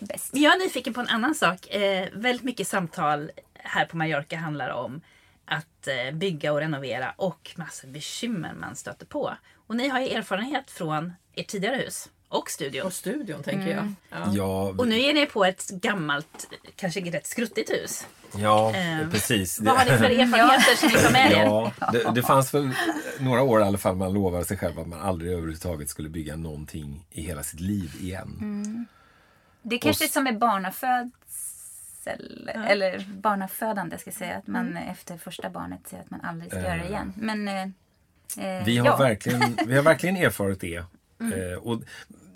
Bäst. 0.00 0.32
Men 0.32 0.42
jag 0.42 0.54
är 0.54 0.58
nyfiken 0.58 0.94
på 0.94 1.00
en 1.00 1.08
annan 1.08 1.34
sak. 1.34 1.66
Eh, 1.66 2.08
väldigt 2.12 2.44
mycket 2.44 2.68
samtal 2.68 3.30
här 3.54 3.84
på 3.84 3.96
Mallorca 3.96 4.36
handlar 4.36 4.70
om 4.70 5.00
att 5.44 5.86
eh, 5.86 6.14
bygga 6.14 6.52
och 6.52 6.58
renovera 6.58 7.14
och 7.16 7.50
massor 7.56 7.88
bekymmer 7.88 8.54
man 8.54 8.76
stöter 8.76 9.06
på. 9.06 9.36
Och 9.66 9.76
ni 9.76 9.88
har 9.88 10.00
ju 10.00 10.08
erfarenhet 10.08 10.70
från 10.70 11.12
ert 11.34 11.46
tidigare 11.46 11.76
hus 11.76 12.08
och 12.28 12.50
studion. 12.50 12.86
Och 12.86 12.92
studion 12.92 13.42
tänker 13.42 13.72
Mm. 13.72 13.96
jag. 14.10 14.20
Ja. 14.20 14.32
Ja, 14.34 14.74
Och 14.78 14.88
nu 14.88 15.00
är 15.00 15.14
ni 15.14 15.26
på 15.26 15.44
ett 15.44 15.68
gammalt, 15.68 16.48
kanske 16.76 17.00
rätt 17.00 17.26
skruttigt 17.26 17.70
hus. 17.70 18.06
ja 18.36 18.74
Eh, 18.76 19.10
precis. 19.10 19.60
Vad 19.60 19.76
har 19.78 19.84
ni 19.84 19.90
för 19.98 20.04
erfarenheter 20.20 20.76
som 20.76 20.88
ni 20.88 20.94
tar 20.94 21.12
med 21.12 21.32
er? 21.32 21.44
Ja, 21.44 21.72
det, 21.92 22.10
det 22.14 22.22
fanns 22.22 22.54
väl 22.54 22.70
några 23.20 23.42
år 23.42 23.60
i 23.60 23.64
alla 23.64 23.78
fall 23.78 23.96
man 23.96 24.12
lovade 24.12 24.44
sig 24.44 24.56
själv 24.56 24.78
att 24.78 24.86
man 24.88 25.00
aldrig 25.00 25.32
överhuvudtaget 25.32 25.88
skulle 25.88 26.08
bygga 26.08 26.36
någonting 26.36 27.06
i 27.10 27.22
hela 27.22 27.42
sitt 27.42 27.60
liv 27.60 27.92
igen. 28.00 28.86
Det 29.62 29.74
är 29.74 29.78
kanske 29.78 30.04
Och 30.04 30.08
s- 30.08 30.12
som 30.12 30.24
med 30.24 30.38
barnafödsel, 30.38 31.10
eller 32.68 32.98
barnafödande 33.08 33.98
ska 33.98 34.08
jag 34.10 34.14
säga. 34.14 34.36
Att 34.36 34.46
man 34.46 34.76
efter 34.76 35.18
första 35.18 35.50
barnet 35.50 35.80
säger 35.88 36.02
att 36.02 36.10
man 36.10 36.20
aldrig 36.20 36.50
ska 36.50 36.60
göra 36.60 36.76
det 36.76 36.88
igen. 36.88 37.12
Men 37.16 37.48
eh, 37.48 37.62
eh, 38.38 38.64
Vi 38.64 38.78
har, 38.78 38.86
ja. 38.86 38.96
verkligen, 38.96 39.58
vi 39.66 39.76
har 39.76 39.82
verkligen 39.82 40.16
erfarit 40.16 40.60
det. 40.60 40.84
Eh, 41.20 41.58
och 41.58 41.82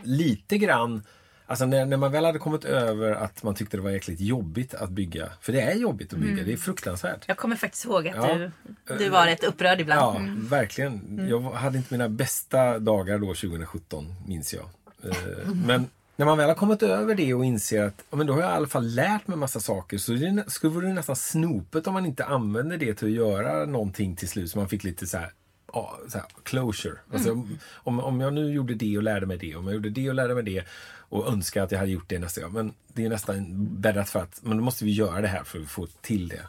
lite 0.03 0.59
grann, 0.59 1.03
alltså 1.47 1.66
när, 1.66 1.87
när 1.87 1.97
man 1.97 2.12
väl 2.12 2.25
hade 2.25 2.38
kommit 2.38 2.64
över 2.64 3.12
att 3.12 3.42
man 3.42 3.55
tyckte 3.55 3.77
det 3.77 3.83
var 3.83 3.90
jäkligt 3.90 4.21
jobbigt 4.21 4.75
att 4.75 4.90
bygga. 4.90 5.29
För 5.40 5.53
det 5.53 5.61
är 5.61 5.75
jobbigt 5.75 6.12
att 6.12 6.18
bygga, 6.18 6.45
det 6.45 6.53
är 6.53 6.57
fruktansvärt. 6.57 7.25
Jag 7.29 7.37
kommer 7.37 7.57
faktiskt 7.57 7.85
ihåg 7.85 8.09
att 8.09 8.16
Ja. 8.16 8.35
du, 8.35 8.51
du 8.99 9.09
var 9.09 9.27
rätt 9.27 9.45
upprörd 9.45 9.81
ibland. 9.81 10.29
Ja, 10.29 10.35
verkligen. 10.57 11.27
Jag 11.29 11.40
hade 11.40 11.79
inte 11.79 11.95
mina 11.95 12.09
bästa 12.09 12.79
dagar 12.79 13.18
då 13.18 13.27
2017, 13.27 14.14
minns 14.27 14.55
jag. 14.55 14.64
Eh, 15.05 15.49
Men 15.66 15.87
när 16.16 16.27
man 16.27 16.38
väl 16.38 16.49
har 16.49 16.55
kommit 16.55 16.83
över 16.83 17.14
det 17.14 17.35
och 17.35 17.45
inser 17.45 17.83
att 17.85 18.05
men 18.11 18.27
då 18.27 18.33
har 18.33 18.40
jag 18.40 18.51
i 18.51 18.53
alla 18.55 18.66
fall 18.68 18.87
lärt 18.95 19.27
mig 19.27 19.37
massa 19.37 19.61
saker 19.61 19.99
så 19.99 20.12
det 20.12 20.45
skulle 20.51 20.73
vara 20.75 20.87
nästan 20.87 21.16
snopet 21.16 21.87
om 21.87 21.92
man 21.95 22.07
inte 22.07 22.25
använde 22.25 22.77
det 22.77 22.95
till 22.95 23.07
att 23.09 23.14
göra 23.14 23.64
någonting 23.66 24.16
till 24.16 24.29
slut 24.29 24.51
så 24.51 24.59
man 24.59 24.68
fick 24.68 24.85
lite 24.85 25.07
så 25.07 25.18
här, 25.18 25.31
ja, 25.73 25.99
så 26.09 26.19
här 26.19 26.27
closure. 26.43 26.95
Alltså, 27.13 27.47
om, 27.75 28.01
om 28.01 28.21
jag 28.21 28.33
nu 28.33 28.53
gjorde 28.53 28.75
det 28.75 28.97
och 28.97 29.03
lärde 29.03 29.27
mig 29.27 29.39
det, 29.39 29.57
om 29.57 29.65
jag 29.67 29.75
gjorde 29.75 29.91
det 29.91 30.09
och 30.09 30.15
lärde 30.15 30.35
mig 30.35 30.43
det 30.43 30.65
och 31.09 31.29
önskar 31.33 31.63
att 31.63 31.73
jag 31.73 31.79
hade 31.79 31.91
gjort 31.91 32.09
det 32.09 32.19
nästa 32.19 32.41
gång. 32.41 32.53
Men 32.53 32.75
det 32.89 33.05
är 33.05 33.09
nästan 33.09 33.47
bäddat 33.81 34.11
för 34.11 34.21
att 34.21 34.41
men 34.43 34.57
då 34.57 34.65
måste 34.65 34.85
vi 34.85 34.91
göra 34.91 35.21
det 35.21 35.29
här 35.29 35.45
för 35.45 35.61
att 35.61 35.69
få 35.69 35.87
till 35.87 36.29
det. 36.29 36.47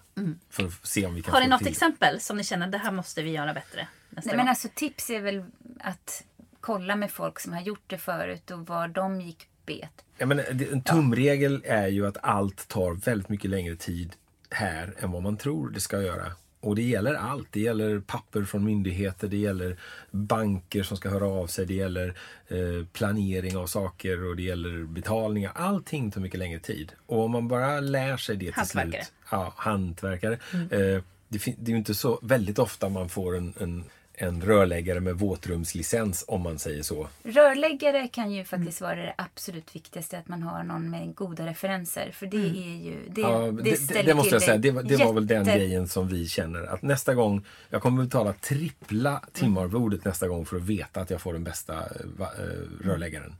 För 0.49 0.65
att 0.65 0.87
se 0.87 1.05
om 1.05 1.15
vi 1.15 1.21
kan 1.21 1.33
Har 1.33 1.41
ni 1.41 1.47
något 1.47 1.59
till 1.59 1.65
det. 1.65 1.71
exempel 1.71 2.19
som 2.19 2.37
ni 2.37 2.43
känner 2.43 2.67
det 2.67 2.77
här 2.77 2.91
måste 2.91 3.21
vi 3.23 3.31
göra 3.31 3.53
bättre 3.53 3.87
nästa 4.09 4.29
Nej, 4.29 4.35
gång? 4.35 4.45
men 4.45 4.49
alltså 4.49 4.67
tips 4.75 5.09
är 5.09 5.21
väl 5.21 5.45
att 5.79 6.23
kolla 6.61 6.95
med 6.95 7.11
folk 7.11 7.39
som 7.39 7.53
har 7.53 7.61
gjort 7.61 7.83
det 7.87 7.97
förut 7.97 8.51
och 8.51 8.67
var 8.67 8.87
de 8.87 9.21
gick 9.21 9.47
bet. 9.65 10.05
Ja, 10.17 10.25
men 10.25 10.39
en 10.71 10.81
tumregel 10.83 11.61
är 11.65 11.87
ju 11.87 12.07
att 12.07 12.17
allt 12.21 12.67
tar 12.67 12.93
väldigt 12.93 13.29
mycket 13.29 13.51
längre 13.51 13.75
tid 13.75 14.13
här 14.49 14.93
än 14.99 15.11
vad 15.11 15.23
man 15.23 15.37
tror 15.37 15.69
det 15.69 15.79
ska 15.79 16.01
göra. 16.01 16.31
Och 16.63 16.75
det 16.75 16.81
gäller 16.81 17.13
allt. 17.13 17.47
Det 17.51 17.59
gäller 17.59 17.99
papper 17.99 18.43
från 18.43 18.63
myndigheter, 18.63 19.27
det 19.27 19.37
gäller 19.37 19.77
banker 20.11 20.83
som 20.83 20.97
ska 20.97 21.09
höra 21.09 21.27
av 21.27 21.47
sig, 21.47 21.65
det 21.65 21.73
gäller 21.73 22.07
eh, 22.47 22.85
planering 22.93 23.57
av 23.57 23.67
saker 23.67 24.29
och 24.29 24.35
det 24.35 24.43
gäller 24.43 24.83
betalningar. 24.83 25.51
Allting 25.55 26.11
tar 26.11 26.21
mycket 26.21 26.39
längre 26.39 26.59
tid. 26.59 26.91
Och 27.05 27.23
om 27.23 27.31
man 27.31 27.47
bara 27.47 27.79
lär 27.79 28.17
sig 28.17 28.35
det 28.35 28.51
till 28.51 28.65
slut. 28.65 28.95
Ja, 29.31 29.53
hantverkare. 29.57 30.33
Eh, 30.53 31.03
det, 31.29 31.45
det 31.57 31.65
är 31.65 31.69
ju 31.69 31.77
inte 31.77 31.93
så 31.93 32.19
väldigt 32.21 32.59
ofta 32.59 32.89
man 32.89 33.09
får 33.09 33.37
en, 33.37 33.53
en 33.59 33.83
en 34.15 34.41
rörläggare 34.41 34.99
med 34.99 35.15
våtrumslicens 35.15 36.25
om 36.27 36.41
man 36.41 36.59
säger 36.59 36.83
så. 36.83 37.07
Rörläggare 37.23 38.07
kan 38.07 38.31
ju 38.31 38.43
faktiskt 38.43 38.81
vara 38.81 38.95
det 38.95 39.13
absolut 39.17 39.75
viktigaste, 39.75 40.17
att 40.17 40.27
man 40.27 40.43
har 40.43 40.63
någon 40.63 40.89
med 40.89 41.15
goda 41.15 41.45
referenser. 41.45 42.11
För 42.13 42.25
det 42.25 42.37
är 42.37 42.83
ju... 42.83 42.95
Det, 43.09 43.21
Ja, 43.21 43.37
det, 43.39 43.51
det, 43.51 43.69
det, 43.69 43.75
ställer 43.77 44.03
det 44.03 44.13
måste 44.13 44.29
till 44.29 44.33
jag 44.35 44.41
säga. 44.41 44.57
Det, 44.57 44.71
var- 44.71 44.83
det 44.83 44.97
var 44.97 45.13
väl 45.13 45.27
den 45.27 45.43
grejen 45.45 45.87
som 45.87 46.07
vi 46.07 46.27
känner 46.27 46.63
att 46.63 46.81
nästa 46.81 47.13
gång, 47.13 47.45
jag 47.69 47.81
kommer 47.81 48.03
betala 48.03 48.33
trippla 48.33 49.23
timarvodet 49.33 50.05
nästa 50.05 50.27
gång 50.27 50.45
för 50.45 50.55
att 50.57 50.63
veta 50.63 51.01
att 51.01 51.09
jag 51.09 51.21
får 51.21 51.33
den 51.33 51.43
bästa 51.43 51.73
eh, 51.73 51.81
eh, 52.19 52.85
rörläggaren. 52.87 53.35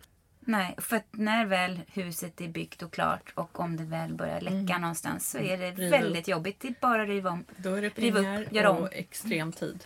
Nej, 0.45 0.75
för 0.77 0.95
att 0.95 1.05
när 1.11 1.45
väl 1.45 1.79
huset 1.93 2.41
är 2.41 2.47
byggt 2.47 2.81
och 2.81 2.93
klart 2.93 3.31
och 3.35 3.59
om 3.59 3.77
det 3.77 3.83
väl 3.83 4.13
börjar 4.13 4.41
läcka 4.41 4.77
någonstans 4.77 5.29
så 5.31 5.37
är 5.37 5.57
det 5.57 5.71
Riva 5.71 5.87
upp. 5.97 6.03
väldigt 6.03 6.27
jobbigt. 6.27 6.59
Det 6.61 6.67
är 6.67 6.75
bara 6.81 7.01
att 7.01 7.07
riva 7.07 7.29
om. 7.29 7.45
Då 7.57 7.75
är 7.75 7.81
det 7.81 7.97
Riva 7.97 8.19
upp, 8.19 8.49
pengar 8.49 8.65
om. 8.65 8.77
och 8.77 8.93
extrem 8.93 9.51
tid 9.51 9.83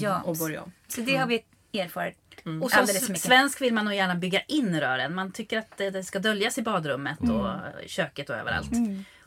Ja. 0.00 0.22
att 0.26 0.38
börja 0.38 0.62
om. 0.62 0.72
Så 0.88 1.00
det 1.00 1.16
har 1.16 1.26
vi 1.26 1.44
erfarit 1.72 2.18
Och 2.62 2.70
som 2.70 2.80
alldeles 2.80 3.06
för 3.06 3.12
mycket. 3.12 3.22
svensk 3.26 3.60
vill 3.60 3.74
man 3.74 3.84
nog 3.84 3.94
gärna 3.94 4.14
bygga 4.14 4.40
in 4.40 4.80
rören. 4.80 5.14
Man 5.14 5.32
tycker 5.32 5.58
att 5.58 5.76
det, 5.76 5.90
det 5.90 6.04
ska 6.04 6.18
döljas 6.18 6.58
i 6.58 6.62
badrummet 6.62 7.20
och 7.20 7.26
Mm. 7.50 7.60
köket 7.86 8.30
och 8.30 8.36
överallt. 8.36 8.70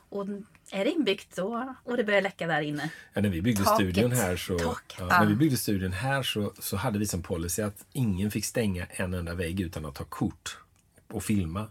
Och 0.10 0.26
är 0.72 0.86
det 0.86 0.92
inbyggt 0.92 1.36
då, 1.36 1.76
och 1.84 1.98
det 1.98 2.04
börjar 2.04 2.22
läcka 2.22 2.48
där 2.48 2.62
inne. 2.62 2.90
Ja, 3.14 3.22
när 3.22 3.30
vi 3.30 3.42
byggde 3.42 3.64
Taket. 3.64 3.76
studion 3.94 4.12
här 4.12 4.38
så, 4.38 4.58
ja, 5.00 5.06
när 5.08 5.26
vi 5.26 5.36
byggde 5.36 5.58
studion 5.58 5.92
här 5.92 6.24
så, 6.24 6.54
så 6.60 6.78
hade 6.78 7.00
vi 7.00 7.08
som 7.08 7.22
policy 7.22 7.62
att 7.62 7.86
ingen 7.94 8.32
fick 8.32 8.46
stänga 8.46 8.86
en 8.86 9.14
enda 9.14 9.34
vägg 9.34 9.60
utan 9.60 9.86
att 9.86 9.96
ta 9.96 10.04
kort 10.04 10.58
och 11.08 11.24
filma. 11.24 11.68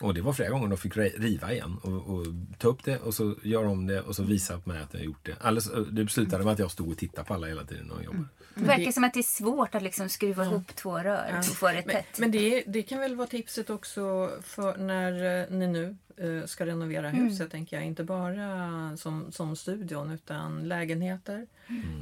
Och 0.00 0.14
det 0.14 0.20
var 0.20 0.32
flera 0.32 0.50
gånger 0.50 0.68
de 0.68 0.78
fick 0.78 0.96
ri- 0.96 1.18
riva 1.18 1.52
igen 1.52 1.76
och, 1.82 2.14
och 2.14 2.26
ta 2.58 2.68
upp 2.68 2.84
det 2.84 2.98
och 2.98 3.14
så 3.14 3.34
göra 3.42 3.68
om 3.68 3.86
det 3.86 4.00
och 4.00 4.16
så 4.16 4.22
visa 4.22 4.58
på 4.60 4.68
mig 4.68 4.82
att 4.82 4.94
jag 4.94 5.04
gjort 5.04 5.26
det. 5.26 5.36
Alldeles, 5.40 5.70
det 5.90 6.08
slutade 6.08 6.44
med 6.44 6.52
att 6.52 6.58
jag 6.58 6.70
stod 6.70 6.90
och 6.90 6.98
tittade 6.98 7.26
på 7.28 7.34
alla 7.34 7.46
hela 7.46 7.64
tiden 7.64 7.90
och 7.90 8.04
jobbade. 8.04 8.24
Det 8.54 8.64
verkar 8.64 8.92
som 8.92 9.04
att 9.04 9.14
det 9.14 9.20
är 9.20 9.22
svårt 9.22 9.74
att 9.74 9.82
liksom 9.82 10.08
skruva 10.08 10.44
ihop 10.44 10.76
två 10.76 10.98
rör 10.98 11.34
och 11.38 11.44
få 11.44 11.68
det 11.68 11.72
Men, 11.74 11.84
tätt. 11.84 12.18
men 12.18 12.30
det, 12.30 12.64
det 12.66 12.82
kan 12.82 13.00
väl 13.00 13.16
vara 13.16 13.28
tipset 13.28 13.70
också 13.70 14.30
för 14.42 14.76
när 14.76 15.40
eh, 15.40 15.50
ni 15.50 15.66
nu 15.66 15.96
eh, 16.16 16.46
ska 16.46 16.66
renovera 16.66 17.08
huset, 17.08 17.50
tänker 17.50 17.76
jag. 17.76 17.86
Inte 17.86 18.04
bara 18.04 18.96
som, 18.96 19.32
som 19.32 19.56
studion, 19.56 20.10
utan 20.10 20.68
lägenheter, 20.68 21.46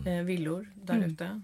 eh, 0.06 0.24
villor 0.24 0.68
där 0.74 1.04
ute. 1.06 1.40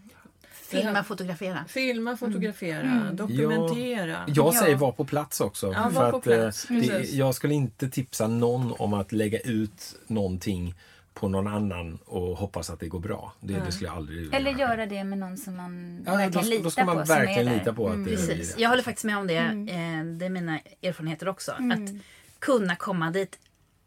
Filma, 0.52 1.04
fotografera. 1.04 1.64
Filma, 1.68 2.16
fotografera, 2.16 3.10
dokumentera. 3.12 4.24
Jag 4.26 4.54
säger 4.54 4.76
var 4.76 4.92
på 4.92 5.04
plats 5.04 5.40
också. 5.40 5.72
Ja, 5.72 5.90
för 5.90 5.90
var 5.90 6.10
på 6.10 6.16
att, 6.16 6.22
plats. 6.22 6.66
det, 6.68 7.10
jag 7.10 7.34
skulle 7.34 7.54
inte 7.54 7.88
tipsa 7.88 8.26
någon 8.28 8.74
om 8.78 8.94
att 8.94 9.12
lägga 9.12 9.38
ut 9.38 9.96
någonting 10.06 10.74
på 11.14 11.28
någon 11.28 11.46
annan 11.46 11.98
och 12.04 12.36
hoppas 12.36 12.70
att 12.70 12.80
det 12.80 12.88
går 12.88 13.00
bra. 13.00 13.32
Det, 13.40 13.60
det 13.60 13.72
skulle 13.72 13.88
jag 13.88 13.96
aldrig 13.96 14.18
vilja 14.18 14.36
Eller 14.38 14.50
göra 14.50 14.86
det 14.86 15.04
med 15.04 15.18
någon 15.18 15.36
som 15.36 15.56
man 15.56 16.02
Ja, 16.06 16.12
då, 16.12 16.16
verkligen 16.18 16.48
litar 16.48 16.64
då 16.64 16.70
ska 16.70 16.84
man 16.84 16.96
på. 16.96 17.02
verkligen 17.04 17.52
lita 17.58 17.72
på 17.72 17.86
att 17.88 17.94
Mm. 17.94 18.04
det 18.04 18.10
Precis. 18.10 18.54
Jag 18.58 18.68
håller 18.68 18.82
faktiskt 18.82 19.04
med 19.04 19.18
om 19.18 19.26
det. 19.26 19.36
Eh, 19.36 20.04
Det 20.04 20.24
är 20.26 20.28
mina 20.30 20.58
erfarenheter 20.82 21.28
också. 21.28 21.52
Att 21.52 21.90
kunna 22.38 22.76
komma 22.76 23.10
dit. 23.10 23.38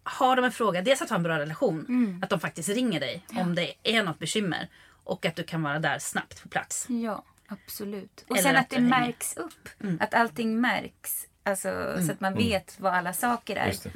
Har 0.04 0.36
de 0.36 0.46
en 0.46 0.52
fråga, 0.52 0.82
dels 0.82 1.02
att 1.02 1.10
ha 1.10 1.16
en 1.18 1.24
bra 1.24 1.40
relation. 1.40 2.20
Att 2.24 2.30
de 2.30 2.40
faktiskt 2.40 2.70
ringer 2.70 3.00
dig 3.00 3.24
om 3.36 3.56
det 3.56 3.74
är 3.84 4.04
något 4.04 4.20
bekymmer. 4.20 4.70
Och 5.04 5.26
att 5.26 5.36
du 5.36 5.44
kan 5.44 5.64
vara 5.64 5.80
där 5.80 6.00
snabbt 6.00 6.44
på 6.44 6.50
plats. 6.50 6.86
Ja, 6.90 7.24
absolut. 7.48 8.26
Och 8.28 8.38
Eller 8.38 8.44
sen 8.50 8.56
att 8.56 8.62
att 8.62 8.70
det 8.70 8.80
märks 8.80 9.38
upp. 9.38 9.70
Att 10.00 10.14
allting 10.14 10.62
märks. 10.62 11.27
Alltså, 11.48 11.98
Så 12.06 12.12
att 12.12 12.20
man 12.20 12.34
vet 12.34 12.80
vad 12.80 12.94
alla 12.94 13.14
saker 13.14 13.56
är. 13.56 13.68
Just 13.68 13.84
det. 13.84 13.90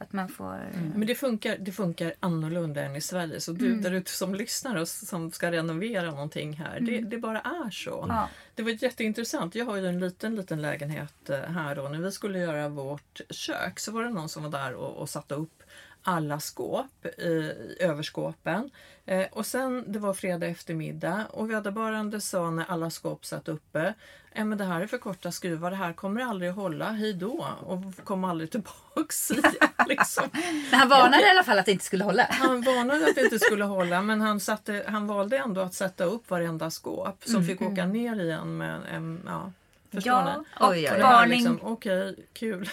Att 0.00 0.12
man 0.12 0.28
får... 0.28 0.70
Men 0.94 1.06
det 1.06 1.14
funkar, 1.14 1.56
det 1.58 1.72
funkar 1.72 2.14
annorlunda 2.20 2.82
än 2.82 2.96
i 2.96 3.00
Sverige. 3.00 3.40
Så 3.40 3.52
du 3.52 3.80
där 3.80 3.92
ute 3.92 4.10
som 4.10 4.34
lyssnar 4.34 4.76
och 4.76 4.88
som 4.88 5.30
ska 5.30 5.50
renovera 5.50 6.10
någonting 6.10 6.52
här, 6.52 6.80
det, 6.80 7.00
det 7.00 7.18
bara 7.18 7.40
är 7.40 7.70
så. 7.70 8.06
Ja. 8.08 8.28
Det 8.54 8.62
var 8.62 8.82
jätteintressant. 8.82 9.54
Jag 9.54 9.64
har 9.64 9.76
ju 9.76 9.86
en 9.86 9.98
liten, 9.98 10.34
liten 10.34 10.62
lägenhet 10.62 11.30
eh, 11.30 11.40
här 11.40 11.74
då. 11.74 11.82
När 11.82 11.98
vi 11.98 12.12
skulle 12.12 12.38
göra 12.38 12.68
vårt 12.68 13.20
kök 13.30 13.78
så 13.78 13.92
var 13.92 14.04
det 14.04 14.10
någon 14.10 14.28
som 14.28 14.42
var 14.42 14.50
där 14.50 14.74
och, 14.74 14.96
och 14.96 15.08
satte 15.08 15.34
upp 15.34 15.62
alla 16.08 16.40
skåp 16.40 17.06
i 17.18 17.54
överskåpen. 17.80 18.70
Eh, 19.06 19.26
och 19.32 19.46
sen, 19.46 19.84
det 19.92 19.98
var 19.98 20.14
fredag 20.14 20.46
eftermiddag 20.46 21.24
och 21.30 21.50
vederbörande 21.50 22.20
sa 22.20 22.50
när 22.50 22.64
alla 22.68 22.90
skåp 22.90 23.24
satt 23.24 23.48
uppe 23.48 23.94
eh, 24.32 24.44
men 24.44 24.58
det 24.58 24.64
här 24.64 24.80
är 24.80 24.86
för 24.86 24.98
korta 24.98 25.32
skruvar, 25.32 25.70
det 25.70 25.76
här 25.76 25.92
kommer 25.92 26.20
aldrig 26.22 26.50
att 26.50 26.56
hålla, 26.56 26.90
hej 26.92 27.12
då 27.14 27.46
och 27.60 28.04
kom 28.04 28.24
aldrig 28.24 28.50
tillbaks 28.50 29.30
igen. 29.30 29.52
Liksom. 29.88 30.24
Men 30.70 30.80
han 30.80 30.88
varnade 30.88 31.26
i 31.26 31.30
alla 31.30 31.44
fall 31.44 31.58
att 31.58 31.66
det 31.66 31.72
inte 31.72 31.84
skulle 31.84 32.04
hålla. 32.04 32.26
Han 32.30 32.62
varnade 32.62 33.06
att 33.08 33.14
det 33.14 33.20
inte 33.24 33.38
skulle 33.38 33.64
hålla 33.64 34.02
men 34.02 34.20
han, 34.20 34.40
satte, 34.40 34.84
han 34.88 35.06
valde 35.06 35.38
ändå 35.38 35.60
att 35.60 35.74
sätta 35.74 36.04
upp 36.04 36.30
varenda 36.30 36.70
skåp 36.70 37.24
som 37.24 37.44
fick 37.44 37.62
åka 37.62 37.86
ner 37.86 38.20
igen 38.20 38.56
med 38.56 38.80
en... 38.92 39.20
Ja, 39.26 39.52
förstår 39.92 40.12
Ja, 40.12 40.36
ni? 40.38 40.44
och 40.66 40.70
Oj, 40.70 40.90
oj, 40.94 41.00
varning, 41.02 41.38
liksom, 41.38 41.58
okej, 41.62 42.16
kul. 42.32 42.70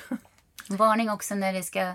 varning 0.70 1.10
också 1.10 1.36
när 1.36 1.54
det 1.54 1.64
ska 1.64 1.94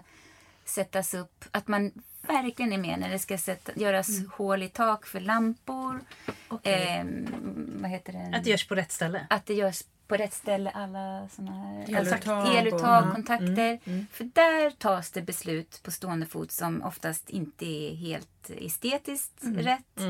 sättas 0.71 1.14
upp. 1.14 1.45
Att 1.51 1.68
man 1.68 1.93
verkligen 2.23 2.73
är 2.73 2.79
med 2.79 2.99
när 3.01 3.11
det 3.11 3.18
ska 3.18 3.39
sätta, 3.39 3.73
göras 3.77 4.09
hål 4.33 4.62
i 4.62 4.68
tak 4.68 5.07
för 5.07 5.21
lampor. 5.21 6.01
Ehm, 6.62 7.27
vad 7.83 7.91
heter 7.91 8.12
det? 8.12 8.37
Att 8.37 8.45
det 8.45 8.51
görs 8.51 8.68
på 8.68 8.75
rätt 8.75 8.93
ställe. 8.93 9.27
att 9.31 9.47
det 9.47 9.55
görs 9.55 9.83
på 10.09 10.16
rätt 10.16 10.33
ställe, 10.35 10.71
alla 10.71 11.29
såna 11.37 11.53
här 11.53 11.85
Eluttag 11.99 12.47
och- 12.47 12.55
eluttag 12.55 13.03
Mm, 13.03 13.14
kontakter. 13.14 13.79
För 14.12 14.25
där 14.25 14.71
tas 14.71 15.11
det 15.11 15.23
beslut 15.23 15.81
på 15.83 15.91
stående 15.91 16.27
fot 16.27 16.51
som 16.53 16.83
oftast 16.83 17.31
inte 17.31 17.64
är 17.66 17.95
helt 17.95 18.39
estetiskt 18.51 19.32
rätt. 19.43 20.01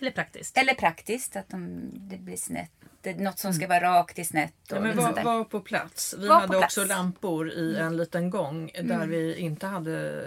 Eller 0.00 0.10
praktiskt. 0.10 0.56
Eller 0.58 0.74
praktiskt, 0.74 1.36
att 1.36 1.48
de, 1.48 1.90
det 1.94 2.16
blir 2.18 2.36
snett. 2.36 2.70
Det 3.02 3.14
något 3.20 3.38
som 3.38 3.52
ska 3.54 3.68
vara 3.68 3.80
rakt 3.80 4.18
är 4.18 4.24
snett. 4.24 4.52
Och 4.70 4.76
Ja, 4.76 4.80
men 4.80 4.96
sånt 4.96 5.16
var, 5.16 5.24
var 5.24 5.44
på 5.44 5.60
plats. 5.60 6.14
Vi 6.18 6.28
Var 6.28 6.34
hade 6.34 6.48
plats. 6.48 6.64
också 6.78 6.84
lampor 6.88 7.50
i 7.50 7.76
en 7.76 7.96
liten 7.96 8.30
gång 8.30 8.70
där 8.82 9.06
vi 9.06 9.36
inte 9.36 9.66
hade 9.66 10.22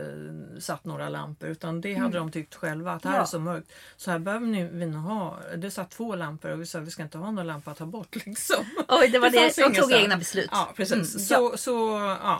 satt 0.59 0.85
några 0.85 1.09
lampor 1.09 1.49
utan 1.49 1.81
det 1.81 1.93
hade 1.93 2.17
de 2.17 2.31
tyckt 2.31 2.55
själva 2.55 2.91
att 2.91 3.03
här 3.05 3.15
Ja. 3.15 3.21
är 3.21 3.25
så 3.25 3.39
mörkt. 3.39 3.71
Så 3.97 4.11
här 4.11 4.19
behöver 4.19 4.47
ni, 4.47 4.63
vi 4.63 4.85
nog 4.85 5.01
ha. 5.01 5.39
Det 5.57 5.71
satt 5.71 5.91
två 5.91 6.15
lampor 6.15 6.51
och 6.51 6.61
vi 6.61 6.65
sa 6.65 6.79
att 6.79 6.87
vi 6.87 6.91
ska 6.91 7.03
inte 7.03 7.17
ha 7.17 7.31
någon 7.31 7.47
lampa 7.47 7.71
att 7.71 7.77
ta 7.77 7.85
bort 7.85 8.15
liksom. 8.25 8.65
Oj, 8.87 9.07
det 9.09 9.19
var 9.19 9.29
det. 9.29 9.39
fanns 9.39 9.55
De 9.55 9.81
tog 9.81 9.91
här. 9.91 10.01
egna 10.03 10.17
beslut. 10.17 10.49
Ja, 10.51 10.73
precis. 10.75 10.91
Mm, 11.15 11.25
så, 11.51 11.57
så 11.57 11.71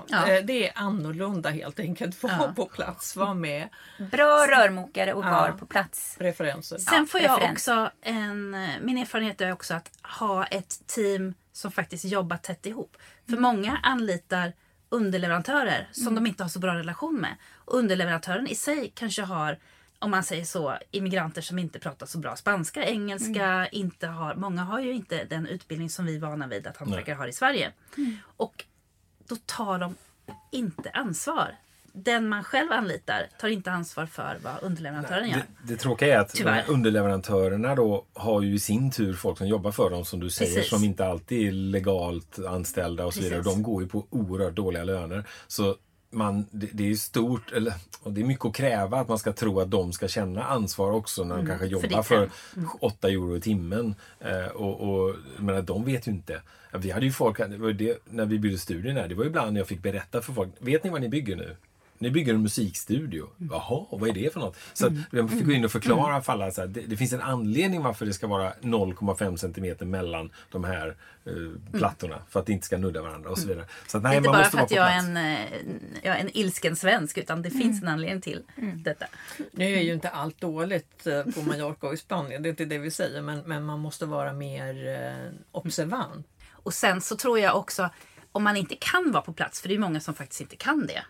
ja, 0.09 0.27
eh, 0.29 0.45
det 0.45 0.67
är 0.67 0.71
annorlunda 0.75 1.49
helt 1.49 1.79
enkelt. 1.79 2.23
Var 2.23 2.53
på 2.55 2.65
plats, 2.65 3.15
var 3.15 3.33
med. 3.33 3.69
Bra 4.11 4.47
rörmokare 4.47 5.12
och 5.13 5.25
Ja. 5.25 5.29
var 5.31 5.51
på 5.51 5.65
plats. 5.65 6.15
Referenser. 6.19 6.77
Sen 6.77 7.07
får 7.07 7.21
jag 7.21 7.31
referens. 7.37 7.51
också 7.51 7.91
en... 8.01 8.57
Min 8.81 8.97
erfarenhet 8.97 9.41
är 9.41 9.51
också 9.51 9.73
att 9.73 9.91
ha 10.19 10.45
ett 10.45 10.87
team 10.87 11.33
som 11.51 11.71
faktiskt 11.71 12.05
jobbar 12.05 12.37
tätt 12.37 12.65
ihop. 12.65 12.97
För 13.29 13.37
många 13.37 13.77
anlitar 13.83 14.53
underleverantörer 14.89 15.89
som 15.91 16.15
de 16.15 16.27
inte 16.27 16.43
har 16.43 16.49
så 16.49 16.59
bra 16.59 16.75
relation 16.75 17.15
med. 17.15 17.35
Underleverantören 17.65 18.47
i 18.47 18.55
sig 18.55 18.91
kanske 18.95 19.21
har, 19.21 19.59
om 19.99 20.11
man 20.11 20.23
säger 20.23 20.45
så, 20.45 20.77
immigranter 20.91 21.41
som 21.41 21.59
inte 21.59 21.79
pratar 21.79 22.05
så 22.05 22.17
bra 22.17 22.35
spanska, 22.35 22.85
engelska, 22.85 23.67
inte 23.71 24.07
har, 24.07 24.35
många 24.35 24.63
har 24.63 24.79
ju 24.79 24.93
inte 24.93 25.23
den 25.23 25.47
utbildning 25.47 25.89
som 25.89 26.05
vi 26.05 26.15
är 26.15 26.19
vana 26.19 26.47
vid 26.47 26.67
att 26.67 26.77
hantverkare 26.77 27.15
har 27.15 27.27
i 27.27 27.33
Sverige. 27.33 27.71
Och 28.37 28.65
då 29.27 29.35
tar 29.45 29.79
de 29.79 29.95
inte 30.51 30.89
ansvar. 30.89 31.55
Den 31.95 32.27
man 32.29 32.43
själv 32.43 32.71
anlitar 32.71 33.27
tar 33.39 33.47
inte 33.47 33.71
ansvar 33.71 34.05
för 34.05 34.37
vad 34.43 34.53
underleverantören 34.61 35.29
gör. 35.29 35.37
Det, 35.37 35.73
det 35.73 35.75
tråkiga 35.79 36.15
är 36.15 36.19
att 36.19 36.29
Tyvärr. 36.33 36.63
underleverantörerna 36.67 37.75
då 37.75 38.05
har 38.13 38.41
ju 38.41 38.53
i 38.53 38.59
sin 38.59 38.91
tur 38.91 39.13
folk 39.13 39.37
som 39.37 39.47
jobbar 39.47 39.71
för 39.71 39.89
dem 39.89 40.05
som 40.05 40.19
du 40.19 40.29
säger 40.29 40.55
Precis. 40.55 40.69
som 40.69 40.83
inte 40.83 41.05
alltid 41.05 41.47
är 41.47 41.51
legalt 41.51 42.39
anställda 42.47 43.05
och 43.05 43.13
så 43.13 43.21
vidare. 43.21 43.39
Precis. 43.43 43.53
De 43.53 43.63
går 43.63 43.83
ju 43.83 43.89
på 43.89 44.05
oerhört 44.09 44.55
dåliga 44.55 44.83
löner. 44.83 45.23
Så 45.47 45.75
man, 46.11 46.45
det, 46.51 46.69
det 46.73 46.89
är 46.91 46.95
stort, 46.95 47.51
eller, 47.51 47.73
och 48.01 48.13
det 48.13 48.21
är 48.21 48.25
mycket 48.25 48.45
att 48.45 48.55
kräva 48.55 48.99
att 48.99 49.07
man 49.07 49.17
ska 49.19 49.33
tro 49.33 49.59
att 49.59 49.71
de 49.71 49.93
ska 49.93 50.07
känna 50.07 50.43
ansvar 50.43 50.91
också 50.91 51.23
när 51.23 51.37
de 51.37 51.47
kanske 51.47 51.65
Mm. 51.65 51.81
för 51.81 51.87
jobbar 51.87 52.03
för, 52.03 52.29
hem. 52.55 52.67
8 52.79 53.07
euro 53.09 53.37
i 53.37 53.41
timmen. 53.41 53.95
Eh, 54.19 54.45
och, 54.45 54.81
och, 54.89 55.15
men 55.37 55.65
de 55.65 55.85
vet 55.85 56.07
ju 56.07 56.11
inte. 56.11 56.41
Vi 56.77 56.91
hade 56.91 57.05
ju 57.05 57.11
folk, 57.11 57.37
det, 57.77 57.97
när 58.09 58.25
vi 58.25 58.39
byggde 58.39 58.57
studion 58.57 58.95
här, 58.97 59.07
det 59.07 59.15
var 59.15 59.23
ju 59.23 59.29
ibland 59.29 59.57
jag 59.57 59.67
fick 59.67 59.81
berätta 59.81 60.21
för 60.21 60.33
folk, 60.33 60.49
vet 60.59 60.83
ni 60.83 60.89
vad 60.89 61.01
ni 61.01 61.09
bygger 61.09 61.35
nu? 61.35 61.55
Ni 61.97 62.11
bygger 62.11 62.33
en 62.33 62.41
musikstudio. 62.41 63.29
Jaha, 63.37 63.85
vad 63.91 64.09
är 64.09 64.13
det 64.13 64.33
för 64.33 64.39
något? 64.39 64.57
Så 64.73 64.87
att 64.87 64.93
jag 65.11 65.29
fick 65.29 65.45
gå 65.45 65.51
in 65.51 65.65
och 65.65 65.71
förklara 65.71 66.21
för 66.21 66.33
alla. 66.33 66.51
Så 66.51 66.61
här, 66.61 66.67
det, 66.67 66.81
det 66.81 66.97
finns 66.97 67.13
en 67.13 67.21
anledning 67.21 67.81
varför 67.81 68.05
det 68.05 68.13
ska 68.13 68.27
vara 68.27 68.53
0,5 68.61 69.35
centimeter 69.37 69.85
mellan 69.85 70.31
de 70.51 70.63
här 70.63 70.95
eh, 71.25 71.33
plattorna. 71.79 72.21
För 72.29 72.39
att 72.39 72.45
det 72.45 72.53
inte 72.53 72.65
ska 72.65 72.77
nudda 72.77 73.01
varandra 73.01 73.29
och 73.29 73.37
så 73.37 73.47
vidare. 73.47 73.65
Så 73.87 73.97
att, 73.97 74.03
nej, 74.03 74.17
inte 74.17 74.29
man 74.29 74.33
bara 74.33 74.43
måste 74.43 74.57
för 74.57 74.63
att 74.63 74.71
jag 74.71 74.91
är 74.91 74.97
en, 74.97 75.17
eh, 75.17 75.39
jag 76.03 76.15
är 76.15 76.19
en 76.19 76.37
ilsken 76.37 76.75
svensk 76.75 77.17
utan 77.17 77.41
det 77.41 77.49
finns 77.49 77.81
en 77.81 77.87
anledning 77.87 78.21
till 78.21 78.43
detta. 78.75 79.05
Nu 79.51 79.65
är 79.65 79.81
ju 79.81 79.93
inte 79.93 80.09
allt 80.09 80.41
dåligt 80.41 81.07
eh, 81.07 81.23
på 81.23 81.41
Mallorca 81.41 81.87
och 81.87 81.93
i 81.93 81.97
Spanien, 81.97 82.43
det 82.43 82.49
är 82.49 82.51
inte 82.51 82.65
det 82.65 82.77
vi 82.77 82.91
säger, 82.91 83.21
men, 83.21 83.39
men 83.39 83.63
man 83.63 83.79
måste 83.79 84.05
vara 84.05 84.33
mer 84.33 84.87
eh, 84.87 85.33
observant. 85.51 86.27
Och 86.51 86.73
sen 86.73 87.01
så 87.01 87.15
tror 87.15 87.39
jag 87.39 87.57
också 87.57 87.89
om 88.31 88.43
man 88.43 88.57
inte 88.57 88.75
kan 88.75 89.11
vara 89.11 89.23
på 89.23 89.33
plats, 89.33 89.61
för 89.61 89.69
det 89.69 89.75
är 89.75 89.79
många 89.79 89.99
som 89.99 90.13
faktiskt 90.13 90.41
inte 90.41 90.55
kan 90.55 90.87
det. 90.87 91.03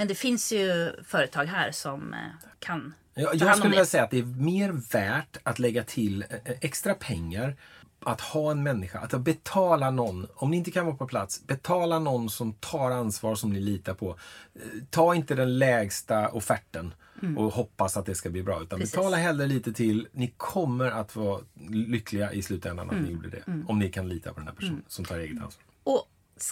Men 0.00 0.08
det 0.08 0.14
finns 0.14 0.52
ju 0.52 0.92
företag 1.04 1.44
här 1.44 1.70
som 1.72 2.14
eh, 2.14 2.18
kan 2.58 2.94
Jag, 3.14 3.30
Ta 3.30 3.36
jag 3.38 3.48
om 3.48 3.54
skulle 3.54 3.70
vilja 3.70 3.84
säga 3.84 4.02
att 4.04 4.10
det 4.10 4.18
är 4.18 4.24
mer 4.24 4.72
värt 4.92 5.36
att 5.42 5.58
lägga 5.58 5.84
till 5.84 6.22
eh, 6.30 6.52
extra 6.60 6.94
pengar 6.94 7.56
att 8.04 8.20
ha 8.20 8.50
en 8.50 8.62
människa, 8.62 8.98
att 8.98 9.20
betala 9.20 9.90
någon, 9.90 10.26
om 10.34 10.50
ni 10.50 10.56
inte 10.56 10.70
kan 10.70 10.86
vara 10.86 10.96
på 10.96 11.06
plats, 11.06 11.46
betala 11.46 11.98
någon 11.98 12.30
som 12.30 12.52
tar 12.52 12.90
ansvar 12.90 13.34
som 13.34 13.52
ni 13.52 13.60
litar 13.60 13.94
på. 13.94 14.10
Eh, 14.54 14.60
Ta 14.90 15.14
inte 15.14 15.34
den 15.34 15.58
lägsta 15.58 16.28
offerten 16.28 16.94
och 17.36 17.52
hoppas 17.52 17.96
att 17.96 18.06
det 18.06 18.14
ska 18.14 18.30
bli 18.30 18.42
bra. 18.42 18.54
Utan 18.54 18.66
Mm. 18.66 18.80
Precis. 18.80 18.94
betala 18.96 19.16
hellre 19.16 19.46
lite 19.46 19.72
till. 19.72 20.08
Ni 20.12 20.34
kommer 20.36 20.90
att 20.90 21.16
vara 21.16 21.40
lyckliga 21.70 22.32
i 22.32 22.42
slutändan 22.42 22.86
att 22.86 22.92
Mm. 22.92 23.04
ni 23.04 23.12
gjorde 23.12 23.28
det. 23.30 23.42
Om 23.68 23.78
ni 23.78 23.88
kan 23.92 24.08
lita 24.08 24.32
på 24.32 24.40
den 24.40 24.46
här 24.48 24.54
personen 24.54 24.84
som 24.88 25.04
tar 25.04 25.18
eget 25.18 25.42
ansvar. 25.42 25.64
Och 25.84 26.06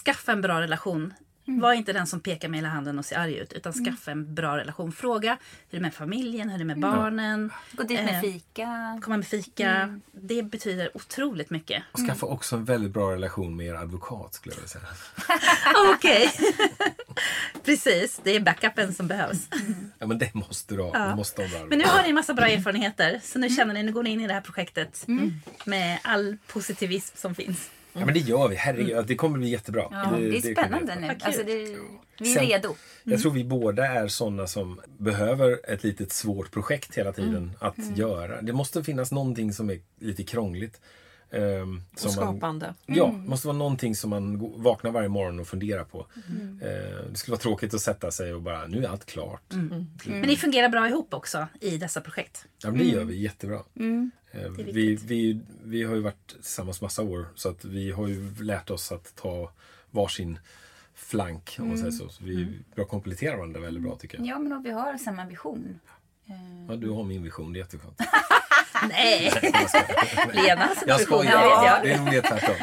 skaffa 0.05 0.31
en 0.31 0.41
bra 0.41 0.61
relation. 0.61 1.13
Var 1.57 1.73
inte 1.73 1.93
den 1.93 2.07
som 2.07 2.19
pekar 2.19 2.47
med 2.49 2.57
hela 2.57 2.69
handen 2.69 2.99
och 2.99 3.05
ser 3.05 3.17
arg 3.17 3.37
ut. 3.37 3.53
Utan 3.53 3.73
skaffa 3.73 4.11
en 4.11 4.35
bra 4.35 4.57
relation. 4.57 4.91
Fråga 4.91 5.31
hur 5.31 5.37
det 5.69 5.77
är 5.77 5.81
med 5.81 5.93
familjen, 5.93 6.49
hur 6.49 6.57
det 6.57 6.63
är 6.63 6.65
med 6.65 6.79
barnen. 6.79 7.51
Gå 7.71 7.83
dit 7.83 7.99
med 7.99 8.15
Eh, 8.15 8.21
fika. 8.21 8.99
Komma 9.03 9.17
med 9.17 9.27
fika. 9.27 9.99
Det 10.11 10.43
betyder 10.43 10.97
otroligt 10.97 11.49
mycket. 11.49 11.83
Och 11.91 11.99
skaffa 11.99 12.25
också 12.25 12.55
en 12.55 12.65
väldigt 12.65 12.91
bra 12.91 13.11
relation 13.13 13.55
med 13.55 13.65
er 13.65 13.73
advokat 13.73 14.33
skulle 14.33 14.55
jag 14.55 14.57
vilja 14.57 14.69
säga. 14.69 14.85
Okej. 15.95 16.31
Precis, 17.65 18.19
det 18.23 18.35
är 18.35 18.39
backupen 18.39 18.93
som 18.93 19.07
behövs. 19.07 19.47
Ja 19.99 20.07
men 20.07 20.17
det 20.17 20.33
måste 20.33 20.75
du 20.75 20.81
ha. 20.81 20.91
Ja. 20.93 21.09
Du 21.09 21.15
måste 21.15 21.41
ha 21.41 21.65
Men 21.69 21.77
nu 21.79 21.85
har 21.85 22.01
ni 22.03 22.09
en 22.09 22.15
massa 22.15 22.33
bra 22.33 22.47
erfarenheter. 22.47 23.19
Så 23.23 23.39
nu 23.39 23.49
känner 23.49 23.73
ni, 23.73 23.83
nu 23.83 23.91
går 23.91 24.03
ni 24.03 24.09
in 24.09 24.21
i 24.21 24.27
det 24.27 24.33
här 24.33 24.41
projektet. 24.41 25.05
Med 25.65 25.99
all 26.03 26.37
positivism 26.47 27.17
som 27.17 27.35
finns. 27.35 27.69
Ja 27.93 28.05
men 28.05 28.13
det 28.13 28.19
gör 28.19 28.47
vi, 28.47 28.55
herregud. 28.55 29.05
Det 29.07 29.15
kommer 29.15 29.37
bli 29.37 29.49
jättebra. 29.49 29.87
Ja, 29.91 29.97
det 29.97 30.03
är 30.05 30.09
kommer 30.09 30.29
bli 30.29 30.41
spännande 30.41 30.95
nu. 30.99 31.07
Alltså 31.21 31.43
det, 31.43 31.53
vi 32.19 32.31
är 32.31 32.35
Sen- 32.35 32.45
redo. 32.45 32.75
Jag 33.03 33.21
tror 33.21 33.31
vi 33.31 33.43
båda 33.43 33.85
är 33.87 34.07
sådana 34.07 34.47
som 34.47 34.81
behöver 34.97 35.71
ett 35.71 35.83
litet 35.83 36.11
svårt 36.11 36.51
projekt 36.51 36.97
hela 36.97 37.13
tiden 37.13 37.51
att 37.59 37.97
göra. 37.97 38.41
Det 38.41 38.53
måste 38.53 38.83
finnas 38.83 39.11
någonting 39.11 39.53
som 39.53 39.69
är 39.69 39.79
lite 39.99 40.23
krångligt. 40.23 40.81
Ehm, 41.31 41.81
Och 41.93 41.99
som 41.99 42.07
man, 42.15 42.33
skapande. 42.33 42.73
ja, 42.85 43.05
det 43.23 43.29
måste 43.29 43.47
vara 43.47 43.57
någonting 43.57 43.95
som 43.95 44.09
man 44.09 44.37
vaknar 44.63 44.91
varje 44.91 45.09
morgon 45.09 45.39
och 45.39 45.47
funderar 45.47 45.83
på. 45.83 46.07
Eh, 46.61 47.09
det 47.11 47.15
skulle 47.15 47.33
vara 47.33 47.41
tråkigt 47.41 47.73
att 47.73 47.81
sätta 47.81 48.11
sig 48.11 48.33
och 48.33 48.41
bara, 48.41 48.67
nu 48.67 48.83
är 48.83 48.87
allt 48.89 49.05
klart. 49.05 49.53
Men 50.05 50.21
ni 50.21 50.37
fungerar 50.37 50.69
bra 50.69 50.87
ihop 50.87 51.13
också 51.13 51.47
i 51.61 51.77
dessa 51.77 52.01
projekt. 52.01 52.45
Ja, 52.63 52.69
men 52.69 52.79
det 52.79 52.85
gör 52.85 53.03
vi 53.03 53.21
jättebra. 53.21 53.59
Eh, 54.31 54.41
är 54.41 54.49
vi, 54.49 54.95
vi, 54.95 55.41
vi 55.63 55.83
har 55.83 55.95
ju 55.95 56.01
varit 56.01 56.27
tillsammans 56.27 56.81
massa 56.81 57.03
år 57.03 57.27
så 57.35 57.49
att 57.49 57.65
vi 57.65 57.91
har 57.91 58.07
ju 58.07 58.35
lärt 58.43 58.69
oss 58.69 58.91
att 58.91 59.15
ta 59.15 59.51
varsin 59.91 60.39
flank 60.93 61.55
om 61.59 61.67
man 61.67 61.77
säger 61.77 61.91
så. 61.91 62.09
så 62.09 62.23
vi 62.23 62.47
bra 62.75 62.85
kompletterar 62.85 63.35
varandra 63.37 63.59
väldigt 63.59 63.83
bra 63.83 63.95
tycker 63.95 64.17
jag. 64.17 64.27
Ja, 64.27 64.39
men 64.39 64.53
och 64.53 64.65
vi 64.65 64.71
har 64.71 64.97
samma 64.97 65.25
vision. 65.25 65.79
Ja, 66.67 66.75
du 66.75 66.89
har 66.89 67.03
min 67.03 67.23
vision, 67.23 67.53
det 67.53 67.59
är 67.59 67.61
jätteskönt. 67.61 67.97
Nej! 68.89 69.31
Lena, 70.33 70.69
Jag 70.87 71.01
skojar. 71.01 71.31
Ja, 71.31 71.79
det 71.83 71.91
är 71.91 71.97
nog 71.97 72.09
mer 72.09 72.21
tvärtom. 72.21 72.55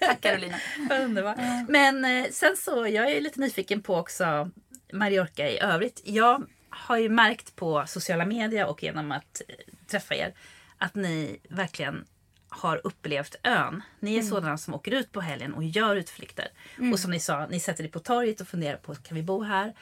Tack 0.00 0.20
Carolina. 0.20 0.56
Underbart. 1.02 1.36
Men 1.68 2.04
eh, 2.04 2.24
sen 2.30 2.56
så, 2.56 2.86
jag 2.86 3.10
är 3.10 3.20
lite 3.20 3.40
nyfiken 3.40 3.82
på 3.82 3.96
också 3.96 4.50
Mallorca 4.92 5.48
i 5.48 5.60
övrigt. 5.60 6.00
Jag 6.04 6.46
har 6.70 6.96
ju 6.96 7.08
märkt 7.08 7.56
på 7.56 7.84
sociala 7.86 8.24
medier 8.24 8.66
och 8.66 8.82
genom 8.82 9.12
att 9.12 9.42
eh, 9.48 9.54
träffa 9.90 10.14
er 10.14 10.34
att 10.78 10.94
ni 10.94 11.40
verkligen 11.48 12.04
har 12.56 12.80
upplevt 12.84 13.36
ön. 13.42 13.82
Ni 14.00 14.16
är 14.16 14.22
sådana 14.22 14.58
som 14.58 14.74
åker 14.74 14.90
ut 14.90 15.12
på 15.12 15.20
helgen 15.20 15.54
och 15.54 15.64
gör 15.64 15.96
utflykter. 15.96 16.48
Och 16.92 16.98
som 16.98 17.10
ni 17.10 17.20
sa, 17.20 17.46
ni 17.46 17.60
sätter 17.60 17.84
er 17.84 17.88
på 17.88 17.98
torget 17.98 18.40
och 18.40 18.48
funderar 18.48 18.76
på, 18.76 18.94
kan 18.94 19.16
vi 19.16 19.22
bo 19.22 19.42
här? 19.42 19.74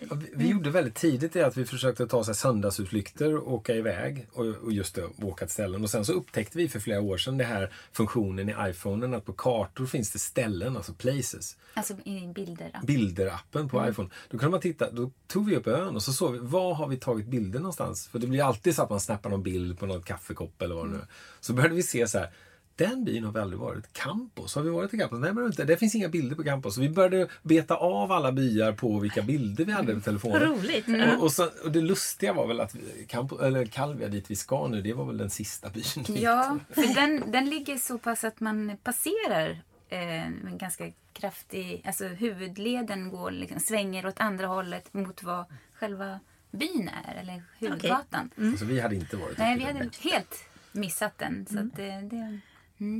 Ja, 0.00 0.14
vi, 0.14 0.30
vi 0.34 0.48
gjorde 0.48 0.70
väldigt 0.70 0.94
tidigt 0.94 1.32
det 1.32 1.42
att 1.42 1.56
vi 1.56 1.64
försökte 1.64 2.06
ta 2.06 2.24
så 2.24 2.30
här 2.30 2.34
söndagsutflykter 2.34 3.36
och 3.36 3.52
åka 3.52 3.74
iväg 3.74 4.26
och, 4.32 4.46
och 4.46 4.72
just 4.72 4.94
det, 4.94 5.08
åka 5.22 5.46
till 5.46 5.52
ställen. 5.54 5.82
Och 5.82 5.90
sen 5.90 6.04
så 6.04 6.12
upptäckte 6.12 6.58
vi 6.58 6.68
för 6.68 6.80
flera 6.80 7.00
år 7.00 7.16
sedan 7.16 7.38
det 7.38 7.44
här 7.44 7.72
funktionen 7.92 8.48
i 8.48 8.54
iPhonen 8.70 9.14
att 9.14 9.24
på 9.24 9.32
kartor 9.32 9.86
finns 9.86 10.10
det 10.12 10.18
ställen, 10.18 10.76
alltså 10.76 10.92
places. 10.92 11.56
Alltså 11.74 11.94
i 12.04 12.32
bilder. 12.34 12.80
Bilder-appen 12.82 13.68
på 13.68 13.88
iPhone. 13.88 14.08
Då 14.30 14.38
kunde 14.38 14.50
man 14.50 14.60
titta, 14.60 14.90
då 14.90 15.10
tog 15.26 15.48
vi 15.48 15.56
upp 15.56 15.66
ön 15.66 15.96
och 15.96 16.02
så 16.02 16.12
såg 16.12 16.32
vi, 16.32 16.38
var 16.38 16.74
har 16.74 16.88
vi 16.88 16.96
tagit 16.96 17.26
bilder 17.26 17.58
någonstans? 17.58 18.08
För 18.08 18.18
det 18.18 18.26
blir 18.26 18.42
alltid 18.42 18.74
så 18.74 18.82
att 18.82 18.90
man 18.90 19.00
snappar 19.00 19.30
någon 19.30 19.42
bild 19.42 19.78
på 19.78 19.86
någon 19.86 20.02
kaffekopp 20.02 20.62
eller 20.62 20.74
vad 20.74 20.86
det 20.86 20.90
nu 20.90 20.96
är. 20.96 21.06
Så 21.40 21.52
började 21.52 21.74
vi 21.74 21.82
se 21.82 21.97
så 22.06 22.18
här, 22.18 22.30
den 22.78 23.04
byn 23.04 23.24
har 23.24 23.32
vi 23.32 23.40
aldrig 23.40 23.60
varit. 23.60 23.92
Campos, 23.92 24.54
har 24.54 24.62
vi 24.62 24.70
varit 24.70 24.94
i 24.94 24.98
Campos? 24.98 25.18
Nej, 25.20 25.32
men 25.32 25.46
inte. 25.46 25.64
Det 25.64 25.76
finns 25.76 25.94
inga 25.94 26.08
bilder 26.08 26.36
på 26.36 26.44
Campos. 26.44 26.74
Så 26.74 26.80
vi 26.80 26.88
började 26.88 27.28
beta 27.42 27.76
av 27.76 28.12
alla 28.12 28.32
byar 28.32 28.72
på 28.72 28.98
vilka 28.98 29.22
bilder 29.22 29.64
vi 29.64 29.72
hade 29.72 29.94
på 29.94 30.00
telefonen. 30.00 30.42
Roligt! 30.42 30.86
Och, 30.88 31.22
och, 31.22 31.32
så, 31.32 31.48
och 31.64 31.72
det 31.72 31.80
lustiga 31.80 32.32
var 32.32 32.46
väl 32.46 32.60
att 32.60 32.76
Campo, 33.06 33.38
eller 33.38 33.66
Calvia, 33.66 34.08
dit 34.08 34.30
vi 34.30 34.36
ska 34.36 34.68
nu, 34.68 34.82
det 34.82 34.92
var 34.92 35.04
väl 35.04 35.18
den 35.18 35.30
sista 35.30 35.70
byn 35.70 36.16
Ja, 36.22 36.58
för 36.70 36.94
den, 36.94 37.30
den 37.30 37.50
ligger 37.50 37.76
så 37.76 37.98
pass 37.98 38.24
att 38.24 38.40
man 38.40 38.76
passerar 38.82 39.50
eh, 39.88 40.26
en 40.26 40.58
ganska 40.58 40.92
kraftig... 41.12 41.82
Alltså 41.86 42.04
huvudleden 42.04 43.10
går 43.10 43.30
liksom, 43.30 43.60
svänger 43.60 44.06
åt 44.06 44.20
andra 44.20 44.46
hållet 44.46 44.94
mot 44.94 45.22
vad 45.22 45.44
själva 45.74 46.20
byn 46.50 46.90
är, 47.06 47.20
eller 47.20 47.42
huvudgatan. 47.58 48.30
Så 48.58 48.64
vi 48.64 48.80
hade 48.80 48.94
inte 48.94 49.16
varit 49.16 49.38
Nej, 49.38 49.58
vi 49.58 49.64
hade 49.64 49.78
helt 49.78 50.47
missat 50.78 51.18
den. 51.18 51.46
Så 51.46 51.58
att 51.58 51.76
det, 51.76 52.00
det, 52.10 52.40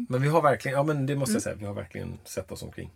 Men 0.09 0.22
vi 0.22 0.29
har 0.29 0.43
verkligen, 0.43 0.79
ja 0.79 0.83
men 0.85 1.07
det 1.07 1.16
måste 1.16 1.33
jag 1.33 1.43
säga, 1.43 1.57
vi 1.57 1.66
har 1.66 1.74
verkligen 1.74 2.18
sett 2.24 2.53
oss 2.53 2.62
omkring. 2.62 2.91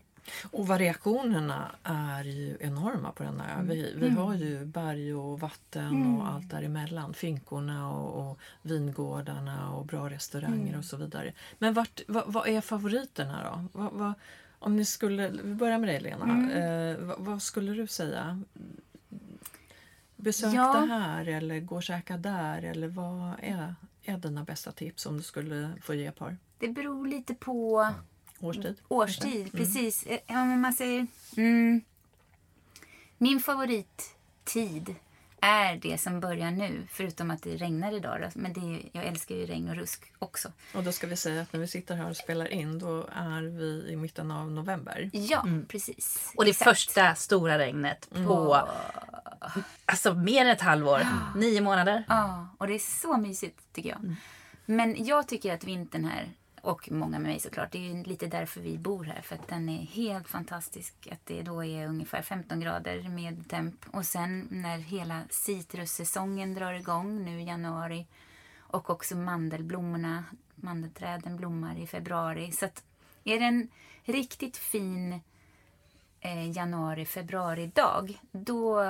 Och 0.50 0.66
variationerna 0.66 1.70
är 1.82 2.24
ju 2.24 2.56
enorma 2.60 3.12
på 3.12 3.22
den 3.22 3.40
här. 3.40 3.62
Vi, 3.62 3.94
vi 3.96 4.08
har 4.08 4.34
ju 4.34 4.64
berg 4.64 5.14
och 5.14 5.40
vatten 5.40 6.16
och 6.16 6.28
allt 6.28 6.50
däremellan. 6.50 7.14
Finkorna 7.14 7.90
och, 7.90 8.30
och 8.30 8.38
vingårdarna 8.62 9.70
och 9.74 9.86
bra 9.86 10.10
restauranger 10.10 10.78
och 10.78 10.84
så 10.84 10.96
vidare. 10.96 11.32
Men 11.58 11.74
vart, 11.74 12.00
vad, 12.08 12.32
vad 12.32 12.48
är 12.48 12.60
favoriterna 12.60 13.42
då? 13.44 13.80
Vad, 13.80 13.92
vad, 13.92 14.12
om 14.58 14.76
ni 14.76 14.84
skulle, 14.84 15.28
vi 15.28 15.54
börjar 15.54 15.78
med 15.78 15.88
dig 15.88 16.00
Lena. 16.00 16.52
Eh, 16.52 16.96
vad, 16.98 17.18
vad 17.18 17.42
skulle 17.42 17.72
du 17.72 17.86
säga? 17.86 18.42
Besök 20.16 20.54
Ja. 20.54 20.80
det 20.80 20.94
här 20.94 21.28
eller 21.28 21.60
gå 21.60 21.76
och 21.76 21.82
käka 21.82 22.16
där 22.16 22.62
eller 22.62 22.88
vad 22.88 23.34
är, 23.42 23.74
är 24.04 24.18
dina 24.18 24.44
bästa 24.44 24.72
tips 24.72 25.06
om 25.06 25.16
du 25.16 25.22
skulle 25.22 25.72
få 25.82 25.94
ge 25.94 26.06
ett 26.06 26.16
par? 26.16 26.36
det 26.58 26.68
beror 26.68 27.06
lite 27.06 27.34
på 27.34 27.88
Årstid? 28.40 28.76
årstid. 28.88 29.52
Precis. 29.52 30.06
Eh, 30.06 30.18
Ja, 30.26 30.44
men 30.44 30.60
man 30.60 30.72
säger... 30.72 31.06
Mm, 31.36 31.80
min 33.18 33.40
favorittid 33.40 34.94
är 35.42 35.76
det 35.76 35.98
som 35.98 36.20
börjar 36.20 36.50
nu. 36.50 36.86
Förutom 36.90 37.30
att 37.30 37.42
det 37.42 37.56
regnar 37.56 37.92
idag. 37.92 38.20
Då. 38.20 38.28
Men 38.34 38.52
det, 38.52 38.82
jag 38.92 39.04
älskar 39.04 39.34
ju 39.34 39.46
regn 39.46 39.68
och 39.68 39.76
rusk 39.76 40.12
också. 40.18 40.52
Och 40.74 40.82
då 40.82 40.92
ska 40.92 41.06
vi 41.06 41.16
säga 41.16 41.42
att 41.42 41.52
när 41.52 41.60
vi 41.60 41.66
sitter 41.66 41.94
här 41.94 42.10
och 42.10 42.16
spelar 42.16 42.52
in 42.52 42.78
då 42.78 43.08
är 43.14 43.42
vi 43.42 43.92
i 43.92 43.96
mitten 43.96 44.30
av 44.30 44.50
november. 44.50 45.10
Ja, 45.12 45.46
precis. 45.68 46.32
Och 46.36 46.44
det 46.44 46.50
Exakt. 46.50 46.70
första 46.70 47.14
stora 47.14 47.58
regnet 47.58 48.08
på 48.26 48.68
alltså, 49.84 50.14
mer 50.14 50.44
än 50.44 50.50
ett 50.50 50.60
halvår. 50.60 51.06
Nio 51.36 51.60
månader. 51.60 52.04
Ja, 52.08 52.48
och 52.58 52.66
det 52.66 52.74
är 52.74 53.00
så 53.02 53.16
mysigt 53.16 53.72
tycker 53.72 53.88
jag. 53.90 54.16
Men 54.66 55.04
jag 55.04 55.28
tycker 55.28 55.54
att 55.54 55.64
vintern 55.64 56.04
här, 56.04 56.28
och 56.62 56.92
många 56.92 57.18
med 57.18 57.30
mig 57.30 57.40
såklart, 57.40 57.72
det 57.72 57.78
är 57.78 57.94
ju 57.94 58.02
lite 58.02 58.26
därför 58.26 58.60
vi 58.60 58.78
bor 58.78 59.04
här. 59.04 59.22
För 59.22 59.34
att 59.34 59.48
den 59.48 59.68
är 59.68 59.82
helt 59.82 60.28
fantastisk. 60.28 61.08
Att 61.12 61.26
det 61.26 61.42
då 61.42 61.64
är 61.64 61.86
ungefär 61.86 62.22
15 62.22 62.60
grader 62.60 63.08
med 63.08 63.48
temp. 63.48 63.74
Och 63.92 64.06
sen 64.06 64.48
när 64.50 64.78
hela 64.78 65.22
citrussäsongen 65.30 66.54
drar 66.54 66.72
igång 66.72 67.24
nu 67.24 67.40
i 67.40 67.44
januari. 67.44 68.06
Och 68.58 68.90
också 68.90 69.16
mandelblommorna, 69.16 70.24
mandelträden 70.54 71.36
blommar 71.36 71.78
i 71.78 71.86
februari. 71.86 72.52
Så 72.52 72.64
att 72.66 72.84
är 73.24 73.38
det 73.38 73.46
en 73.46 73.68
riktigt 74.04 74.56
fin 74.56 75.20
eh, 76.20 76.50
januari, 76.50 77.06
februari 77.06 77.66
dag. 77.66 78.20
Då 78.32 78.84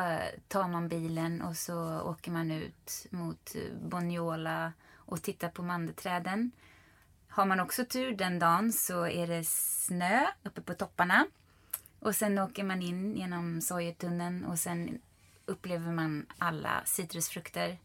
tar 0.49 0.69
man 0.69 0.89
bilen 0.89 1.43
och 1.43 1.57
så 1.57 2.01
åker 2.01 2.31
man 2.31 2.51
ut 2.51 3.07
mot 3.11 3.55
Boniola 3.83 4.73
och 4.95 5.23
tittar 5.23 5.49
på 5.49 5.63
mandelträden. 5.63 6.51
Har 7.33 7.47
man 7.47 7.61
också 7.61 7.85
tur 7.85 8.13
den 8.17 8.39
dagen 8.39 8.73
så 8.73 9.07
är 9.07 9.27
det 9.27 9.45
snö 9.47 10.27
uppe 10.43 10.61
på 10.61 10.75
topparna. 10.75 11.27
Och 12.01 12.15
sen 12.15 12.39
åker 12.39 12.65
man 12.65 12.83
in 12.83 13.17
genom 13.17 13.61
Sojetunneln 13.61 14.45
och 14.45 14.59
sen 14.59 14.99
upplever 15.47 15.93
man 15.93 16.27
alla 16.39 16.83
citrusfrukter. 16.85 17.79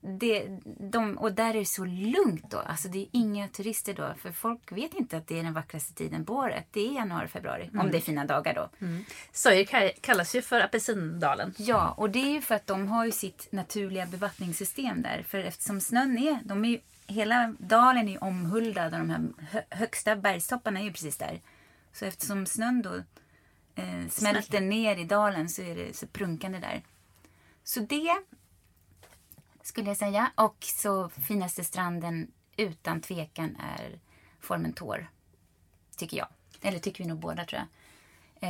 Det, 0.00 0.58
de, 0.64 1.18
och 1.18 1.32
där 1.32 1.48
är 1.54 1.58
det 1.58 1.64
så 1.66 1.84
lugnt 1.84 2.50
då. 2.50 2.58
Alltså 2.58 2.88
det 2.88 2.98
är 2.98 3.06
inga 3.12 3.48
turister 3.48 3.94
då. 3.94 4.14
För 4.18 4.32
folk 4.32 4.72
vet 4.72 4.94
inte 4.94 5.16
att 5.16 5.26
det 5.26 5.38
är 5.38 5.42
den 5.42 5.52
vackraste 5.52 5.94
tiden 5.94 6.24
på 6.24 6.34
året. 6.34 6.66
Det 6.70 6.80
är 6.88 6.92
januari, 6.94 7.28
februari. 7.28 7.70
Om 7.78 7.90
det 7.90 7.96
är 7.96 8.00
fina 8.00 8.24
dagar 8.24 8.54
då. 8.54 8.86
Sojer 9.32 9.64
ka- 9.64 9.92
kallas 10.00 10.34
ju 10.34 10.42
för 10.42 10.60
apelsindalen. 10.60 11.54
Ja, 11.56 11.90
och 11.96 12.10
det 12.10 12.18
är 12.18 12.30
ju 12.32 12.40
för 12.40 12.54
att 12.54 12.66
de 12.66 12.88
har 12.88 13.04
ju 13.04 13.12
sitt 13.12 13.48
naturliga 13.52 14.06
bevattningssystem 14.06 15.02
där. 15.02 15.22
För 15.28 15.38
eftersom 15.38 15.80
snön 15.80 16.18
är, 16.18 16.40
de 16.44 16.64
är 16.64 16.80
hela 17.06 17.54
dalen 17.58 18.08
är 18.08 18.12
ju 18.12 18.18
omhuldad 18.18 18.92
och 18.92 18.98
de 18.98 19.10
här 19.10 19.20
hö, 19.50 19.62
högsta 19.70 20.16
bergstopparna 20.16 20.80
är 20.80 20.84
ju 20.84 20.92
precis 20.92 21.16
där. 21.16 21.40
Så 21.92 22.04
eftersom 22.04 22.46
snön 22.46 22.82
då 22.82 22.94
eh, 23.74 24.08
smälter 24.08 24.60
ner 24.60 24.96
i 24.96 25.04
dalen 25.04 25.48
så 25.48 25.62
är 25.62 25.76
det 25.76 25.96
så 25.96 26.06
prunkande 26.06 26.58
där. 26.58 26.82
Så 27.64 27.80
det 27.80 28.22
skulle 29.62 29.88
jag 29.88 29.96
säga. 29.96 30.32
Och 30.34 30.56
så 30.60 31.08
finaste 31.08 31.64
stranden 31.64 32.30
utan 32.56 33.00
tvekan 33.00 33.56
är 33.78 34.00
Formentor. 34.40 35.10
Tycker 35.96 36.16
jag. 36.16 36.28
Eller 36.62 36.78
tycker 36.78 37.04
vi 37.04 37.08
nog 37.10 37.18
båda 37.18 37.44
tror 37.44 37.60
jag. 37.60 37.68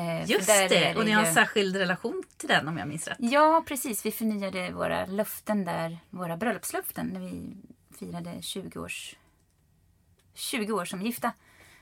Eh, 0.00 0.30
Just 0.30 0.46
det, 0.46 0.96
och 0.96 1.04
ni 1.04 1.10
har 1.10 1.22
ju- 1.22 1.28
en 1.28 1.34
särskild 1.34 1.76
relation 1.76 2.22
till 2.36 2.48
den 2.48 2.68
om 2.68 2.78
jag 2.78 2.88
minns 2.88 3.08
rätt. 3.08 3.16
Ja, 3.20 3.64
precis. 3.66 4.06
Vi 4.06 4.10
förnyade 4.12 4.70
våra 4.72 5.06
löften 5.06 5.64
där, 5.64 5.98
våra 6.10 6.36
bröllopslöften, 6.36 7.06
när 7.06 7.20
vi 7.20 7.56
firade 7.92 8.42
20 8.42 8.80
års 8.80 9.16
20 10.34 10.72
år 10.72 10.84
som 10.84 11.02
gifta. 11.02 11.32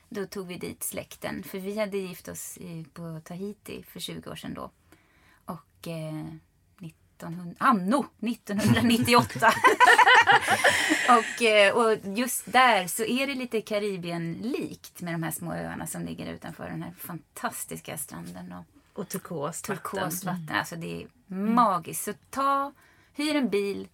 Då 0.09 0.27
tog 0.27 0.47
vi 0.47 0.57
dit 0.57 0.83
släkten, 0.83 1.43
för 1.43 1.59
vi 1.59 1.79
hade 1.79 1.99
gift 1.99 2.29
oss 2.29 2.59
i, 2.59 2.85
på 2.93 3.21
Tahiti 3.25 3.83
för 3.83 4.01
20 4.01 4.31
år 4.31 4.35
sedan 4.37 4.55
då. 4.55 4.71
Och 5.45 5.89
eh, 5.89 6.25
1900, 6.81 7.55
anno 7.59 8.07
1998. 8.21 9.53
och, 11.09 11.43
eh, 11.43 11.75
och 11.77 12.17
just 12.19 12.53
där 12.53 12.87
så 12.87 13.05
är 13.05 13.27
det 13.27 13.35
lite 13.35 13.61
Karibien-likt 13.61 15.01
med 15.01 15.15
de 15.15 15.23
här 15.23 15.31
små 15.31 15.53
öarna 15.53 15.87
som 15.87 16.03
ligger 16.05 16.33
utanför 16.33 16.69
den 16.69 16.83
här 16.83 16.93
fantastiska 16.99 17.99
stranden. 17.99 18.53
Och, 18.53 19.01
Och 19.01 19.09
turkost 19.09 19.65
turkost 19.65 20.25
vatten. 20.25 20.41
vatten. 20.41 20.57
Alltså 20.57 20.77
det 20.77 21.03
är 21.03 21.09
magiskt. 21.35 22.05
Så 22.05 22.13
ta, 22.31 22.73
hyr 23.15 23.37
en 23.37 23.49
bil 23.49 23.89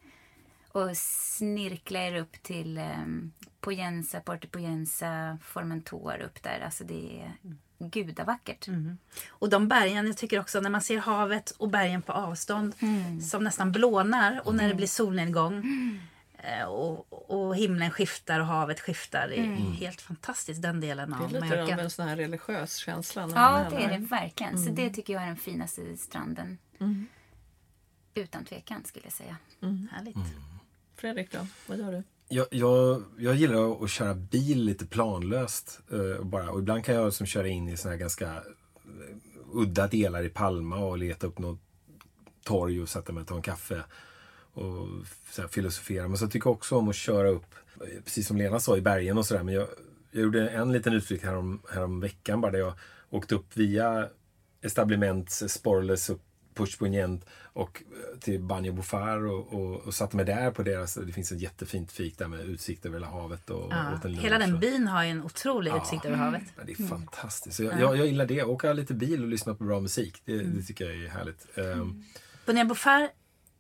och 0.77 0.97
snirkla 0.97 2.01
er 2.01 2.15
upp 2.15 2.43
till 2.43 2.79
um, 2.79 3.33
Poyensa, 3.61 4.21
Porto 4.21 4.49
Poyensa, 4.49 5.39
Formentor 5.43 6.21
upp 6.21 6.43
där. 6.43 6.61
Alltså 6.65 6.85
det 6.85 7.23
är 7.23 7.33
gudavackert. 7.79 8.69
Och 9.29 9.49
de 9.49 9.69
bergen, 9.69 10.07
jag 10.07 10.17
tycker 10.17 10.41
också 10.41 10.61
när 10.61 10.71
man 10.71 10.81
ser 10.81 10.99
havet 10.99 11.51
och 11.51 11.71
bergen 11.71 12.03
på 12.03 12.13
avstånd 12.13 12.75
som 13.23 13.45
nästan 13.45 13.73
blånar 13.73 14.41
och 14.45 14.55
när 14.55 14.69
det 14.69 14.75
blir 14.75 14.87
solnedgång 14.87 15.65
eh, 16.39 16.65
och, 16.67 17.31
och 17.31 17.57
himlen 17.57 17.91
skiftar 17.91 18.41
och 18.41 18.47
havet 18.47 18.81
skiftar. 18.81 19.29
Det 19.29 19.39
är 19.39 19.55
helt 19.57 20.01
fantastiskt 20.01 20.63
den 20.63 20.81
delen 20.81 21.11
Det 21.11 21.17
av 21.17 21.23
är 21.23 21.29
lite 21.29 21.45
av 21.45 21.51
Mallorca. 21.51 21.83
en 21.83 21.91
sån 21.91 22.09
här 22.09 22.17
religiös 22.17 22.77
känsla. 22.77 23.27
När 23.27 23.35
man 23.35 23.63
Ja, 23.65 23.71
det 23.71 23.85
är 23.85 23.99
det 23.99 24.07
verkligen. 24.07 24.59
Så 24.59 24.71
det 24.71 24.91
tycker 24.91 25.13
jag 25.13 25.23
är 25.23 25.27
den 25.27 25.37
finaste 25.37 25.97
stranden. 25.97 26.59
Utan 28.15 28.45
tvekan 28.45 28.85
skulle 28.85 29.05
jag 29.07 29.13
säga. 29.13 29.37
Härligt. 29.93 30.17
Fredrik 30.97 31.33
då, 31.33 31.47
vad 31.67 31.79
gör 31.79 31.93
du? 31.93 32.03
Jag, 32.29 32.47
jag, 32.51 33.03
jag 33.19 33.35
gillar 33.35 33.85
att 33.85 33.91
köra 33.91 34.15
bil 34.15 34.65
lite 34.65 34.87
planlöst. 34.87 35.81
eh, 35.93 36.25
bara. 36.25 36.51
Och 36.51 36.59
ibland 36.59 36.85
kan 36.85 36.95
jag 36.95 37.05
liksom 37.07 37.27
köra 37.27 37.49
in 37.49 37.69
i 37.69 37.77
såna 37.77 37.93
här 37.93 37.99
ganska 37.99 38.27
eh, 38.27 38.43
udda 39.53 39.87
delar 39.87 40.23
i 40.23 40.29
Palma 40.29 40.79
och 40.79 40.99
leta 40.99 41.27
upp 41.27 41.39
något 41.39 41.61
torg 42.45 42.83
och 42.83 42.89
sätta 42.89 43.13
mig 43.13 43.21
och 43.21 43.27
ta 43.27 43.37
en 43.37 43.43
kaffe. 43.43 43.85
Och 44.53 44.89
så 45.31 45.43
här, 45.43 45.49
filosofera. 45.49 46.09
Men 46.09 46.19
så 46.19 46.27
tycker 46.29 46.49
jag 46.49 46.57
också 46.57 46.77
om 46.77 46.89
att 46.89 46.97
köra 46.97 47.29
upp, 47.29 47.55
eh, 47.81 48.03
precis 48.05 48.27
som 48.27 48.37
Lena 48.37 48.61
sa, 48.61 48.77
i 48.77 48.81
bergen 48.81 49.19
och 49.19 49.27
sådär. 49.27 49.43
Men 49.43 49.55
jag, 49.55 49.69
jag 50.11 50.23
gjorde 50.23 50.49
en 50.49 50.73
liten 50.73 50.93
utflykt 50.93 51.25
härom, 51.25 51.63
härom 51.71 52.01
veckan 52.01 52.41
bara 52.41 52.53
där 52.53 52.59
jag 52.59 52.73
åkte 53.11 53.35
upp 53.35 53.57
via 53.57 54.09
Establiments, 54.63 55.43
eh, 55.43 55.49
Sporles 55.49 56.11
upp 56.11 56.23
Push 56.57 56.79
Pugnent 56.79 57.25
och 57.43 57.83
eh, 58.13 58.19
till 58.19 58.43
Banjo 58.43 58.73
Bofar 58.73 59.27
och, 59.27 59.53
och, 59.55 59.77
och 59.81 59.95
satte 59.95 60.17
mig 60.17 60.25
där 60.25 60.51
på 60.51 60.63
deras, 60.63 60.95
det 60.95 61.13
finns 61.13 61.33
ett 61.33 61.41
jättefint 61.41 61.93
fik 61.93 62.19
där 62.19 62.29
med 62.29 62.41
utsikt 62.41 62.87
över 62.87 62.97
hela 62.97 63.07
havet 63.11 63.51
och, 63.51 63.73
Ja, 63.73 64.01
lunch 64.05 64.21
hela 64.23 64.39
den 64.39 64.55
och- 64.55 64.61
byn 64.61 64.87
har 64.89 65.05
ju 65.05 65.11
en 65.11 65.23
otrolig 65.23 65.71
Ja. 65.71 65.83
utsikt 65.83 66.05
över 66.05 66.17
havet. 66.17 66.43
Ja, 66.57 66.63
det 66.67 66.73
är 66.73 66.87
fantastiskt. 66.89 67.57
Så 67.57 67.63
jag, 67.63 67.81
jag, 67.81 67.97
jag 67.97 68.07
gillar 68.07 68.27
det. 68.27 68.43
Åka 68.43 68.73
lite 68.73 68.95
bil 68.95 69.23
och 69.23 69.29
lyssna 69.29 69.55
på 69.55 69.65
bra 69.65 69.81
musik. 69.81 70.23
Det, 70.25 70.43
det 70.43 70.63
tycker 70.63 70.85
jag 70.91 71.05
är 71.05 71.09
härligt. 71.09 71.59
Ehm, 71.59 72.05
Bonnier 72.47 72.65
Bofar 72.65 73.09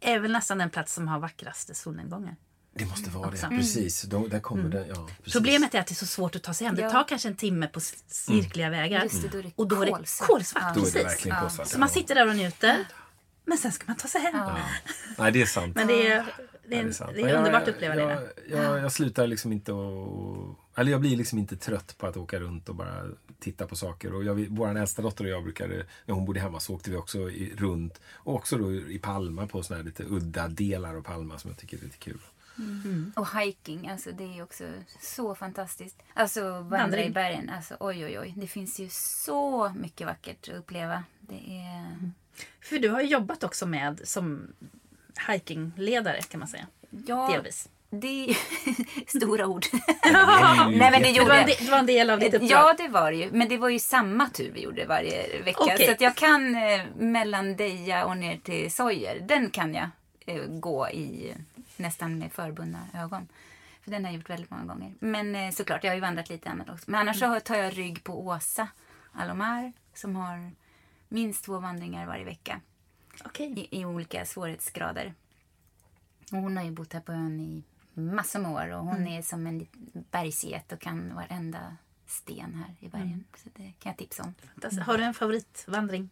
är 0.01 0.19
väl 0.21 0.33
nästan 0.33 0.59
den 0.59 0.71
plats 0.71 0.95
som 0.95 1.09
har 1.09 1.19
vackraste 1.19 1.75
solnedgångar. 1.75 2.37
Det 2.79 2.85
måste 2.87 3.11
vara 3.11 3.29
Också. 3.29 3.47
det. 3.51 3.57
Precis. 3.57 4.03
De, 4.03 4.29
där 4.29 4.41
kommer 4.41 4.68
det. 4.68 4.87
Ja, 4.89 5.09
precis. 5.16 5.33
Problemet 5.33 5.74
är 5.74 5.81
att 5.81 5.87
det 5.87 5.93
är 5.93 5.95
så 5.97 6.07
svårt 6.07 6.37
att 6.37 6.43
ta 6.43 6.55
sig 6.55 6.66
hem. 6.66 6.77
Det 6.77 6.91
tar 6.91 7.09
kanske 7.09 7.29
en 7.29 7.37
timme 7.37 7.66
på 7.66 7.81
cirkliga 8.07 8.70
vägar. 8.70 9.03
Just 9.03 9.22
det, 9.22 9.29
då 9.29 9.39
är 9.39 9.43
det 9.43 9.51
Och 9.57 9.68
då 9.68 9.83
är 9.83 9.87
det 9.87 9.93
kolsvart. 9.93 10.29
kolsvart. 10.29 10.62
Ja. 10.66 10.72
Då 10.74 10.81
är 10.81 10.85
det 10.85 10.93
precis. 10.93 11.05
verkligen 11.07 11.41
kolsvart. 11.41 11.68
Så 11.68 11.79
man 11.79 11.89
sitter 11.89 12.14
där 12.14 12.29
och 12.29 12.37
njuter. 12.37 12.85
Men 13.45 13.59
sen 13.59 13.72
ska 13.72 13.85
man 13.87 13.97
ta 13.97 14.09
sig 14.09 14.20
hem. 14.20 14.35
Ja. 14.37 14.59
Nej, 15.18 15.33
det 15.33 15.43
är 15.43 15.47
sant. 15.47 15.74
Men 15.77 15.87
det 15.87 16.07
är, 16.07 16.27
det 16.68 16.77
är, 16.77 16.81
en, 16.83 16.89
det 17.14 17.20
är 17.22 17.29
jag- 17.29 17.39
underbart 17.39 17.62
att 17.62 17.68
uppleva 17.68 17.95
jag, 17.97 18.09
det. 18.09 18.33
Jag, 18.51 18.64
jag, 18.64 18.79
jag 18.79 18.93
slutar 18.93 19.27
liksom 19.27 19.53
inte 19.53 19.72
att... 19.72 20.79
Eller 20.79 20.91
jag 20.93 21.01
blir 21.01 21.16
liksom 21.16 21.39
inte 21.39 21.57
trött 21.57 21.95
på 21.99 22.07
att 22.07 22.16
åka 22.16 22.41
runt 22.41 22.68
och 22.68 22.74
bara 22.74 23.05
titta 23.41 23.66
på 23.66 23.77
saker. 23.77 24.14
Och 24.14 24.24
jag, 24.24 24.47
vår 24.51 24.79
äldsta 24.79 25.03
dotter 25.03 25.24
och 25.24 25.31
jag 25.31 25.43
brukade, 25.43 25.87
när 26.07 26.14
hon 26.14 26.24
bodde 26.24 26.41
hemma 26.41 26.61
så 26.61 26.74
åkte 26.74 26.91
vi 26.91 26.97
också 26.97 27.31
i, 27.31 27.53
runt. 27.57 28.01
Och 28.12 28.35
också 28.35 28.57
då 28.59 28.72
i 28.72 28.99
Palma 28.99 29.47
på 29.47 29.62
såna 29.62 29.77
här 29.77 29.85
lite 29.85 30.05
udda 30.05 30.49
delar 30.49 30.95
av 30.95 31.03
Palma 31.03 31.39
som 31.39 31.51
jag 31.51 31.59
tycker 31.59 31.77
är 31.79 31.83
lite 31.83 31.97
kul. 31.99 32.20
Och 33.15 33.39
hiking, 33.41 33.89
alltså 33.89 34.11
det 34.13 34.39
är 34.39 34.43
också 34.43 34.65
så 35.01 35.35
fantastiskt. 35.35 35.97
Alltså 36.15 36.41
vandra 36.51 36.79
Vandring. 36.79 37.07
i 37.07 37.11
bergen, 37.11 37.51
alltså 37.57 37.77
oj 37.81 38.05
oj 38.05 38.19
oj. 38.21 38.33
Det 38.37 38.47
finns 38.47 38.81
ju 38.81 38.89
så 38.93 39.73
mycket 39.77 40.07
vackert 40.07 40.49
att 40.49 40.55
uppleva. 40.55 41.05
Det 41.21 41.35
är... 41.67 42.11
För 42.63 42.79
du 42.79 42.89
har 42.89 43.01
jobbat 43.01 43.45
också 43.45 43.67
med 43.67 44.01
som 44.05 44.53
hikingledare 45.29 46.23
kan 46.23 46.41
man 46.41 46.49
säga. 46.49 46.67
Ja, 47.07 47.29
Delvis. 47.33 47.69
det 47.91 48.29
är 48.31 48.37
stora 49.19 49.47
ord. 49.47 49.67
Nej 50.05 50.79
men 50.79 50.93
det 50.93 50.99
Det 50.99 51.11
gjorde 51.11 51.29
var, 51.29 51.37
en, 51.37 51.47
de- 51.47 51.65
det 51.65 51.71
var 51.71 51.79
en 51.79 51.87
del 51.87 52.11
av 52.11 52.19
ditt 52.21 52.35
uppdrag. 52.35 52.51
Ja, 52.51 52.75
det 52.79 52.89
var 52.89 53.11
det 53.13 53.17
ju. 53.17 53.31
Men 53.33 53.49
det 53.49 53.57
var 53.59 53.69
ju 53.69 53.79
samma 53.79 54.29
tur 54.29 54.51
vi 54.55 54.61
gjorde 54.63 54.87
varje 54.87 55.43
vecka. 55.43 55.59
Okej. 55.61 55.87
Så 55.87 55.93
att 55.93 56.01
jag 56.01 56.15
kan 56.15 56.55
eh, 56.55 56.81
mellan 56.97 57.57
Deja 57.57 58.05
och 58.05 58.17
ner 58.17 58.37
till 58.37 58.73
Sojer, 58.73 59.21
den 59.21 59.51
kan 59.51 59.75
jag 59.75 59.89
eh, 60.27 60.43
gå 60.47 60.89
i 60.89 61.31
eh, 61.31 61.37
nästan 61.79 62.18
med 62.18 62.33
förbundna 62.33 62.87
ögon. 62.95 63.29
För 63.81 63.91
den 63.91 64.05
har 64.05 64.12
jag 64.12 64.18
gjort 64.18 64.31
väldigt 64.31 64.51
många 64.51 64.64
gånger. 64.64 64.95
Men 64.99 65.35
eh, 65.35 65.51
såklart, 65.51 65.85
jag 65.85 65.91
har 65.91 65.95
ju 65.95 66.01
vandrat 66.01 66.29
lite 66.29 66.51
annat 66.51 66.68
också. 66.68 66.91
Men 66.91 67.01
annars 67.01 67.18
så 67.18 67.41
tar 67.41 67.57
jag 67.57 67.79
rygg 67.79 68.05
på 68.05 68.27
Åsa 68.27 68.68
Alomar 69.12 69.72
som 69.95 70.16
har 70.16 70.51
minst 71.09 71.45
två 71.45 71.59
vandringar 71.59 72.07
varje 72.07 72.24
vecka 72.24 72.61
Okej. 73.24 73.68
i, 73.70 73.81
i 73.81 73.85
olika 73.85 74.24
svårighetsgrader. 74.24 75.14
Och 76.33 76.39
hon 76.39 76.57
har 76.57 76.64
ju 76.64 76.70
bott 76.70 76.93
här 76.93 77.01
på 77.01 77.12
ön 77.12 77.41
i 77.41 77.64
massor 78.01 78.41
med 78.41 78.51
år 78.51 78.68
och 78.68 78.85
hon 78.85 79.07
är 79.07 79.22
som 79.22 79.47
en 79.47 79.66
bergsget 80.11 80.72
och 80.72 80.81
kan 80.81 81.14
varenda 81.14 81.77
sten 82.07 82.55
här 82.55 82.74
i 82.81 82.89
bergen. 82.89 83.24
Så 83.37 83.49
det 83.55 83.72
kan 83.79 83.91
jag 83.91 83.97
tipsa 83.97 84.22
om. 84.22 84.35
Har 84.81 84.99
du 84.99 85.05
en 85.05 85.14
favoritvandring? 85.14 86.11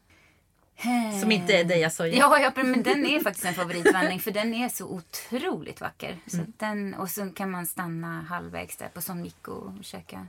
Som 1.20 1.32
inte 1.32 1.52
är 1.52 1.64
Deja 1.64 1.90
Soja? 1.90 2.14
Ja, 2.14 2.38
ja, 2.40 2.52
men 2.64 2.82
den 2.82 3.06
är 3.06 3.20
faktiskt 3.20 3.46
en 3.46 3.54
favoritvandring 3.54 4.20
för 4.20 4.30
den 4.30 4.54
är 4.54 4.68
så 4.68 4.86
otroligt 4.86 5.80
vacker. 5.80 6.18
Så 6.26 6.40
att 6.40 6.58
den, 6.58 6.94
och 6.94 7.10
så 7.10 7.30
kan 7.30 7.50
man 7.50 7.66
stanna 7.66 8.22
halvvägs 8.22 8.76
där 8.76 8.88
på 8.88 9.00
Son 9.00 9.22
Mikko 9.22 9.52
och 9.52 9.84
käka 9.84 10.26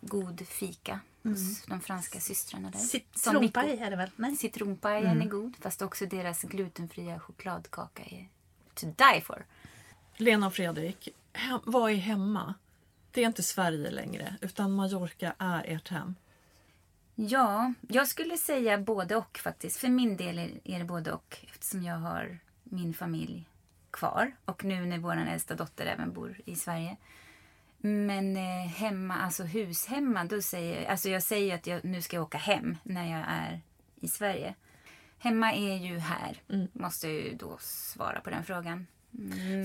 god 0.00 0.46
fika 0.48 1.00
hos 1.22 1.66
de 1.66 1.80
franska 1.80 2.20
systrarna 2.20 2.70
där. 2.70 2.78
Citronpaj 2.78 3.78
är 3.80 3.90
det 3.90 3.96
väl? 3.96 4.10
Nej. 4.16 4.36
Citronpajen 4.36 5.22
är 5.22 5.26
god, 5.26 5.56
fast 5.60 5.82
också 5.82 6.06
deras 6.06 6.42
glutenfria 6.42 7.20
chokladkaka 7.20 8.02
är 8.02 8.28
to 8.74 8.86
die 8.86 9.20
for. 9.20 9.44
Lena 10.16 10.46
och 10.46 10.54
Fredrik, 10.54 11.08
hem, 11.32 11.60
vad 11.64 11.90
är 11.90 11.96
hemma? 11.96 12.54
Det 13.10 13.22
är 13.22 13.26
inte 13.26 13.42
Sverige 13.42 13.90
längre, 13.90 14.36
utan 14.40 14.72
Mallorca 14.72 15.34
är 15.38 15.64
ert 15.66 15.88
hem. 15.88 16.14
Ja, 17.20 17.72
jag 17.88 18.08
skulle 18.08 18.36
säga 18.36 18.78
både 18.78 19.16
och 19.16 19.38
faktiskt. 19.38 19.76
För 19.76 19.88
min 19.88 20.16
del 20.16 20.38
är- 20.38 20.78
det 20.78 20.84
både 20.84 21.12
och 21.12 21.36
eftersom 21.52 21.82
jag 21.82 21.94
har 21.94 22.38
min 22.64 22.94
familj 22.94 23.48
kvar 23.90 24.32
och 24.44 24.64
nu 24.64 24.86
när 24.86 24.98
vår 24.98 25.16
äldsta 25.16 25.54
dotter 25.54 25.86
även 25.86 26.12
bor 26.12 26.40
i 26.44 26.56
Sverige. 26.56 26.96
Men 27.78 28.36
eh, 28.36 28.66
hemma, 28.68 29.14
alltså 29.16 29.42
hushemma, 29.42 30.24
då 30.24 30.42
säger 30.42 30.80
jag, 30.80 30.90
alltså 30.90 31.08
jag 31.08 31.22
säger 31.22 31.54
att 31.54 31.66
jag 31.66 31.84
nu 31.84 32.02
ska 32.02 32.16
jag 32.16 32.22
åka 32.24 32.38
hem 32.38 32.76
när 32.82 33.10
jag 33.12 33.24
är 33.28 33.60
i 34.00 34.08
Sverige. 34.08 34.54
Hemma 35.18 35.52
är 35.52 35.76
ju 35.76 35.98
här, 35.98 36.42
måste 36.72 37.08
jag 37.08 37.16
ju 37.16 37.34
då 37.34 37.56
svara 37.60 38.20
på 38.20 38.30
den 38.30 38.44
frågan. 38.44 38.86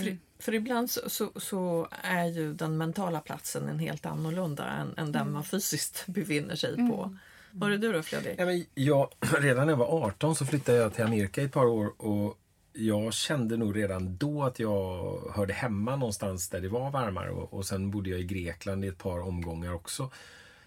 För, 0.03 0.17
för 0.43 0.53
ibland 0.53 0.91
så, 0.91 1.09
så, 1.09 1.31
så 1.35 1.87
är 2.03 2.25
ju 2.25 2.53
den 2.53 2.77
mentala 2.77 3.19
platsen 3.19 3.69
en 3.69 3.79
helt 3.79 4.05
annorlunda 4.05 4.67
än, 4.69 4.93
än 4.97 5.11
den 5.11 5.31
man 5.31 5.43
fysiskt 5.43 6.05
befinner 6.07 6.55
sig 6.55 6.75
på. 6.75 7.17
Var 7.55 7.69
det 7.69 7.77
du 7.77 7.93
då 7.93 8.01
Fredrik? 8.01 8.35
Ja, 8.39 8.45
men 8.45 8.65
jag, 8.73 9.09
redan 9.39 9.65
när 9.65 9.73
jag 9.73 9.77
var 9.77 10.05
18 10.05 10.35
så 10.35 10.45
flyttade 10.45 10.77
jag 10.77 10.93
till 10.93 11.03
Amerika 11.03 11.41
i 11.41 11.45
ett 11.45 11.51
par 11.51 11.65
år 11.65 12.01
och 12.01 12.37
jag 12.73 13.13
kände 13.13 13.57
nog 13.57 13.77
redan 13.77 14.17
då 14.17 14.43
att 14.43 14.59
jag 14.59 15.19
hörde 15.33 15.53
hemma 15.53 15.95
någonstans 15.95 16.49
där 16.49 16.61
det 16.61 16.69
var 16.69 16.91
varmare 16.91 17.29
och, 17.29 17.53
och 17.53 17.65
sen 17.65 17.91
bodde 17.91 18.09
jag 18.09 18.19
i 18.19 18.23
Grekland 18.23 18.85
i 18.85 18.87
ett 18.87 18.97
par 18.97 19.19
omgångar 19.19 19.73
också. 19.73 20.11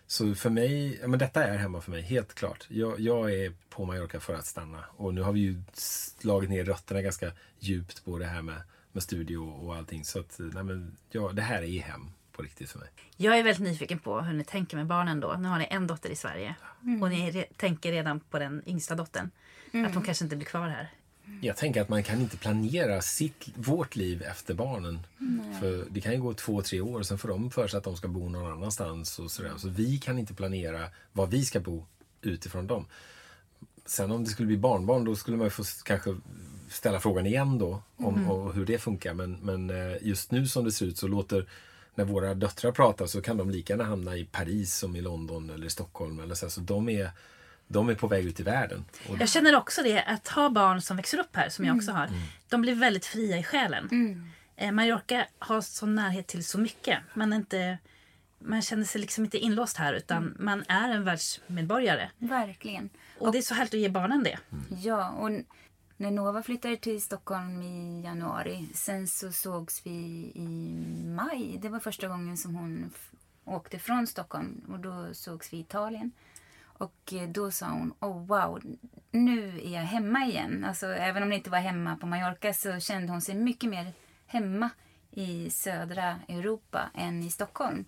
Så 0.07 0.34
för 0.34 0.51
mig, 0.51 0.99
ja, 1.01 1.09
men 1.09 1.18
detta 1.18 1.45
är 1.45 1.57
hemma 1.57 1.80
för 1.80 1.91
mig, 1.91 2.03
helt 2.03 2.34
klart. 2.34 2.66
Jag, 2.68 3.01
jag 3.01 3.34
är 3.34 3.53
på 3.70 3.84
Mallorca 3.84 4.20
för 4.20 4.34
att 4.34 4.47
stanna 4.47 4.84
och 4.97 5.14
nu 5.14 5.22
har 5.22 5.32
vi 5.32 5.41
ju 5.41 5.62
slagit 5.72 6.51
ner 6.51 6.64
rötterna 6.64 7.03
ganska 7.03 7.32
djupt 7.59 8.05
på 8.05 8.18
det 8.18 8.26
här 8.26 8.43
med, 8.43 8.62
med 8.93 9.03
studio 9.03 9.39
och 9.39 9.76
allting. 9.76 10.05
Så 10.05 10.20
att, 10.20 10.37
nej, 10.39 10.64
men, 10.64 10.97
ja, 11.11 11.32
det 11.32 11.43
här 11.43 11.62
är 11.62 11.80
hem 11.80 12.11
på 12.37 12.43
riktigt 12.43 12.70
för 12.70 12.78
mig. 12.78 12.89
Jag 13.16 13.39
är 13.39 13.43
väldigt 13.43 13.62
nyfiken 13.62 13.99
på 13.99 14.20
hur 14.20 14.32
ni 14.34 14.45
tänker 14.45 14.76
med 14.76 14.87
barnen 14.87 15.20
då. 15.20 15.37
Nu 15.39 15.49
har 15.49 15.59
ni 15.59 15.66
en 15.70 15.87
dotter 15.87 16.11
i 16.11 16.16
Sverige. 16.16 16.55
Och 17.03 17.11
ni 17.11 17.30
re- 17.30 17.45
tänker 17.57 17.93
redan 17.93 18.20
på 18.20 18.39
den 18.39 18.62
yngsta 18.66 18.95
dottern. 18.95 19.30
Att 19.87 19.95
hon 19.95 20.03
kanske 20.05 20.24
inte 20.24 20.37
blir 20.37 20.47
kvar 20.47 20.68
här 20.68 20.91
Jag 21.41 21.57
tänker 21.57 21.80
att 21.82 21.89
man 21.89 22.03
kan 22.03 22.20
inte 22.20 22.37
planera 22.37 23.03
sitt, 23.03 23.49
vårt 23.55 23.97
liv 23.97 24.22
efter 24.22 24.55
barnen. 24.55 25.07
För 25.61 25.84
Det 25.91 26.01
kan 26.01 26.12
ju 26.12 26.20
gå 26.20 26.34
två, 26.34 26.62
tre 26.62 26.80
år, 26.80 27.03
sen 27.03 27.18
får 27.18 27.28
de 27.28 27.51
för 27.51 27.68
sig 27.68 27.78
att 27.78 27.84
de 27.84 27.97
ska 27.97 28.09
bo 28.09 28.28
någon 28.28 28.53
annanstans. 28.53 29.18
Och 29.18 29.30
sådär. 29.30 29.53
Så 29.57 29.68
vi 29.68 29.99
kan 29.99 30.18
inte 30.18 30.34
planera 30.34 30.89
var 31.12 31.26
vi 31.26 31.45
ska 31.45 31.61
bo 31.61 31.87
utifrån 32.22 32.66
dem. 32.66 32.87
Sen 33.84 34.11
om 34.11 34.24
det 34.24 34.30
skulle 34.30 34.47
bli 34.47 34.57
barnbarn, 34.57 35.05
då 35.05 35.16
skulle 35.16 35.37
man 35.37 35.47
ju 35.47 35.51
få 35.51 35.62
kanske 35.84 36.16
ställa 36.68 37.01
frågan 37.01 37.26
igen 37.26 37.59
då 37.59 37.82
om 37.97 38.30
och 38.30 38.55
hur 38.55 38.66
det 38.66 38.78
funkar. 38.78 39.14
Men, 39.14 39.32
men 39.43 39.70
eh, 39.70 39.97
just 40.03 40.30
nu 40.30 40.47
som 40.47 40.64
det 40.64 40.72
ser 40.72 40.87
ut 40.87 40.99
så 40.99 41.09
låter 41.09 41.47
när 41.97 42.05
våra 42.05 42.34
döttrar 42.34 42.72
pratar 42.72 43.07
så 43.07 43.22
kan 43.22 43.36
de 43.36 43.51
lika 43.51 43.72
gärna 43.72 43.84
hamna 43.84 44.16
i 44.16 44.24
Paris 44.24 44.74
som 44.74 44.97
i 44.97 45.01
London 45.01 45.51
eller 45.51 45.68
Stockholm. 45.68 46.20
Eller 46.20 46.34
så, 46.34 46.51
så 46.51 46.61
de, 46.61 46.88
är, 46.88 47.11
de 47.68 47.88
är 47.88 47.94
på 47.94 48.07
väg 48.07 48.26
ut 48.26 48.40
i 48.40 48.42
världen. 48.42 48.84
Och 49.09 49.20
Jag 49.20 49.28
känner 49.28 49.57
också 49.57 49.82
det, 49.82 50.03
att 50.03 50.28
ha 50.28 50.51
barn 50.51 50.82
som 50.82 50.97
växer 50.97 51.18
upp 51.18 51.36
här, 51.36 51.49
som 51.49 51.64
jag 51.64 51.76
också 51.76 51.92
har, 51.92 52.11
de 52.49 52.61
blir 52.61 52.74
väldigt 52.74 53.07
fria 53.07 53.38
i 53.38 53.42
själen. 53.42 53.88
Eh, 54.57 54.72
Mallorca 54.72 55.26
har 55.38 55.61
sån 55.61 55.94
närhet 55.94 56.26
till 56.26 56.44
så 56.44 56.59
mycket. 56.59 56.99
Man, 57.14 57.32
är 57.32 57.36
inte, 57.36 57.78
man 58.38 58.62
känner 58.62 58.84
sig 58.84 59.01
liksom 59.01 59.24
inte 59.24 59.38
inlåst 59.38 59.76
här, 59.76 59.92
utan 59.92 60.36
man 60.38 60.64
är 60.68 60.90
en 60.90 61.05
världsmedborgare. 61.05 62.11
Verkligen. 62.18 62.90
Och 63.18 63.32
det 63.32 63.38
är 63.38 63.42
så 63.42 63.55
härligt 63.55 63.74
att 63.74 63.80
ge 63.80 63.88
barnen 63.88 64.22
det. 64.22 64.38
Ja, 64.82 65.11
och 65.11 65.30
när 65.97 66.11
Nova 66.11 66.42
flyttade 66.42 66.76
till 66.76 67.03
Stockholm 67.03 67.62
i 67.62 68.03
januari, 68.05 68.68
sen 68.74 69.09
så 69.09 69.32
sågs 69.32 69.86
vi 69.86 69.90
i 70.34 70.74
maj. 71.07 71.59
Det 71.62 71.68
var 71.68 71.80
första 71.80 72.09
gången 72.09 72.36
som 72.36 72.55
hon 72.55 72.90
åkte 73.44 73.78
från 73.78 74.07
Stockholm 74.07 74.61
och 74.68 74.80
då 74.80 75.14
sågs 75.14 75.53
vi 75.53 75.57
i 75.57 75.61
Italien. 75.61 76.12
Och 76.62 77.12
eh, 77.12 77.28
då 77.28 77.51
sa 77.51 77.66
hon, 77.66 77.94
oh 78.01 78.26
wow, 78.26 78.62
nu 79.11 79.61
är 79.61 79.74
jag 79.74 79.82
hemma 79.82 80.26
igen. 80.26 80.64
Alltså 80.64 80.86
även 80.86 81.22
om 81.22 81.28
det 81.28 81.36
inte 81.36 81.51
var 81.51 81.59
hemma 81.59 81.97
på 81.97 82.07
Mallorca 82.07 82.53
så 82.55 82.80
kände 82.80 83.12
hon 83.12 83.20
sig 83.20 83.34
mycket 83.34 83.70
mer 83.70 83.92
hemma 84.26 84.70
i 85.11 85.51
södra 85.51 86.18
Europa 86.28 86.90
än 86.94 87.22
i 87.22 87.30
Stockholm. 87.30 87.84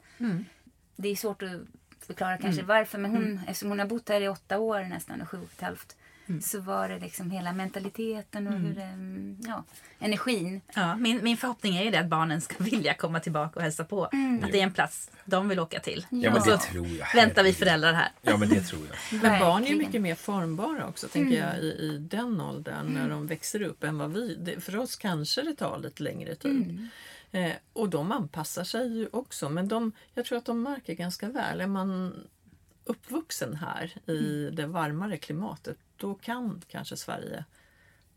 Det 0.96 1.08
är 1.08 1.16
svårt 1.16 1.42
att 1.42 1.60
förklara 2.06 2.38
kanske 2.38 2.62
varför, 2.62 2.98
men 2.98 3.10
hon, 3.10 3.40
eftersom 3.46 3.68
hon 3.68 3.78
har 3.78 3.86
bott 3.86 4.08
här 4.08 4.20
i 4.20 4.28
åtta 4.28 4.58
år 4.58 4.80
nästan, 4.84 5.20
och 5.22 5.28
sju 5.28 5.36
och 5.38 5.52
ett 5.52 5.60
halvt, 5.60 5.96
så 6.42 6.60
var 6.60 6.88
det 6.88 6.98
liksom 6.98 7.30
hela 7.30 7.52
mentaliteten 7.52 8.46
och 8.46 8.52
hur 8.52 8.78
mm, 8.78 9.36
ja, 9.46 9.64
energin. 9.98 10.60
Ja, 10.74 10.96
min, 10.96 11.24
min 11.24 11.36
förhoppning 11.36 11.76
är 11.76 11.84
ju 11.84 11.90
det 11.90 12.00
att 12.00 12.08
barnen 12.08 12.40
ska 12.40 12.54
vilja 12.64 12.94
komma 12.94 13.20
tillbaka 13.20 13.56
och 13.56 13.62
hälsa 13.62 13.84
på. 13.84 14.04
Att 14.42 14.52
det 14.52 14.60
är 14.60 14.62
en 14.62 14.72
plats 14.72 15.10
de 15.24 15.48
vill 15.48 15.60
åka 15.60 15.80
till. 15.80 16.06
Ja, 16.10 16.16
men 16.16 16.32
Och 16.32 16.46
det 16.46 16.58
så 16.58 16.58
tror 16.58 16.86
jag. 16.86 17.06
väntar 17.14 17.42
vi 17.42 17.52
föräldrar 17.52 17.92
här. 17.92 18.08
Ja, 18.22 18.36
men 18.36 18.48
det 18.48 18.60
tror 18.60 18.82
jag. 18.86 19.22
Men 19.22 19.40
barn 19.40 19.64
är 19.64 19.68
ju 19.68 19.76
mycket 19.76 20.00
mer 20.00 20.14
formbara 20.14 20.86
också 20.86 21.08
tänker 21.08 21.38
jag 21.38 21.58
i, 21.58 21.66
i 21.66 21.98
den 21.98 22.40
åldern 22.40 22.86
när 22.86 23.08
de 23.08 23.26
växer 23.26 23.62
upp 23.62 23.84
än 23.84 23.98
vad 23.98 24.12
vi. 24.12 24.34
Det, 24.34 24.60
för 24.60 24.76
oss 24.76 24.96
kanske 24.96 25.42
det 25.42 25.54
tar 25.54 25.78
lite 25.78 26.02
längre 26.02 26.34
tid. 26.34 26.88
Eh, 27.32 27.52
och 27.72 27.88
de 27.88 28.12
anpassar 28.12 28.64
sig 28.64 28.98
ju 28.98 29.08
också 29.12 29.48
men 29.48 29.68
de, 29.68 29.92
jag 30.14 30.24
tror 30.24 30.38
att 30.38 30.44
de 30.44 30.62
märker 30.62 30.94
ganska 30.94 31.28
väl. 31.28 31.60
Är 31.60 31.66
man 31.66 32.14
uppvuxen 32.84 33.54
här 33.56 34.10
i 34.10 34.50
det 34.52 34.66
varmare 34.66 35.16
klimatet 35.16 35.76
då 35.98 36.14
kan 36.14 36.62
kanske 36.68 36.96
Sverige 36.96 37.44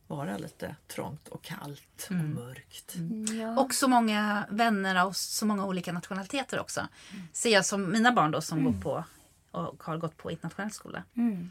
vara 0.07 0.37
lite 0.37 0.75
trångt 0.87 1.27
och 1.27 1.41
kallt 1.41 2.07
och 2.09 2.15
mörkt. 2.15 2.95
Ja. 3.39 3.59
Och 3.59 3.73
så 3.73 3.87
många 3.87 4.45
vänner 4.49 4.95
av 4.95 5.11
så 5.11 5.45
många 5.45 5.65
olika 5.65 5.93
nationaliteter 5.93 6.59
också. 6.59 6.87
Ser 7.33 7.49
jag 7.49 7.65
som 7.65 7.91
mina 7.91 8.11
barn 8.11 8.31
då 8.31 8.41
som 8.41 8.63
går 8.63 8.81
på 8.81 9.03
och 9.51 9.83
har 9.83 9.97
gått 9.97 10.17
på 10.17 10.31
internationell 10.31 10.71
skola. 10.71 11.03
Mm. 11.15 11.49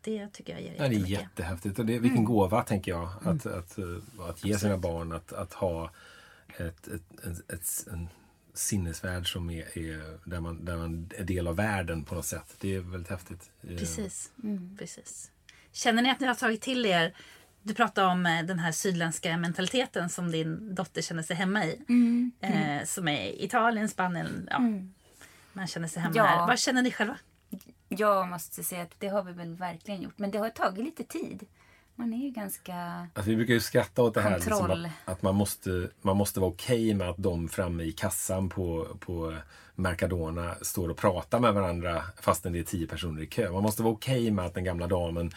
Det 0.00 0.28
tycker 0.32 0.52
jag 0.52 0.62
ger 0.62 0.74
Ja, 0.78 0.88
det 0.88 0.94
är 0.94 1.06
jättehäftigt. 1.06 1.78
Och 1.78 1.86
det, 1.86 1.98
vilken 1.98 2.24
gåva, 2.24 2.62
tänker 2.62 2.90
jag, 2.92 3.08
att, 3.24 3.46
att, 3.46 3.78
eh, 3.78 3.84
att 4.28 4.44
ge 4.44 4.58
sina 4.58 4.78
barn 4.78 5.12
att, 5.12 5.32
att 5.32 5.52
ha 5.52 5.90
ett, 6.48 6.88
ett, 6.88 7.24
ett, 7.24 7.52
ett, 7.52 7.86
en 7.92 8.08
sinnesvärld 8.54 9.32
som 9.32 9.50
är, 9.50 9.78
är 9.78 10.18
där, 10.24 10.40
man, 10.40 10.64
där 10.64 10.76
man 10.76 11.10
är 11.16 11.24
del 11.24 11.46
av 11.46 11.56
världen 11.56 12.04
på 12.04 12.14
något 12.14 12.26
sätt. 12.26 12.56
Det 12.60 12.74
är 12.74 12.80
väldigt 12.80 13.10
häftigt. 13.10 13.50
Eh, 13.62 13.76
Precis. 13.76 14.32
Precis. 14.78 15.30
Känner 15.78 16.02
ni 16.02 16.10
att 16.10 16.20
ni 16.20 16.26
har 16.26 16.34
tagit 16.34 16.60
till 16.60 16.86
er 16.86 17.14
du 17.62 17.74
pratade 17.74 18.06
om 18.06 18.26
eh, 18.26 18.42
den 18.42 18.58
här 18.58 18.72
sydländska 18.72 19.36
mentaliteten 19.36 20.08
som 20.08 20.30
din 20.30 20.74
dotter 20.74 21.02
känner 21.02 21.22
sig 21.22 21.36
hemma 21.36 21.64
i. 21.64 21.80
Mm. 21.88 22.32
Eh, 22.40 22.84
som 22.84 23.08
är 23.08 23.44
Italien, 23.44 23.88
Spanien. 23.88 24.48
Ja. 24.50 24.58
Man 25.52 25.66
känner 25.66 25.88
sig 25.88 26.02
hemma 26.02 26.14
Ja. 26.16 26.24
här. 26.24 26.46
Vad 26.46 26.58
känner 26.58 26.82
ni 26.82 26.90
själva? 26.90 27.16
Jag 27.88 28.28
måste 28.28 28.64
säga 28.64 28.82
att 28.82 28.94
det 29.00 29.08
har 29.08 29.22
vi 29.22 29.32
väl 29.32 29.54
verkligen 29.54 30.02
gjort. 30.02 30.18
Men 30.18 30.30
det 30.30 30.38
har 30.38 30.50
tagit 30.50 30.84
lite 30.84 31.04
tid. 31.04 31.46
Man 31.98 32.12
är 32.12 32.24
ju 32.24 32.30
ganska... 32.30 32.76
Alltså, 33.14 33.30
vi 33.30 33.36
brukar 33.36 33.54
ju 33.54 33.60
skratta 33.60 34.02
åt 34.02 34.14
det 34.14 34.20
här 34.20 34.34
liksom 34.34 34.70
att, 34.70 34.90
att 35.04 35.22
man 35.22 35.34
måste, 35.34 35.88
man 36.02 36.16
måste 36.16 36.40
vara 36.40 36.50
okej 36.50 36.94
med 36.94 37.08
att 37.08 37.16
de 37.16 37.48
framme 37.48 37.82
i 37.82 37.92
kassan 37.92 38.48
på, 38.48 38.86
på 39.00 39.36
Mercadona 39.74 40.54
står 40.62 40.88
och 40.88 40.96
pratar 40.96 41.40
med 41.40 41.54
varandra 41.54 42.02
fastän 42.20 42.52
det 42.52 42.58
är 42.58 42.62
tio 42.62 42.86
personer 42.86 43.22
i 43.22 43.26
kö. 43.26 43.50
Man 43.50 43.62
måste 43.62 43.82
vara 43.82 43.92
okej 43.92 44.30
med 44.30 44.44
att 44.44 44.54
den 44.54 44.64
gamla 44.64 44.86
damen 44.86 45.30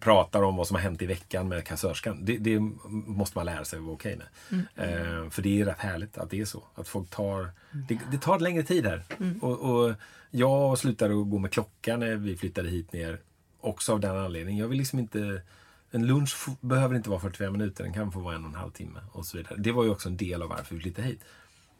pratar 0.00 0.42
om 0.42 0.56
vad 0.56 0.66
som 0.66 0.74
har 0.74 0.82
hänt 0.82 1.02
i 1.02 1.06
veckan 1.06 1.48
med 1.48 1.64
kassörskan. 1.64 2.24
Det, 2.24 2.38
det 2.38 2.58
måste 2.88 3.38
man 3.38 3.46
lära 3.46 3.64
sig 3.64 3.76
att 3.76 3.84
vara 3.84 3.94
okej 3.94 4.16
med. 4.16 4.26
Eh, 4.76 5.30
för 5.30 5.42
det 5.42 5.60
är 5.60 5.64
rätt 5.64 5.78
härligt 5.78 6.18
att 6.18 6.30
det 6.30 6.40
är 6.40 6.44
så. 6.44 6.62
Att 6.74 6.88
folk 6.88 7.10
tar... 7.10 7.50
Det, 7.88 7.98
det 8.10 8.18
tar 8.18 8.38
längre 8.38 8.62
tid 8.62 8.86
här. 8.86 9.02
Och, 9.40 9.60
och 9.60 9.94
jag 10.30 10.78
slutade 10.78 11.20
att 11.20 11.30
gå 11.30 11.38
med 11.38 11.52
klocka 11.52 11.96
när 11.96 12.16
vi 12.16 12.36
flyttade 12.36 12.68
hit 12.68 12.92
ner. 12.92 13.20
Också 13.60 13.92
av 13.92 14.00
den 14.00 14.16
anledningen. 14.16 14.60
Jag 14.60 14.68
vill 14.68 14.78
liksom 14.78 14.98
inte... 14.98 15.42
En 15.94 16.06
lunch 16.06 16.48
behöver 16.60 16.94
inte 16.96 17.10
vara 17.10 17.20
45 17.20 17.52
minuter, 17.52 17.84
den 17.84 17.92
kan 17.92 18.12
få 18.12 18.20
vara 18.20 18.34
en 18.34 18.44
och 18.44 18.48
en 18.50 18.54
halv 18.56 18.70
timme 18.70 19.00
och 19.12 19.26
så 19.26 19.36
vidare. 19.36 19.54
Det 19.58 19.72
var 19.72 19.84
ju 19.84 19.90
också 19.90 20.08
en 20.08 20.16
del 20.16 20.42
av 20.42 20.48
varför 20.48 20.74
vi 20.74 20.80
flyttade 20.80 21.08
hit. 21.08 21.24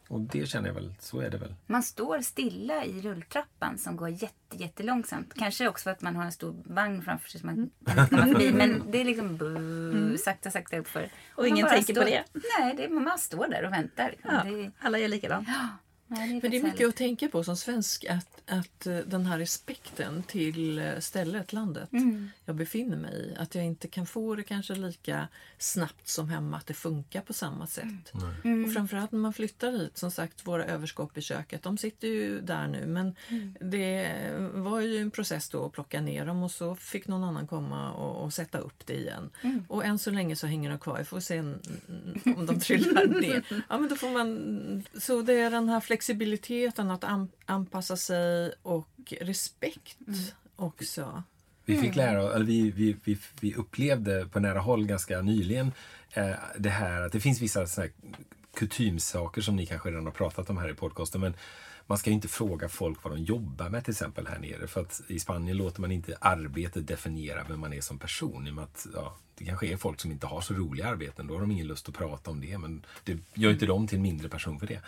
Och 0.08 0.20
det 0.20 0.46
känner 0.48 0.68
jag 0.68 0.74
väl, 0.74 0.94
så 1.00 1.20
är 1.20 1.30
det 1.30 1.38
väl. 1.38 1.54
Man 1.66 1.82
står 1.82 2.20
stilla 2.20 2.84
i 2.84 3.00
rulltrappan 3.00 3.78
som 3.78 3.96
går 3.96 4.08
jätte, 4.08 4.56
jättelångsamt. 4.56 5.32
Kanske 5.36 5.68
också 5.68 5.82
för 5.82 5.90
att 5.90 6.02
man 6.02 6.16
har 6.16 6.24
en 6.24 6.32
stor 6.32 6.62
vagn 6.64 7.02
framför 7.02 7.28
sig 7.28 7.40
som 7.40 7.46
man 7.46 7.70
kan 7.96 8.06
komma 8.08 8.26
förbi. 8.26 8.52
Men 8.52 8.82
det 8.90 9.00
är 9.00 9.04
liksom 9.04 9.36
bu, 9.36 10.18
sakta, 10.18 10.50
sakta 10.50 10.78
uppför. 10.78 11.08
Och 11.34 11.38
man 11.42 11.46
ingen 11.46 11.68
tänker 11.68 11.94
på 11.94 12.00
står- 12.00 12.10
det? 12.10 12.24
Nej, 12.58 12.74
det, 12.76 12.88
man 12.88 13.18
står 13.18 13.48
där 13.48 13.64
och 13.66 13.72
väntar. 13.72 14.14
Ja, 14.22 14.42
Det, 14.44 14.70
alla 14.80 14.98
gör 14.98 15.08
likadant. 15.08 15.48
Nej, 16.14 16.28
det 16.28 16.36
är 16.36 16.42
Men 16.42 16.50
det 16.50 16.56
är 16.56 16.62
mycket 16.62 16.88
att 16.88 16.96
tänka 16.96 17.28
på 17.28 17.44
som 17.44 17.56
svensk 17.56 18.04
att, 18.04 18.42
att 18.46 18.86
eh, 18.86 18.98
den 18.98 19.26
här 19.26 19.38
respekten 19.38 20.22
till 20.22 20.78
eh, 20.78 20.98
stället, 20.98 21.52
landet 21.52 21.88
jag 22.44 22.56
befinner 22.56 22.96
mig 22.96 23.14
i. 23.14 23.34
Att 23.38 23.54
jag 23.54 23.64
inte 23.64 23.88
kan 23.88 24.06
få 24.06 24.34
det 24.34 24.42
kanske 24.42 24.74
lika 24.74 25.28
snabbt 25.58 26.08
som 26.08 26.28
hemma, 26.28 26.56
att 26.56 26.66
det 26.66 26.74
funkar 26.74 27.20
på 27.20 27.32
samma 27.32 27.66
sätt. 27.66 28.12
Och 28.66 28.72
framförallt 28.72 29.12
när 29.12 29.18
man 29.18 29.32
flyttar 29.32 29.72
hit, 29.72 29.98
som 29.98 30.10
sagt 30.10 30.46
våra 30.46 30.64
överskott 30.64 31.18
i 31.18 31.20
köket, 31.20 31.62
de 31.62 31.78
sitter 31.78 32.08
ju 32.08 32.40
där 32.40 32.66
nu 32.66 32.86
men 32.86 33.14
det 33.60 34.12
var 34.54 34.80
ju 34.80 34.98
en 34.98 35.10
process 35.10 35.48
då 35.48 35.66
att 35.66 35.72
plocka 35.72 36.00
ner 36.00 36.26
dem 36.26 36.42
och 36.42 36.50
så 36.50 36.76
fick 36.76 37.08
någon 37.08 37.24
annan 37.24 37.46
komma 37.46 37.92
och, 37.92 38.24
och 38.24 38.32
sätta 38.32 38.58
upp 38.58 38.86
det 38.86 38.94
igen. 38.94 39.30
Och 39.68 39.84
än 39.84 39.98
så 39.98 40.10
länge 40.10 40.36
så 40.36 40.46
hänger 40.46 40.70
de 40.70 40.78
kvar, 40.78 40.98
vi 40.98 41.04
får 41.04 41.20
se 41.20 41.40
om 42.36 42.46
de 42.46 42.60
trillar 42.60 43.06
ner. 43.20 43.44
Ja, 43.68 43.78
men 43.78 43.88
då 43.88 43.96
får 43.96 44.10
man, 44.10 44.84
så 45.00 45.22
det 45.22 45.34
är 45.34 45.50
den 45.50 45.68
här 45.68 45.80
flexibiliteten 45.80 46.03
att 46.90 47.04
an, 47.04 47.28
anpassa 47.46 47.96
sig 47.96 48.52
och 48.62 49.12
respekt 49.20 49.98
också. 50.56 51.22
Vi 51.64 51.76
fick 51.76 51.96
lära 51.96 52.34
eller 52.34 52.44
vi, 52.44 52.70
vi, 52.70 52.96
vi, 53.04 53.18
vi 53.40 53.54
upplevde 53.54 54.26
på 54.26 54.40
nära 54.40 54.60
håll 54.60 54.86
ganska 54.86 55.20
nyligen 55.20 55.72
eh, 56.12 56.30
det 56.58 56.70
här 56.70 57.02
att 57.02 57.12
det 57.12 57.20
finns 57.20 57.40
vissa 57.40 57.66
såna 57.66 57.86
här 57.86 57.92
kutymsaker 58.54 59.42
som 59.42 59.56
ni 59.56 59.66
kanske 59.66 59.90
redan 59.90 60.04
har 60.04 60.12
pratat 60.12 60.50
om 60.50 60.58
här 60.58 60.70
i 60.70 60.74
podcasten. 60.74 61.20
Men 61.20 61.34
man 61.86 61.98
ska 61.98 62.10
ju 62.10 62.14
inte 62.14 62.28
fråga 62.28 62.68
folk 62.68 63.04
vad 63.04 63.12
de 63.12 63.22
jobbar 63.22 63.68
med 63.68 63.84
till 63.84 63.92
exempel 63.92 64.26
här 64.26 64.38
nere. 64.38 64.66
För 64.66 64.80
att 64.80 65.00
i 65.08 65.18
Spanien 65.18 65.56
låter 65.56 65.80
man 65.80 65.92
inte 65.92 66.16
arbetet 66.20 66.86
definiera 66.86 67.44
vem 67.48 67.60
man 67.60 67.72
är 67.72 67.80
som 67.80 67.98
person. 67.98 68.46
I 68.46 68.50
och 68.50 68.54
med 68.54 68.64
att, 68.64 68.86
ja, 68.94 69.16
det 69.38 69.44
kanske 69.44 69.66
är 69.66 69.76
folk 69.76 70.00
som 70.00 70.10
inte 70.10 70.26
har 70.26 70.40
så 70.40 70.54
roliga 70.54 70.88
arbeten. 70.88 71.26
Då 71.26 71.34
har 71.34 71.40
de 71.40 71.50
ingen 71.50 71.66
lust 71.66 71.88
att 71.88 71.94
prata 71.94 72.30
om 72.30 72.40
det. 72.40 72.58
Men 72.58 72.86
det 73.04 73.18
gör 73.34 73.50
inte 73.50 73.66
dem 73.66 73.86
till 73.86 73.96
en 73.96 74.02
mindre 74.02 74.28
person 74.28 74.58
för 74.58 74.66
det. 74.66 74.80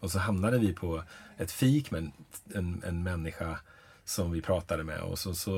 Och 0.00 0.10
så 0.10 0.18
hamnade 0.18 0.58
vi 0.58 0.72
på 0.72 1.02
ett 1.36 1.52
fik 1.52 1.90
med 1.90 1.98
en, 1.98 2.12
en, 2.54 2.82
en 2.86 3.02
människa 3.02 3.58
som 4.04 4.32
vi 4.32 4.42
pratade 4.42 4.84
med 4.84 5.00
och 5.00 5.18
så, 5.18 5.34
så 5.34 5.52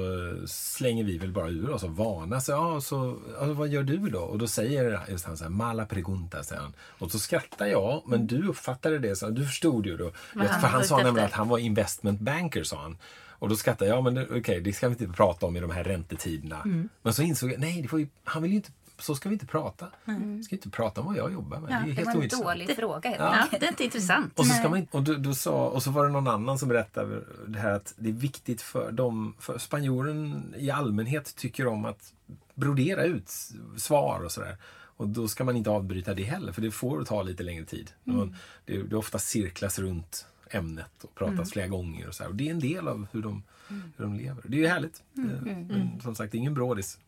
slänger 0.47 1.05
vi 1.05 1.19
väl 1.19 1.33
bara 1.33 1.49
ur 1.49 1.71
oss 1.71 1.85
av 1.85 1.97
vana. 1.97 2.41
Så, 2.41 2.53
ja, 2.53 2.81
så, 2.81 3.19
ja, 3.41 3.53
vad 3.53 3.69
gör 3.69 3.83
du 3.83 3.97
då? 3.99 4.21
Och 4.21 4.39
då 4.39 4.47
säger 4.47 5.01
just 5.09 5.27
han 5.27 5.37
så 5.37 5.45
här, 5.45 5.51
mala 5.51 5.87
pregunta, 5.87 6.43
säger 6.43 6.63
han. 6.63 6.73
Och 6.99 7.11
så 7.11 7.19
skrattar 7.19 7.67
jag, 7.67 8.03
men 8.07 8.27
du 8.27 8.49
uppfattade 8.49 8.99
det, 8.99 9.17
så, 9.17 9.31
du 9.31 9.47
förstod 9.47 9.87
ju 9.87 9.97
då. 9.97 10.13
Vad 10.35 10.47
För 10.47 10.69
han 10.69 10.85
sa 10.85 10.97
nämligen 10.97 11.27
att 11.27 11.33
han 11.33 11.49
var 11.49 11.59
investment 11.59 12.21
banker, 12.21 12.65
sa 12.65 12.83
han. 12.83 12.99
Och 13.45 13.51
då 13.51 13.57
skrattade 13.57 13.91
jag, 13.91 13.97
ja 13.99 14.03
men 14.03 14.15
det- 14.15 14.29
okej, 14.39 14.61
det 14.61 14.73
ska 14.73 14.89
vi 14.89 14.93
inte 14.93 15.17
prata 15.17 15.47
om 15.47 15.57
i 15.57 15.61
de 15.61 15.71
här 15.71 15.85
räntetiderna. 15.85 16.63
Mm. 16.63 16.89
Men 17.03 17.13
så 17.15 17.23
insåg 17.23 17.53
jag, 17.53 17.61
nej, 17.61 17.83
det 17.83 17.99
ju, 17.99 18.09
han 18.25 18.43
vill 18.43 18.51
ju 18.51 18.57
inte, 18.57 18.71
så 18.99 19.15
ska 19.15 19.29
vi 19.29 19.33
inte 19.33 19.47
prata. 19.47 19.87
Mm. 20.07 20.37
Vi 20.37 20.43
ska 20.45 20.55
inte 20.57 20.71
prata 20.71 21.01
om 21.01 21.07
vad 21.07 21.17
jag 21.17 21.33
jobbar 21.33 21.61
med. 21.61 21.71
Ja, 21.71 21.77
det 21.77 21.83
är 21.83 21.87
Det 21.87 21.93
helt 21.93 22.15
var 22.17 22.23
en 22.23 22.59
dålig 22.65 22.77
fråga 22.77 23.09
helt 23.11 23.21
Ja, 23.21 23.29
enkelt. 23.43 23.61
det 23.61 23.67
är 23.67 23.71
inte 23.71 23.85
intressant. 23.85 24.39
Och 24.39 24.47
så, 24.47 24.55
ska 24.55 24.69
man, 24.69 24.87
och, 24.91 25.03
då, 25.03 25.15
då 25.15 25.35
sa, 25.35 25.69
och 25.69 25.83
så 25.83 25.91
var 25.91 26.07
det 26.07 26.13
någon 26.13 26.29
annan 26.29 26.59
som 26.59 26.69
berättade 26.69 27.23
det 27.47 27.59
här 27.59 27.71
att 27.71 27.95
det 27.97 28.09
är 28.09 28.13
viktigt 28.13 28.63
för 28.63 28.93
dem, 28.93 29.35
för 29.39 29.59
spanjoren 29.59 30.55
i 30.59 30.71
allmänhet 30.71 31.37
tycker 31.37 31.67
om 31.67 31.85
att 31.85 32.13
brodera 32.55 33.05
ut 33.05 33.31
svar 33.77 34.21
och 34.25 34.33
sådär. 34.33 34.57
Och 34.97 35.09
då 35.09 35.29
ska 35.29 35.45
man 35.45 35.57
inte 35.57 35.71
avbryta 35.71 36.15
det 36.15 36.23
heller, 36.23 36.53
för 36.53 36.63
det 36.63 36.71
får 36.71 37.05
ta 37.05 37.23
lite 37.23 37.43
längre 37.43 37.65
tid. 37.65 37.91
Man, 38.05 38.37
det, 38.65 38.83
det 38.83 38.97
ofta 38.97 39.19
cirklas 39.19 39.79
runt 39.79 40.27
ämnet 40.55 41.05
och 41.05 41.15
pratas 41.15 41.53
flera 41.53 41.67
gånger. 41.69 42.09
Och, 42.09 42.15
så 42.15 42.23
här. 42.23 42.31
och 42.31 42.37
det 42.37 42.47
är 42.49 42.51
en 42.51 42.61
del 42.61 42.89
av 42.89 43.07
hur 43.13 43.23
de, 43.23 43.43
hur 43.69 44.05
de 44.05 44.15
lever. 44.15 44.43
Det 44.47 44.57
är 44.57 44.61
ju 44.61 44.67
härligt. 44.67 45.03
Eh, 45.19 45.23
Men 45.23 46.01
som 46.01 46.15
sagt, 46.15 46.33
det 46.33 46.37
är 46.37 46.41
ingen 46.41 46.55
brådis. 46.55 46.99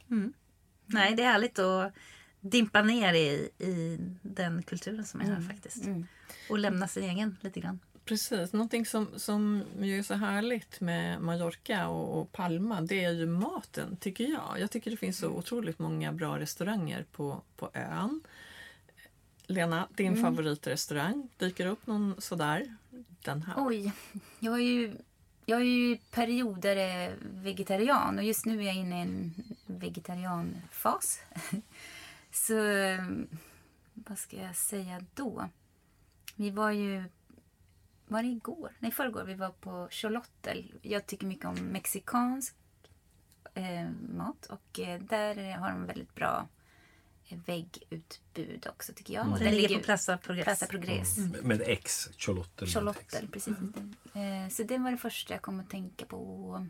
Nej, 0.86 1.14
det 1.16 1.22
är 1.22 1.32
härligt 1.32 1.58
att 1.58 1.92
dimpa 2.40 2.82
ner 2.82 3.14
i, 3.14 3.50
i 3.58 3.98
den 4.22 4.62
kulturen 4.62 5.04
som 5.04 5.20
är 5.20 5.24
här 5.24 5.40
faktiskt. 5.40 5.84
Och 6.50 6.58
lämna 6.58 6.88
sin 6.88 7.02
egen 7.02 7.36
lite 7.40 7.60
grann. 7.60 7.80
Precis, 8.04 8.52
någonting 8.52 8.86
som, 8.86 9.08
som 9.16 9.62
ju 9.80 9.98
är 9.98 10.02
så 10.02 10.14
härligt 10.14 10.80
med 10.80 11.20
Mallorca 11.20 11.88
och, 11.88 12.20
och 12.20 12.32
Palma 12.32 12.80
det 12.80 13.04
är 13.04 13.10
ju 13.10 13.26
maten 13.26 13.96
tycker 13.96 14.24
jag. 14.24 14.60
Jag 14.60 14.70
tycker 14.70 14.90
det 14.90 14.96
finns 14.96 15.18
så 15.18 15.28
otroligt 15.28 15.78
många 15.78 16.12
bra 16.12 16.38
restauranger 16.38 17.04
på, 17.12 17.42
på 17.56 17.70
ön. 17.74 18.20
Lena, 19.46 19.88
din 19.96 20.22
favoritrestaurang, 20.22 21.28
dyker 21.38 21.66
upp 21.66 21.86
någon 21.86 22.14
sådär? 22.18 22.76
Den 23.26 23.42
här. 23.42 23.54
Oj, 23.56 23.92
jag 24.38 24.54
är 24.54 24.62
ju, 24.62 24.96
jag 25.44 25.60
är 25.60 25.64
ju 25.64 25.96
perioder 25.96 26.76
eh, 26.76 27.14
vegetarian 27.20 28.18
och 28.18 28.24
just 28.24 28.46
nu 28.46 28.60
är 28.60 28.66
jag 28.66 28.74
inne 28.74 28.98
i 28.98 29.02
en 29.02 29.34
vegetarianfas. 29.66 31.20
Så 32.30 32.66
eh, 32.66 33.04
vad 33.94 34.18
ska 34.18 34.36
jag 34.36 34.56
säga 34.56 35.04
då? 35.14 35.48
Vi 36.34 36.50
var 36.50 36.70
ju, 36.70 37.04
var 38.08 38.22
det 38.22 38.28
igår? 38.28 38.72
Nej, 38.78 38.90
förrgår. 38.90 39.24
Vi 39.24 39.34
var 39.34 39.50
på 39.50 39.88
Xolotl. 39.90 40.60
Jag 40.82 41.06
tycker 41.06 41.26
mycket 41.26 41.44
om 41.44 41.54
mexikansk 41.54 42.54
eh, 43.54 43.90
mat 44.08 44.46
och 44.46 44.80
eh, 44.80 45.00
där 45.00 45.56
har 45.56 45.70
de 45.70 45.86
väldigt 45.86 46.14
bra 46.14 46.48
väggutbud 47.34 48.66
också 48.70 48.92
tycker 48.92 49.14
jag. 49.14 49.32
Och 49.32 49.38
Den 49.38 49.54
ligger 49.54 49.78
på 49.78 49.84
Plaza 49.84 50.16
Progress. 50.18 50.44
Plaza 50.44 50.66
Progress. 50.66 51.18
Med 51.42 51.62
X, 51.66 52.08
Charlotte. 52.16 52.60
med 52.60 52.68
X. 52.68 52.74
Charlotte, 52.74 53.32
precis. 53.32 53.54
Eh, 54.14 54.48
så 54.50 54.62
det 54.62 54.78
var 54.78 54.90
det 54.90 54.96
första 54.96 55.34
jag 55.34 55.42
kom 55.42 55.60
att 55.60 55.70
tänka 55.70 56.04
på. 56.04 56.66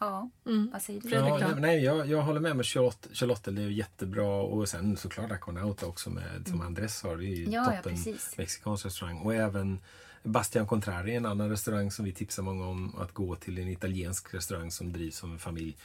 Ja, 0.00 0.30
vad 0.72 0.82
säger 0.82 1.00
du? 1.00 1.08
Ja, 1.08 1.38
nej, 1.38 1.54
nej, 1.60 1.84
jag, 1.84 2.06
jag 2.06 2.22
håller 2.22 2.40
med 2.40 2.56
med 2.56 2.66
Charlotte. 2.66 3.08
Charlotte 3.12 3.44
det 3.44 3.62
är 3.62 3.68
jättebra. 3.68 4.26
Och 4.26 4.68
sen 4.68 4.96
såklart 4.96 5.30
Aconauta 5.32 5.86
också 5.86 6.10
med, 6.10 6.48
som 6.48 6.60
Andres 6.60 7.02
har. 7.02 7.16
Det 7.16 7.24
är 7.24 7.36
ju 7.36 7.42
Mm. 7.42 7.52
Ja, 7.52 7.64
ja, 7.74 7.76
toppen 7.76 7.92
precis. 7.92 8.38
mexikansk 8.38 8.86
restaurang. 8.86 9.18
Och 9.18 9.34
även 9.34 9.80
Bastian 10.22 10.66
Contrari, 10.66 11.14
en 11.14 11.26
annan 11.26 11.50
restaurang 11.50 11.90
som 11.90 12.04
vi 12.04 12.12
tipsar 12.12 12.42
många 12.42 12.66
om 12.66 12.94
att 12.98 13.14
gå 13.14 13.36
till. 13.36 13.58
En 13.58 13.68
italiensk 13.68 14.34
restaurang 14.34 14.70
som 14.70 14.92
drivs 14.92 15.16
som 15.16 15.32
en 15.32 15.38
familj. 15.38 15.76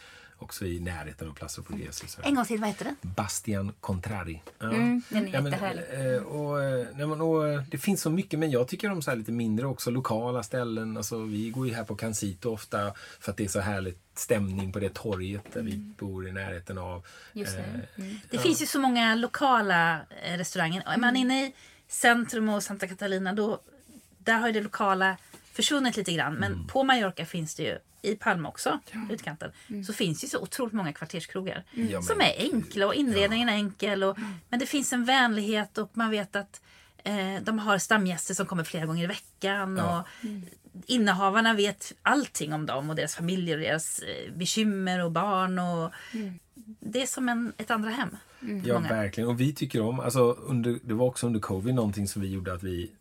Också 0.43 0.65
i 0.65 0.79
närheten 0.79 1.29
av 1.29 1.33
Plaza 1.33 1.61
här. 1.69 2.27
En 2.27 2.35
gång 2.35 2.45
till, 2.45 2.59
vad 2.59 2.69
heter 2.69 2.85
den? 2.85 2.95
Bastian 3.01 3.73
Contrari. 3.79 4.41
Ja. 4.59 4.65
Mm, 4.65 5.01
den 5.09 5.27
är 5.27 5.33
Ja, 5.33 5.41
men, 5.41 5.53
eh, 5.53 6.23
och, 6.23 6.63
eh, 6.63 6.87
nej, 6.95 7.07
men, 7.07 7.21
och, 7.21 7.47
eh, 7.49 7.63
det 7.71 7.77
finns 7.77 8.01
så 8.01 8.09
mycket, 8.09 8.39
men 8.39 8.51
jag 8.51 8.67
tycker 8.67 8.91
om 8.91 9.01
så 9.01 9.15
lite 9.15 9.31
mindre 9.31 9.67
också, 9.67 9.91
lokala 9.91 10.43
ställen. 10.43 10.97
Alltså, 10.97 11.19
vi 11.19 11.49
går 11.49 11.67
ju 11.67 11.73
här 11.73 11.83
på 11.83 11.95
Cancito 11.95 12.53
ofta 12.53 12.93
för 13.19 13.31
att 13.31 13.37
det 13.37 13.43
är 13.43 13.47
så 13.47 13.59
härligt 13.59 13.99
stämning 14.15 14.71
på 14.71 14.79
det 14.79 14.93
torget 14.93 15.53
där 15.53 15.61
vi 15.61 15.77
bor 15.77 16.27
i 16.27 16.31
närheten 16.31 16.77
av. 16.77 16.91
Mm. 16.93 17.03
Just 17.33 17.57
det. 17.57 17.63
Eh, 17.63 17.79
Mm. 17.95 18.15
Det 18.29 18.37
finns 18.37 18.61
ju 18.61 18.65
så 18.65 18.79
många 18.79 19.15
lokala 19.15 19.99
restauranger. 20.23 20.83
Är 20.85 20.97
man 20.97 21.15
inne 21.15 21.45
i 21.45 21.53
centrum 21.87 22.49
och 22.49 22.63
Santa 22.63 22.87
Catalina 22.87 23.33
då 23.33 23.61
där 24.17 24.39
har 24.39 24.47
ju 24.47 24.53
det 24.53 24.61
lokala 24.61 25.17
försvunnit 25.53 25.97
lite 25.97 26.13
grann. 26.13 26.33
Men 26.33 26.53
Mm. 26.53 26.67
på 26.67 26.83
Mallorca 26.83 27.25
finns 27.25 27.55
det 27.55 27.63
ju, 27.63 27.77
i 28.01 28.15
Palma 28.15 28.49
också, 28.49 28.79
utkanten, 29.09 29.51
Mm. 29.69 29.83
så 29.83 29.93
finns 29.93 30.21
det 30.21 30.25
ju 30.25 30.29
så 30.29 30.39
otroligt 30.39 30.73
många 30.73 30.93
kvarterskrogar. 30.93 31.63
Ja, 31.71 32.01
Som 32.01 32.21
är 32.21 32.33
enkla 32.53 32.87
och 32.87 32.93
inredningen 32.95 33.49
är 33.49 33.53
enkel. 33.53 34.03
Och, 34.03 34.17
Men 34.49 34.59
det 34.59 34.65
finns 34.65 34.93
en 34.93 35.05
vänlighet 35.05 35.77
och 35.77 35.89
man 35.93 36.09
vet 36.11 36.35
att 36.35 36.61
eh, 37.03 37.41
de 37.41 37.59
har 37.59 37.77
stamgäster 37.77 38.33
som 38.33 38.45
kommer 38.45 38.63
flera 38.63 38.85
gånger 38.85 39.03
i 39.03 39.07
veckan. 39.07 39.77
Ja. 39.77 39.99
Och 39.99 40.27
Innehavarna 40.85 41.53
vet 41.53 41.93
allting 42.01 42.53
om 42.53 42.65
dem 42.65 42.89
och 42.89 42.95
deras 42.95 43.15
familjer 43.15 43.57
och 43.57 43.63
deras 43.63 43.99
eh, 43.99 44.33
bekymmer 44.35 45.03
och 45.05 45.11
barn. 45.11 45.59
Och 45.59 45.91
Det 46.79 47.01
är 47.01 47.05
som 47.05 47.29
en, 47.29 47.53
ett 47.57 47.71
andra 47.71 47.89
hem. 47.89 48.09
Ja, 48.65 48.73
många. 48.73 48.89
verkligen. 48.89 49.29
Och 49.29 49.39
vi 49.39 49.53
tycker 49.53 49.81
om, 49.81 49.99
alltså, 49.99 50.31
under, 50.31 50.79
det 50.83 50.93
var 50.93 51.05
också 51.05 51.27
under 51.27 51.39
covid 51.39 51.75
någonting 51.75 52.07
som 52.07 52.21
vi 52.21 52.27
gjorde 52.31 52.53
att 52.53 52.63
vi 52.63 52.91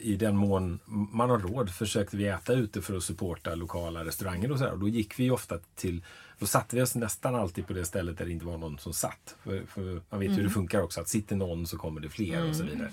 i 0.00 0.16
den 0.16 0.36
mån 0.36 0.78
man 1.12 1.30
har 1.30 1.38
råd 1.38 1.70
försökte 1.70 2.16
vi 2.16 2.28
äta 2.28 2.52
ute 2.52 2.82
för 2.82 2.96
att 2.96 3.02
supporta 3.02 3.54
lokala 3.54 4.04
restauranger 4.04 4.52
och 4.52 4.58
så 4.58 4.64
här. 4.64 4.72
Och 4.72 4.78
då 4.78 4.88
gick 4.88 5.18
vi 5.18 5.30
ofta 5.30 5.58
till, 5.74 6.04
då 6.38 6.46
satte 6.46 6.76
vi 6.76 6.82
oss 6.82 6.94
nästan 6.94 7.34
alltid 7.34 7.66
på 7.66 7.72
det 7.72 7.84
stället 7.84 8.18
där 8.18 8.24
det 8.24 8.32
inte 8.32 8.46
var 8.46 8.58
någon 8.58 8.78
som 8.78 8.92
satt. 8.92 9.36
För, 9.42 9.62
för 9.66 10.02
man 10.10 10.20
vet 10.20 10.38
hur 10.38 10.42
det 10.42 10.50
funkar 10.50 10.82
också, 10.82 11.00
att 11.00 11.08
sitter 11.08 11.36
någon 11.36 11.66
så 11.66 11.76
kommer 11.76 12.00
det 12.00 12.08
fler 12.08 12.48
och 12.48 12.56
så 12.56 12.64
vidare. 12.64 12.92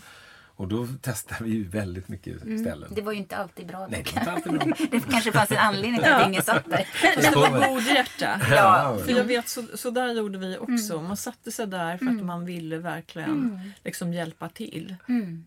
Och 0.59 0.67
då 0.67 0.87
testade 1.01 1.43
vi 1.43 1.49
ju 1.49 1.67
väldigt 1.67 2.07
mycket 2.07 2.39
ställen. 2.41 2.91
Det 2.95 3.01
var 3.01 3.11
ju 3.11 3.17
inte 3.17 3.37
alltid 3.37 3.67
bra. 3.67 3.87
Nej, 3.87 4.03
det 4.13 4.13
var 4.13 4.19
inte 4.21 4.31
alltid 4.31 4.53
bra. 4.53 4.87
det 4.91 5.09
kanske 5.11 5.31
fanns 5.31 5.51
en 5.51 5.57
anledning 5.57 6.01
till 6.01 6.11
att 6.11 6.27
ingen 6.27 6.41
satt 6.43 6.65
där. 6.69 6.87
Men 7.15 7.31
det 7.33 7.39
var 7.39 7.67
god 7.73 7.83
hjärta. 7.83 8.41
Ja, 8.49 8.97
För 9.05 9.11
jag 9.11 9.23
vet, 9.23 9.49
så, 9.49 9.63
så 9.75 9.89
där 9.91 10.13
gjorde 10.13 10.37
vi 10.37 10.57
också. 10.57 11.01
Man 11.01 11.17
satte 11.17 11.51
sig 11.51 11.67
där 11.67 11.97
för 11.97 12.05
att 12.05 12.23
man 12.25 12.45
ville 12.45 12.77
verkligen 12.77 13.61
liksom 13.83 14.13
hjälpa 14.13 14.49
till 14.49 14.95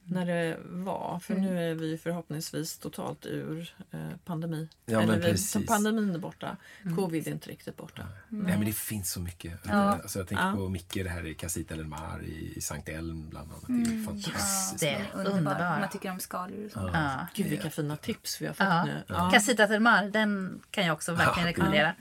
när 0.05 0.27
det 0.27 0.57
var. 0.71 1.19
För 1.23 1.35
nu 1.35 1.71
är 1.71 1.75
vi 1.75 1.99
förhoppningsvis 1.99 2.79
totalt 2.79 3.27
ur 3.27 3.75
eh, 3.91 4.01
pandemi. 4.25 4.69
Ja, 4.87 4.99
men 5.01 5.09
Eller 5.11 5.23
vi, 5.23 5.31
precis. 5.31 5.67
pandemin 5.67 6.15
är 6.15 6.19
borta. 6.19 6.57
Covid 6.97 7.27
är 7.27 7.31
inte 7.33 7.51
riktigt 7.51 7.77
borta. 7.77 8.03
Nej 8.29 8.57
men 8.57 8.67
det 8.67 8.73
finns 8.77 9.13
så 9.13 9.21
mycket. 9.21 9.53
Ja. 9.65 9.73
Alltså, 9.73 10.19
jag 10.19 10.29
tänker 10.29 10.45
Ja. 10.45 10.55
på 10.57 10.69
Micke, 10.69 10.95
det 10.95 11.09
här 11.09 11.27
i 11.27 11.35
Casita 11.35 11.77
del 11.77 11.87
Mar 11.87 12.23
i, 12.25 12.53
i 12.57 12.61
Sankt 12.61 12.89
Elm 12.89 13.29
bland 13.29 13.51
annat. 13.53 13.65
Det 13.87 13.93
är 13.95 14.05
fantastiskt. 14.05 14.81
det. 14.81 15.02
Underbar. 15.15 15.37
Underbara. 15.39 15.79
Man 15.81 15.89
tycker 15.89 16.11
om 16.11 16.21
skaldjur 16.21 16.67
och 16.67 16.73
så. 16.73 16.91
Ja. 16.93 17.27
Gud 17.35 17.47
vilka 17.47 17.71
fina 17.71 17.97
tips 17.97 18.41
vi 18.43 18.47
har 18.47 18.55
fått 18.55 18.67
Ja. 18.67 18.85
nu. 18.85 19.03
Ja. 19.07 19.31
Casita 19.33 19.67
del 19.67 19.81
Mar, 19.81 20.05
den 20.05 20.61
kan 20.71 20.87
jag 20.87 20.95
också 20.95 21.13
verkligen 21.15 21.47
rekommendera. 21.49 21.95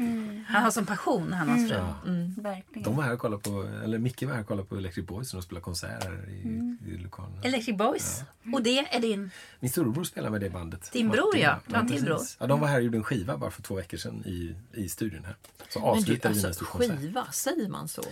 Han 0.48 0.64
har 0.64 0.72
som 0.72 0.86
passion, 0.86 1.34
han 1.34 1.50
och 1.50 1.56
hans 1.56 1.70
fru. 1.72 1.78
Ja. 1.78 1.96
Verkligen. 2.42 2.84
De 2.84 2.96
var 2.96 3.04
här 3.04 3.14
och 3.14 3.20
kollade 3.20 3.44
på, 3.44 3.70
eller 3.84 3.98
Micke 3.98 4.24
var 4.24 4.34
här 4.34 4.42
och 4.42 4.48
kollade 4.48 4.68
på 4.68 4.76
Electric 4.78 5.08
Boys 5.08 5.34
när 5.34 5.40
de 5.40 5.46
spelade 5.46 5.64
konserter 5.64 6.30
i, 6.30 6.42
Mm. 6.44 6.78
i 6.88 6.98
lokalen. 6.98 7.44
Electric 7.44 7.78
Boys. 7.78 8.24
Och 8.54 8.64
det 8.64 8.80
är 8.96 9.00
din... 9.00 9.32
Min 9.60 9.72
storebror 9.72 10.04
spelar 10.04 10.30
med 10.30 10.42
det 10.42 10.50
bandet. 10.50 10.90
Din 10.92 11.10
bror, 11.10 11.26
Martin. 11.26 11.42
ja. 11.42 11.60
Du 11.68 11.74
har 11.76 11.82
en 11.82 11.88
till 11.88 12.04
bror. 12.04 12.20
Ja, 12.40 12.48
de 12.48 12.60
var 12.60 12.68
här 12.68 12.78
och 12.78 12.84
gjorde 12.84 12.98
en 12.98 13.04
skiva 13.04 13.38
bara 13.38 13.52
för 13.52 13.62
två 13.62 13.76
veckor 13.76 13.98
sedan 13.98 14.24
i, 14.26 14.56
i 14.74 14.90
studion 14.90 15.26
här. 15.26 15.36
Så 15.70 15.80
Men 15.80 15.86
du, 15.88 15.92
avslutade 16.00 16.34
vi 16.34 16.40
med 16.40 16.44
en 16.46 16.50
alltså, 16.50 16.66
konsert. 16.66 17.00
skiva, 17.00 17.26
säger 17.32 17.70
man 17.70 17.88
så? 17.88 18.04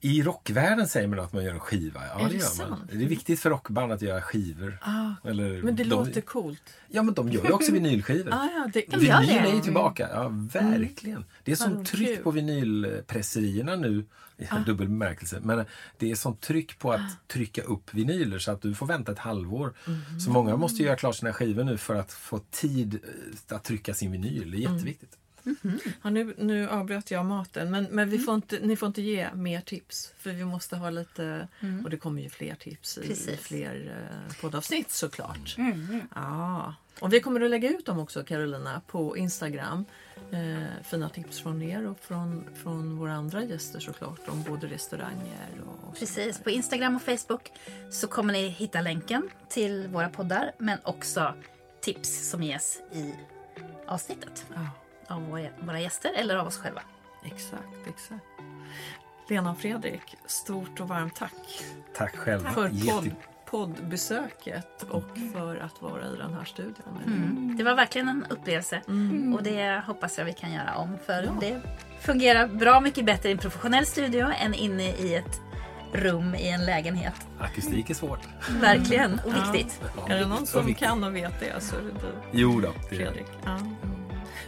I 0.00 0.22
rockvärlden 0.22 0.88
säger 0.88 1.08
man 1.08 1.18
att 1.20 1.32
man 1.32 1.44
gör 1.44 1.52
en 1.52 1.60
skiva. 1.60 2.00
Ja, 2.06 2.24
Är 2.24 2.28
det 2.28 2.34
gör 2.34 2.68
man. 2.70 2.88
Det 2.92 3.04
är 3.04 3.08
viktigt 3.08 3.40
för 3.40 3.50
rockband 3.50 3.92
att 3.92 4.02
göra 4.02 4.22
skivor. 4.22 4.78
Eller, 5.24 5.62
Men 5.62 5.76
det 5.76 5.82
de, 5.82 5.88
låter 5.90 6.20
coolt. 6.20 6.62
Ja, 6.88 7.02
men 7.02 7.14
de 7.14 7.28
gör 7.28 7.44
ju 7.44 7.52
också 7.52 7.72
vinylskivor. 7.72 8.30
Ah, 8.32 8.48
ja, 8.54 8.70
det, 8.72 8.84
De 8.90 8.96
Vinyl 8.96 9.30
är 9.46 9.54
ju 9.54 9.60
tillbaka. 9.60 10.08
Ja, 10.12 10.28
verkligen. 10.32 11.24
Det 11.44 11.52
är 11.52 11.56
som 11.56 11.84
tryck 11.84 12.08
kul. 12.08 12.24
på 12.24 12.30
vinylpresserierna 12.30 13.76
nu. 13.76 14.04
I 14.38 14.44
Ah. 14.50 14.58
dubbel 14.58 14.88
bemärkelse. 14.88 15.40
Men 15.42 15.64
det 15.98 16.10
är 16.10 16.14
som 16.14 16.36
tryck 16.36 16.78
på 16.78 16.92
att 16.92 17.28
trycka 17.28 17.62
upp 17.62 17.94
vinyler 17.94 18.38
så 18.38 18.50
att 18.52 18.62
du 18.62 18.74
får 18.74 18.86
vänta 18.86 19.12
ett 19.12 19.18
halvår. 19.18 19.74
Mm. 19.86 20.20
Så 20.20 20.30
många 20.30 20.56
måste 20.56 20.82
göra 20.82 20.96
klart 20.96 21.16
sina 21.16 21.32
skivor 21.32 21.64
nu 21.64 21.76
för 21.78 21.94
att 21.94 22.12
få 22.12 22.38
tid 22.50 22.94
eh, 23.50 23.56
att 23.56 23.64
trycka 23.64 23.94
sin 23.94 24.12
vinyl. 24.12 24.50
Det 24.50 24.56
är 24.56 24.72
jätteviktigt. 24.72 25.10
Ja, 26.02 26.10
nu, 26.10 26.34
nu 26.38 26.68
avbröt 26.68 27.10
jag 27.10 27.26
maten, 27.26 27.70
men, 27.70 27.84
men 27.84 28.10
vi 28.10 28.18
får 28.18 28.34
inte, 28.34 28.58
ni 28.62 28.76
får 28.76 28.86
inte 28.86 29.02
ge 29.02 29.34
mer 29.34 29.60
tips. 29.60 30.12
För 30.18 30.30
vi 30.30 30.44
måste 30.44 30.76
ha 30.76 30.90
lite, 30.90 31.48
och 31.84 31.90
det 31.90 31.96
kommer 31.96 32.22
ju 32.22 32.28
fler 32.30 32.54
tips 32.54 32.98
i 32.98 33.06
Precis. 33.06 33.40
fler 33.40 34.06
eh, 34.28 34.40
poddavsnitt 34.40 34.90
såklart. 34.90 35.54
Mm, 35.58 36.00
Ja. 36.14 36.74
Och 37.00 37.12
vi 37.12 37.20
kommer 37.20 37.40
att 37.40 37.50
lägga 37.50 37.70
ut 37.70 37.86
dem 37.86 37.98
också 37.98 38.24
Carolina 38.24 38.80
på 38.86 39.16
Instagram. 39.16 39.84
Eh, 40.32 40.82
fina 40.84 41.08
tips 41.08 41.40
från 41.40 41.62
er 41.62 41.86
och 41.86 41.98
från, 42.00 42.44
från 42.62 42.96
våra 42.96 43.12
andra 43.14 43.44
gäster 43.44 43.80
såklart 43.80 44.20
om 44.28 44.42
både 44.42 44.66
restauranger 44.66 45.50
och, 45.66 45.88
och 45.88 45.98
Precis, 45.98 46.38
på 46.38 46.50
Instagram 46.50 46.96
och 46.96 47.02
Facebook 47.02 47.52
så 47.90 48.06
kommer 48.06 48.32
ni 48.32 48.48
hitta 48.48 48.80
länken 48.80 49.28
till 49.48 49.88
våra 49.88 50.08
poddar 50.08 50.52
men 50.58 50.78
också 50.82 51.34
tips 51.80 52.30
som 52.30 52.42
ges 52.42 52.78
i 52.92 53.14
avsnittet 53.86 54.44
Ja, 54.54 54.70
av 55.08 55.22
våra, 55.28 55.48
våra 55.60 55.80
gäster 55.80 56.12
eller 56.16 56.36
av 56.36 56.46
oss 56.46 56.58
själva. 56.58 56.82
exakt, 57.24 57.86
exakt. 57.88 58.24
Lena 59.28 59.50
och 59.50 59.58
Fredrik, 59.58 60.16
stort 60.26 60.80
och 60.80 60.88
varmt 60.88 61.14
tack 61.16 61.32
Tack 61.96 62.16
själva. 62.16 62.50
för 62.50 62.68
podd, 62.90 63.10
poddbesöket 63.50 64.82
och 64.82 65.04
för 65.32 65.56
att 65.56 65.82
vara 65.82 66.06
i 66.06 66.16
den 66.16 66.34
här 66.34 66.44
studion. 66.44 67.00
Mm. 67.06 67.56
Det 67.56 67.64
var 67.64 67.74
verkligen 67.74 68.08
en 68.08 68.26
upplevelse 68.30 68.82
Mm. 68.88 69.34
och 69.34 69.42
det 69.42 69.82
hoppas 69.86 70.18
jag 70.18 70.24
vi 70.24 70.32
kan 70.32 70.52
göra 70.52 70.74
om 70.76 70.98
för 71.06 71.28
det 71.40 71.60
fungerar 72.00 72.46
bra 72.48 72.80
mycket 72.80 73.04
bättre 73.04 73.28
i 73.28 73.32
en 73.32 73.38
professionell 73.38 73.86
studio 73.86 74.26
än 74.40 74.54
inne 74.54 74.82
i 74.90 75.14
ett 75.14 75.40
rum 75.92 76.34
i 76.34 76.48
en 76.48 76.64
lägenhet. 76.66 77.14
Akustik 77.40 77.90
är 77.90 77.94
svårt. 77.94 78.20
Verkligen, 78.60 79.12
och 79.14 79.32
Ja. 79.36 79.52
viktigt. 79.52 79.80
Är 80.08 80.18
det 80.18 80.26
någon 80.26 80.46
som 80.46 80.74
kan 80.74 81.04
och 81.04 81.16
vet 81.16 81.40
det 81.40 81.60
så 81.60 81.76
är 81.76 81.80
det 81.82 81.88
du, 81.90 82.12
Jo 82.32 82.60
då. 82.60 82.72
Det 82.90 82.96
är, 82.96 82.98
Fredrik. 82.98 83.26
Ja. 83.44 83.58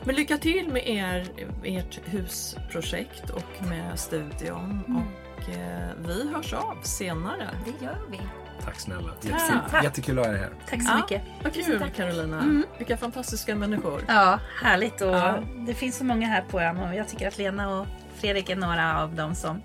Men 0.04 0.14
lycka 0.14 0.38
till 0.38 0.68
med 0.68 0.88
er, 0.88 1.26
ert 1.64 2.00
husprojekt 2.04 3.30
och 3.30 3.66
med 3.68 3.98
studion. 3.98 4.84
Mm. 4.88 4.96
Och 4.96 5.48
eh, 5.54 5.88
vi 5.98 6.30
hörs 6.34 6.52
av 6.52 6.78
senare. 6.82 7.48
Det 7.64 7.84
gör 7.84 7.96
vi. 8.10 8.20
Tack 8.64 8.80
snälla. 8.80 9.12
Jättekul, 9.22 9.84
Jättekul 9.84 10.18
att 10.18 10.26
ha 10.26 10.32
er 10.34 10.38
här. 10.38 10.50
Tack 10.68 10.82
så 10.82 10.88
Ja. 10.88 10.96
mycket. 10.96 11.22
Vad 11.42 11.54
kul 11.54 11.90
Carolina. 11.96 12.62
Vilka 12.78 12.96
fantastiska 12.96 13.54
människor. 13.56 14.00
Ja, 14.08 14.40
härligt. 14.62 15.00
Och 15.00 15.08
Ja. 15.14 15.38
Det 15.66 15.74
finns 15.74 15.96
så 15.96 16.04
många 16.04 16.26
här 16.26 16.42
på 16.42 16.60
ön 16.60 16.76
och 16.78 16.94
jag 16.94 17.08
tycker 17.08 17.28
att 17.28 17.38
Lena 17.38 17.80
och 17.80 17.86
Fredrik 18.14 18.50
är 18.50 18.56
några 18.56 19.00
av 19.02 19.14
dem 19.14 19.34
som 19.34 19.62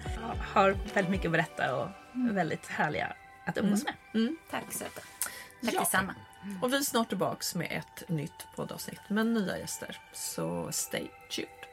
har 0.53 0.75
väldigt 0.93 1.09
mycket 1.11 1.25
att 1.25 1.31
berätta 1.31 1.75
och 1.75 1.87
är 2.29 2.33
väldigt 2.33 2.67
härliga 2.67 3.13
att 3.45 3.57
umgås 3.57 3.83
med. 3.83 3.93
Tack 4.51 4.63
söta. 4.71 5.01
Tack 5.65 5.73
Ja. 5.73 5.79
detsamma. 5.79 6.15
Och 6.61 6.73
vi 6.73 6.77
är 6.77 6.81
snart 6.81 7.09
tillbaks 7.09 7.55
med 7.55 7.67
ett 7.71 8.09
nytt 8.09 8.47
poddavsnitt 8.55 9.01
med 9.07 9.27
nya 9.27 9.57
gäster. 9.57 9.97
Så 10.13 10.71
stay 10.71 11.07
tuned. 11.35 11.72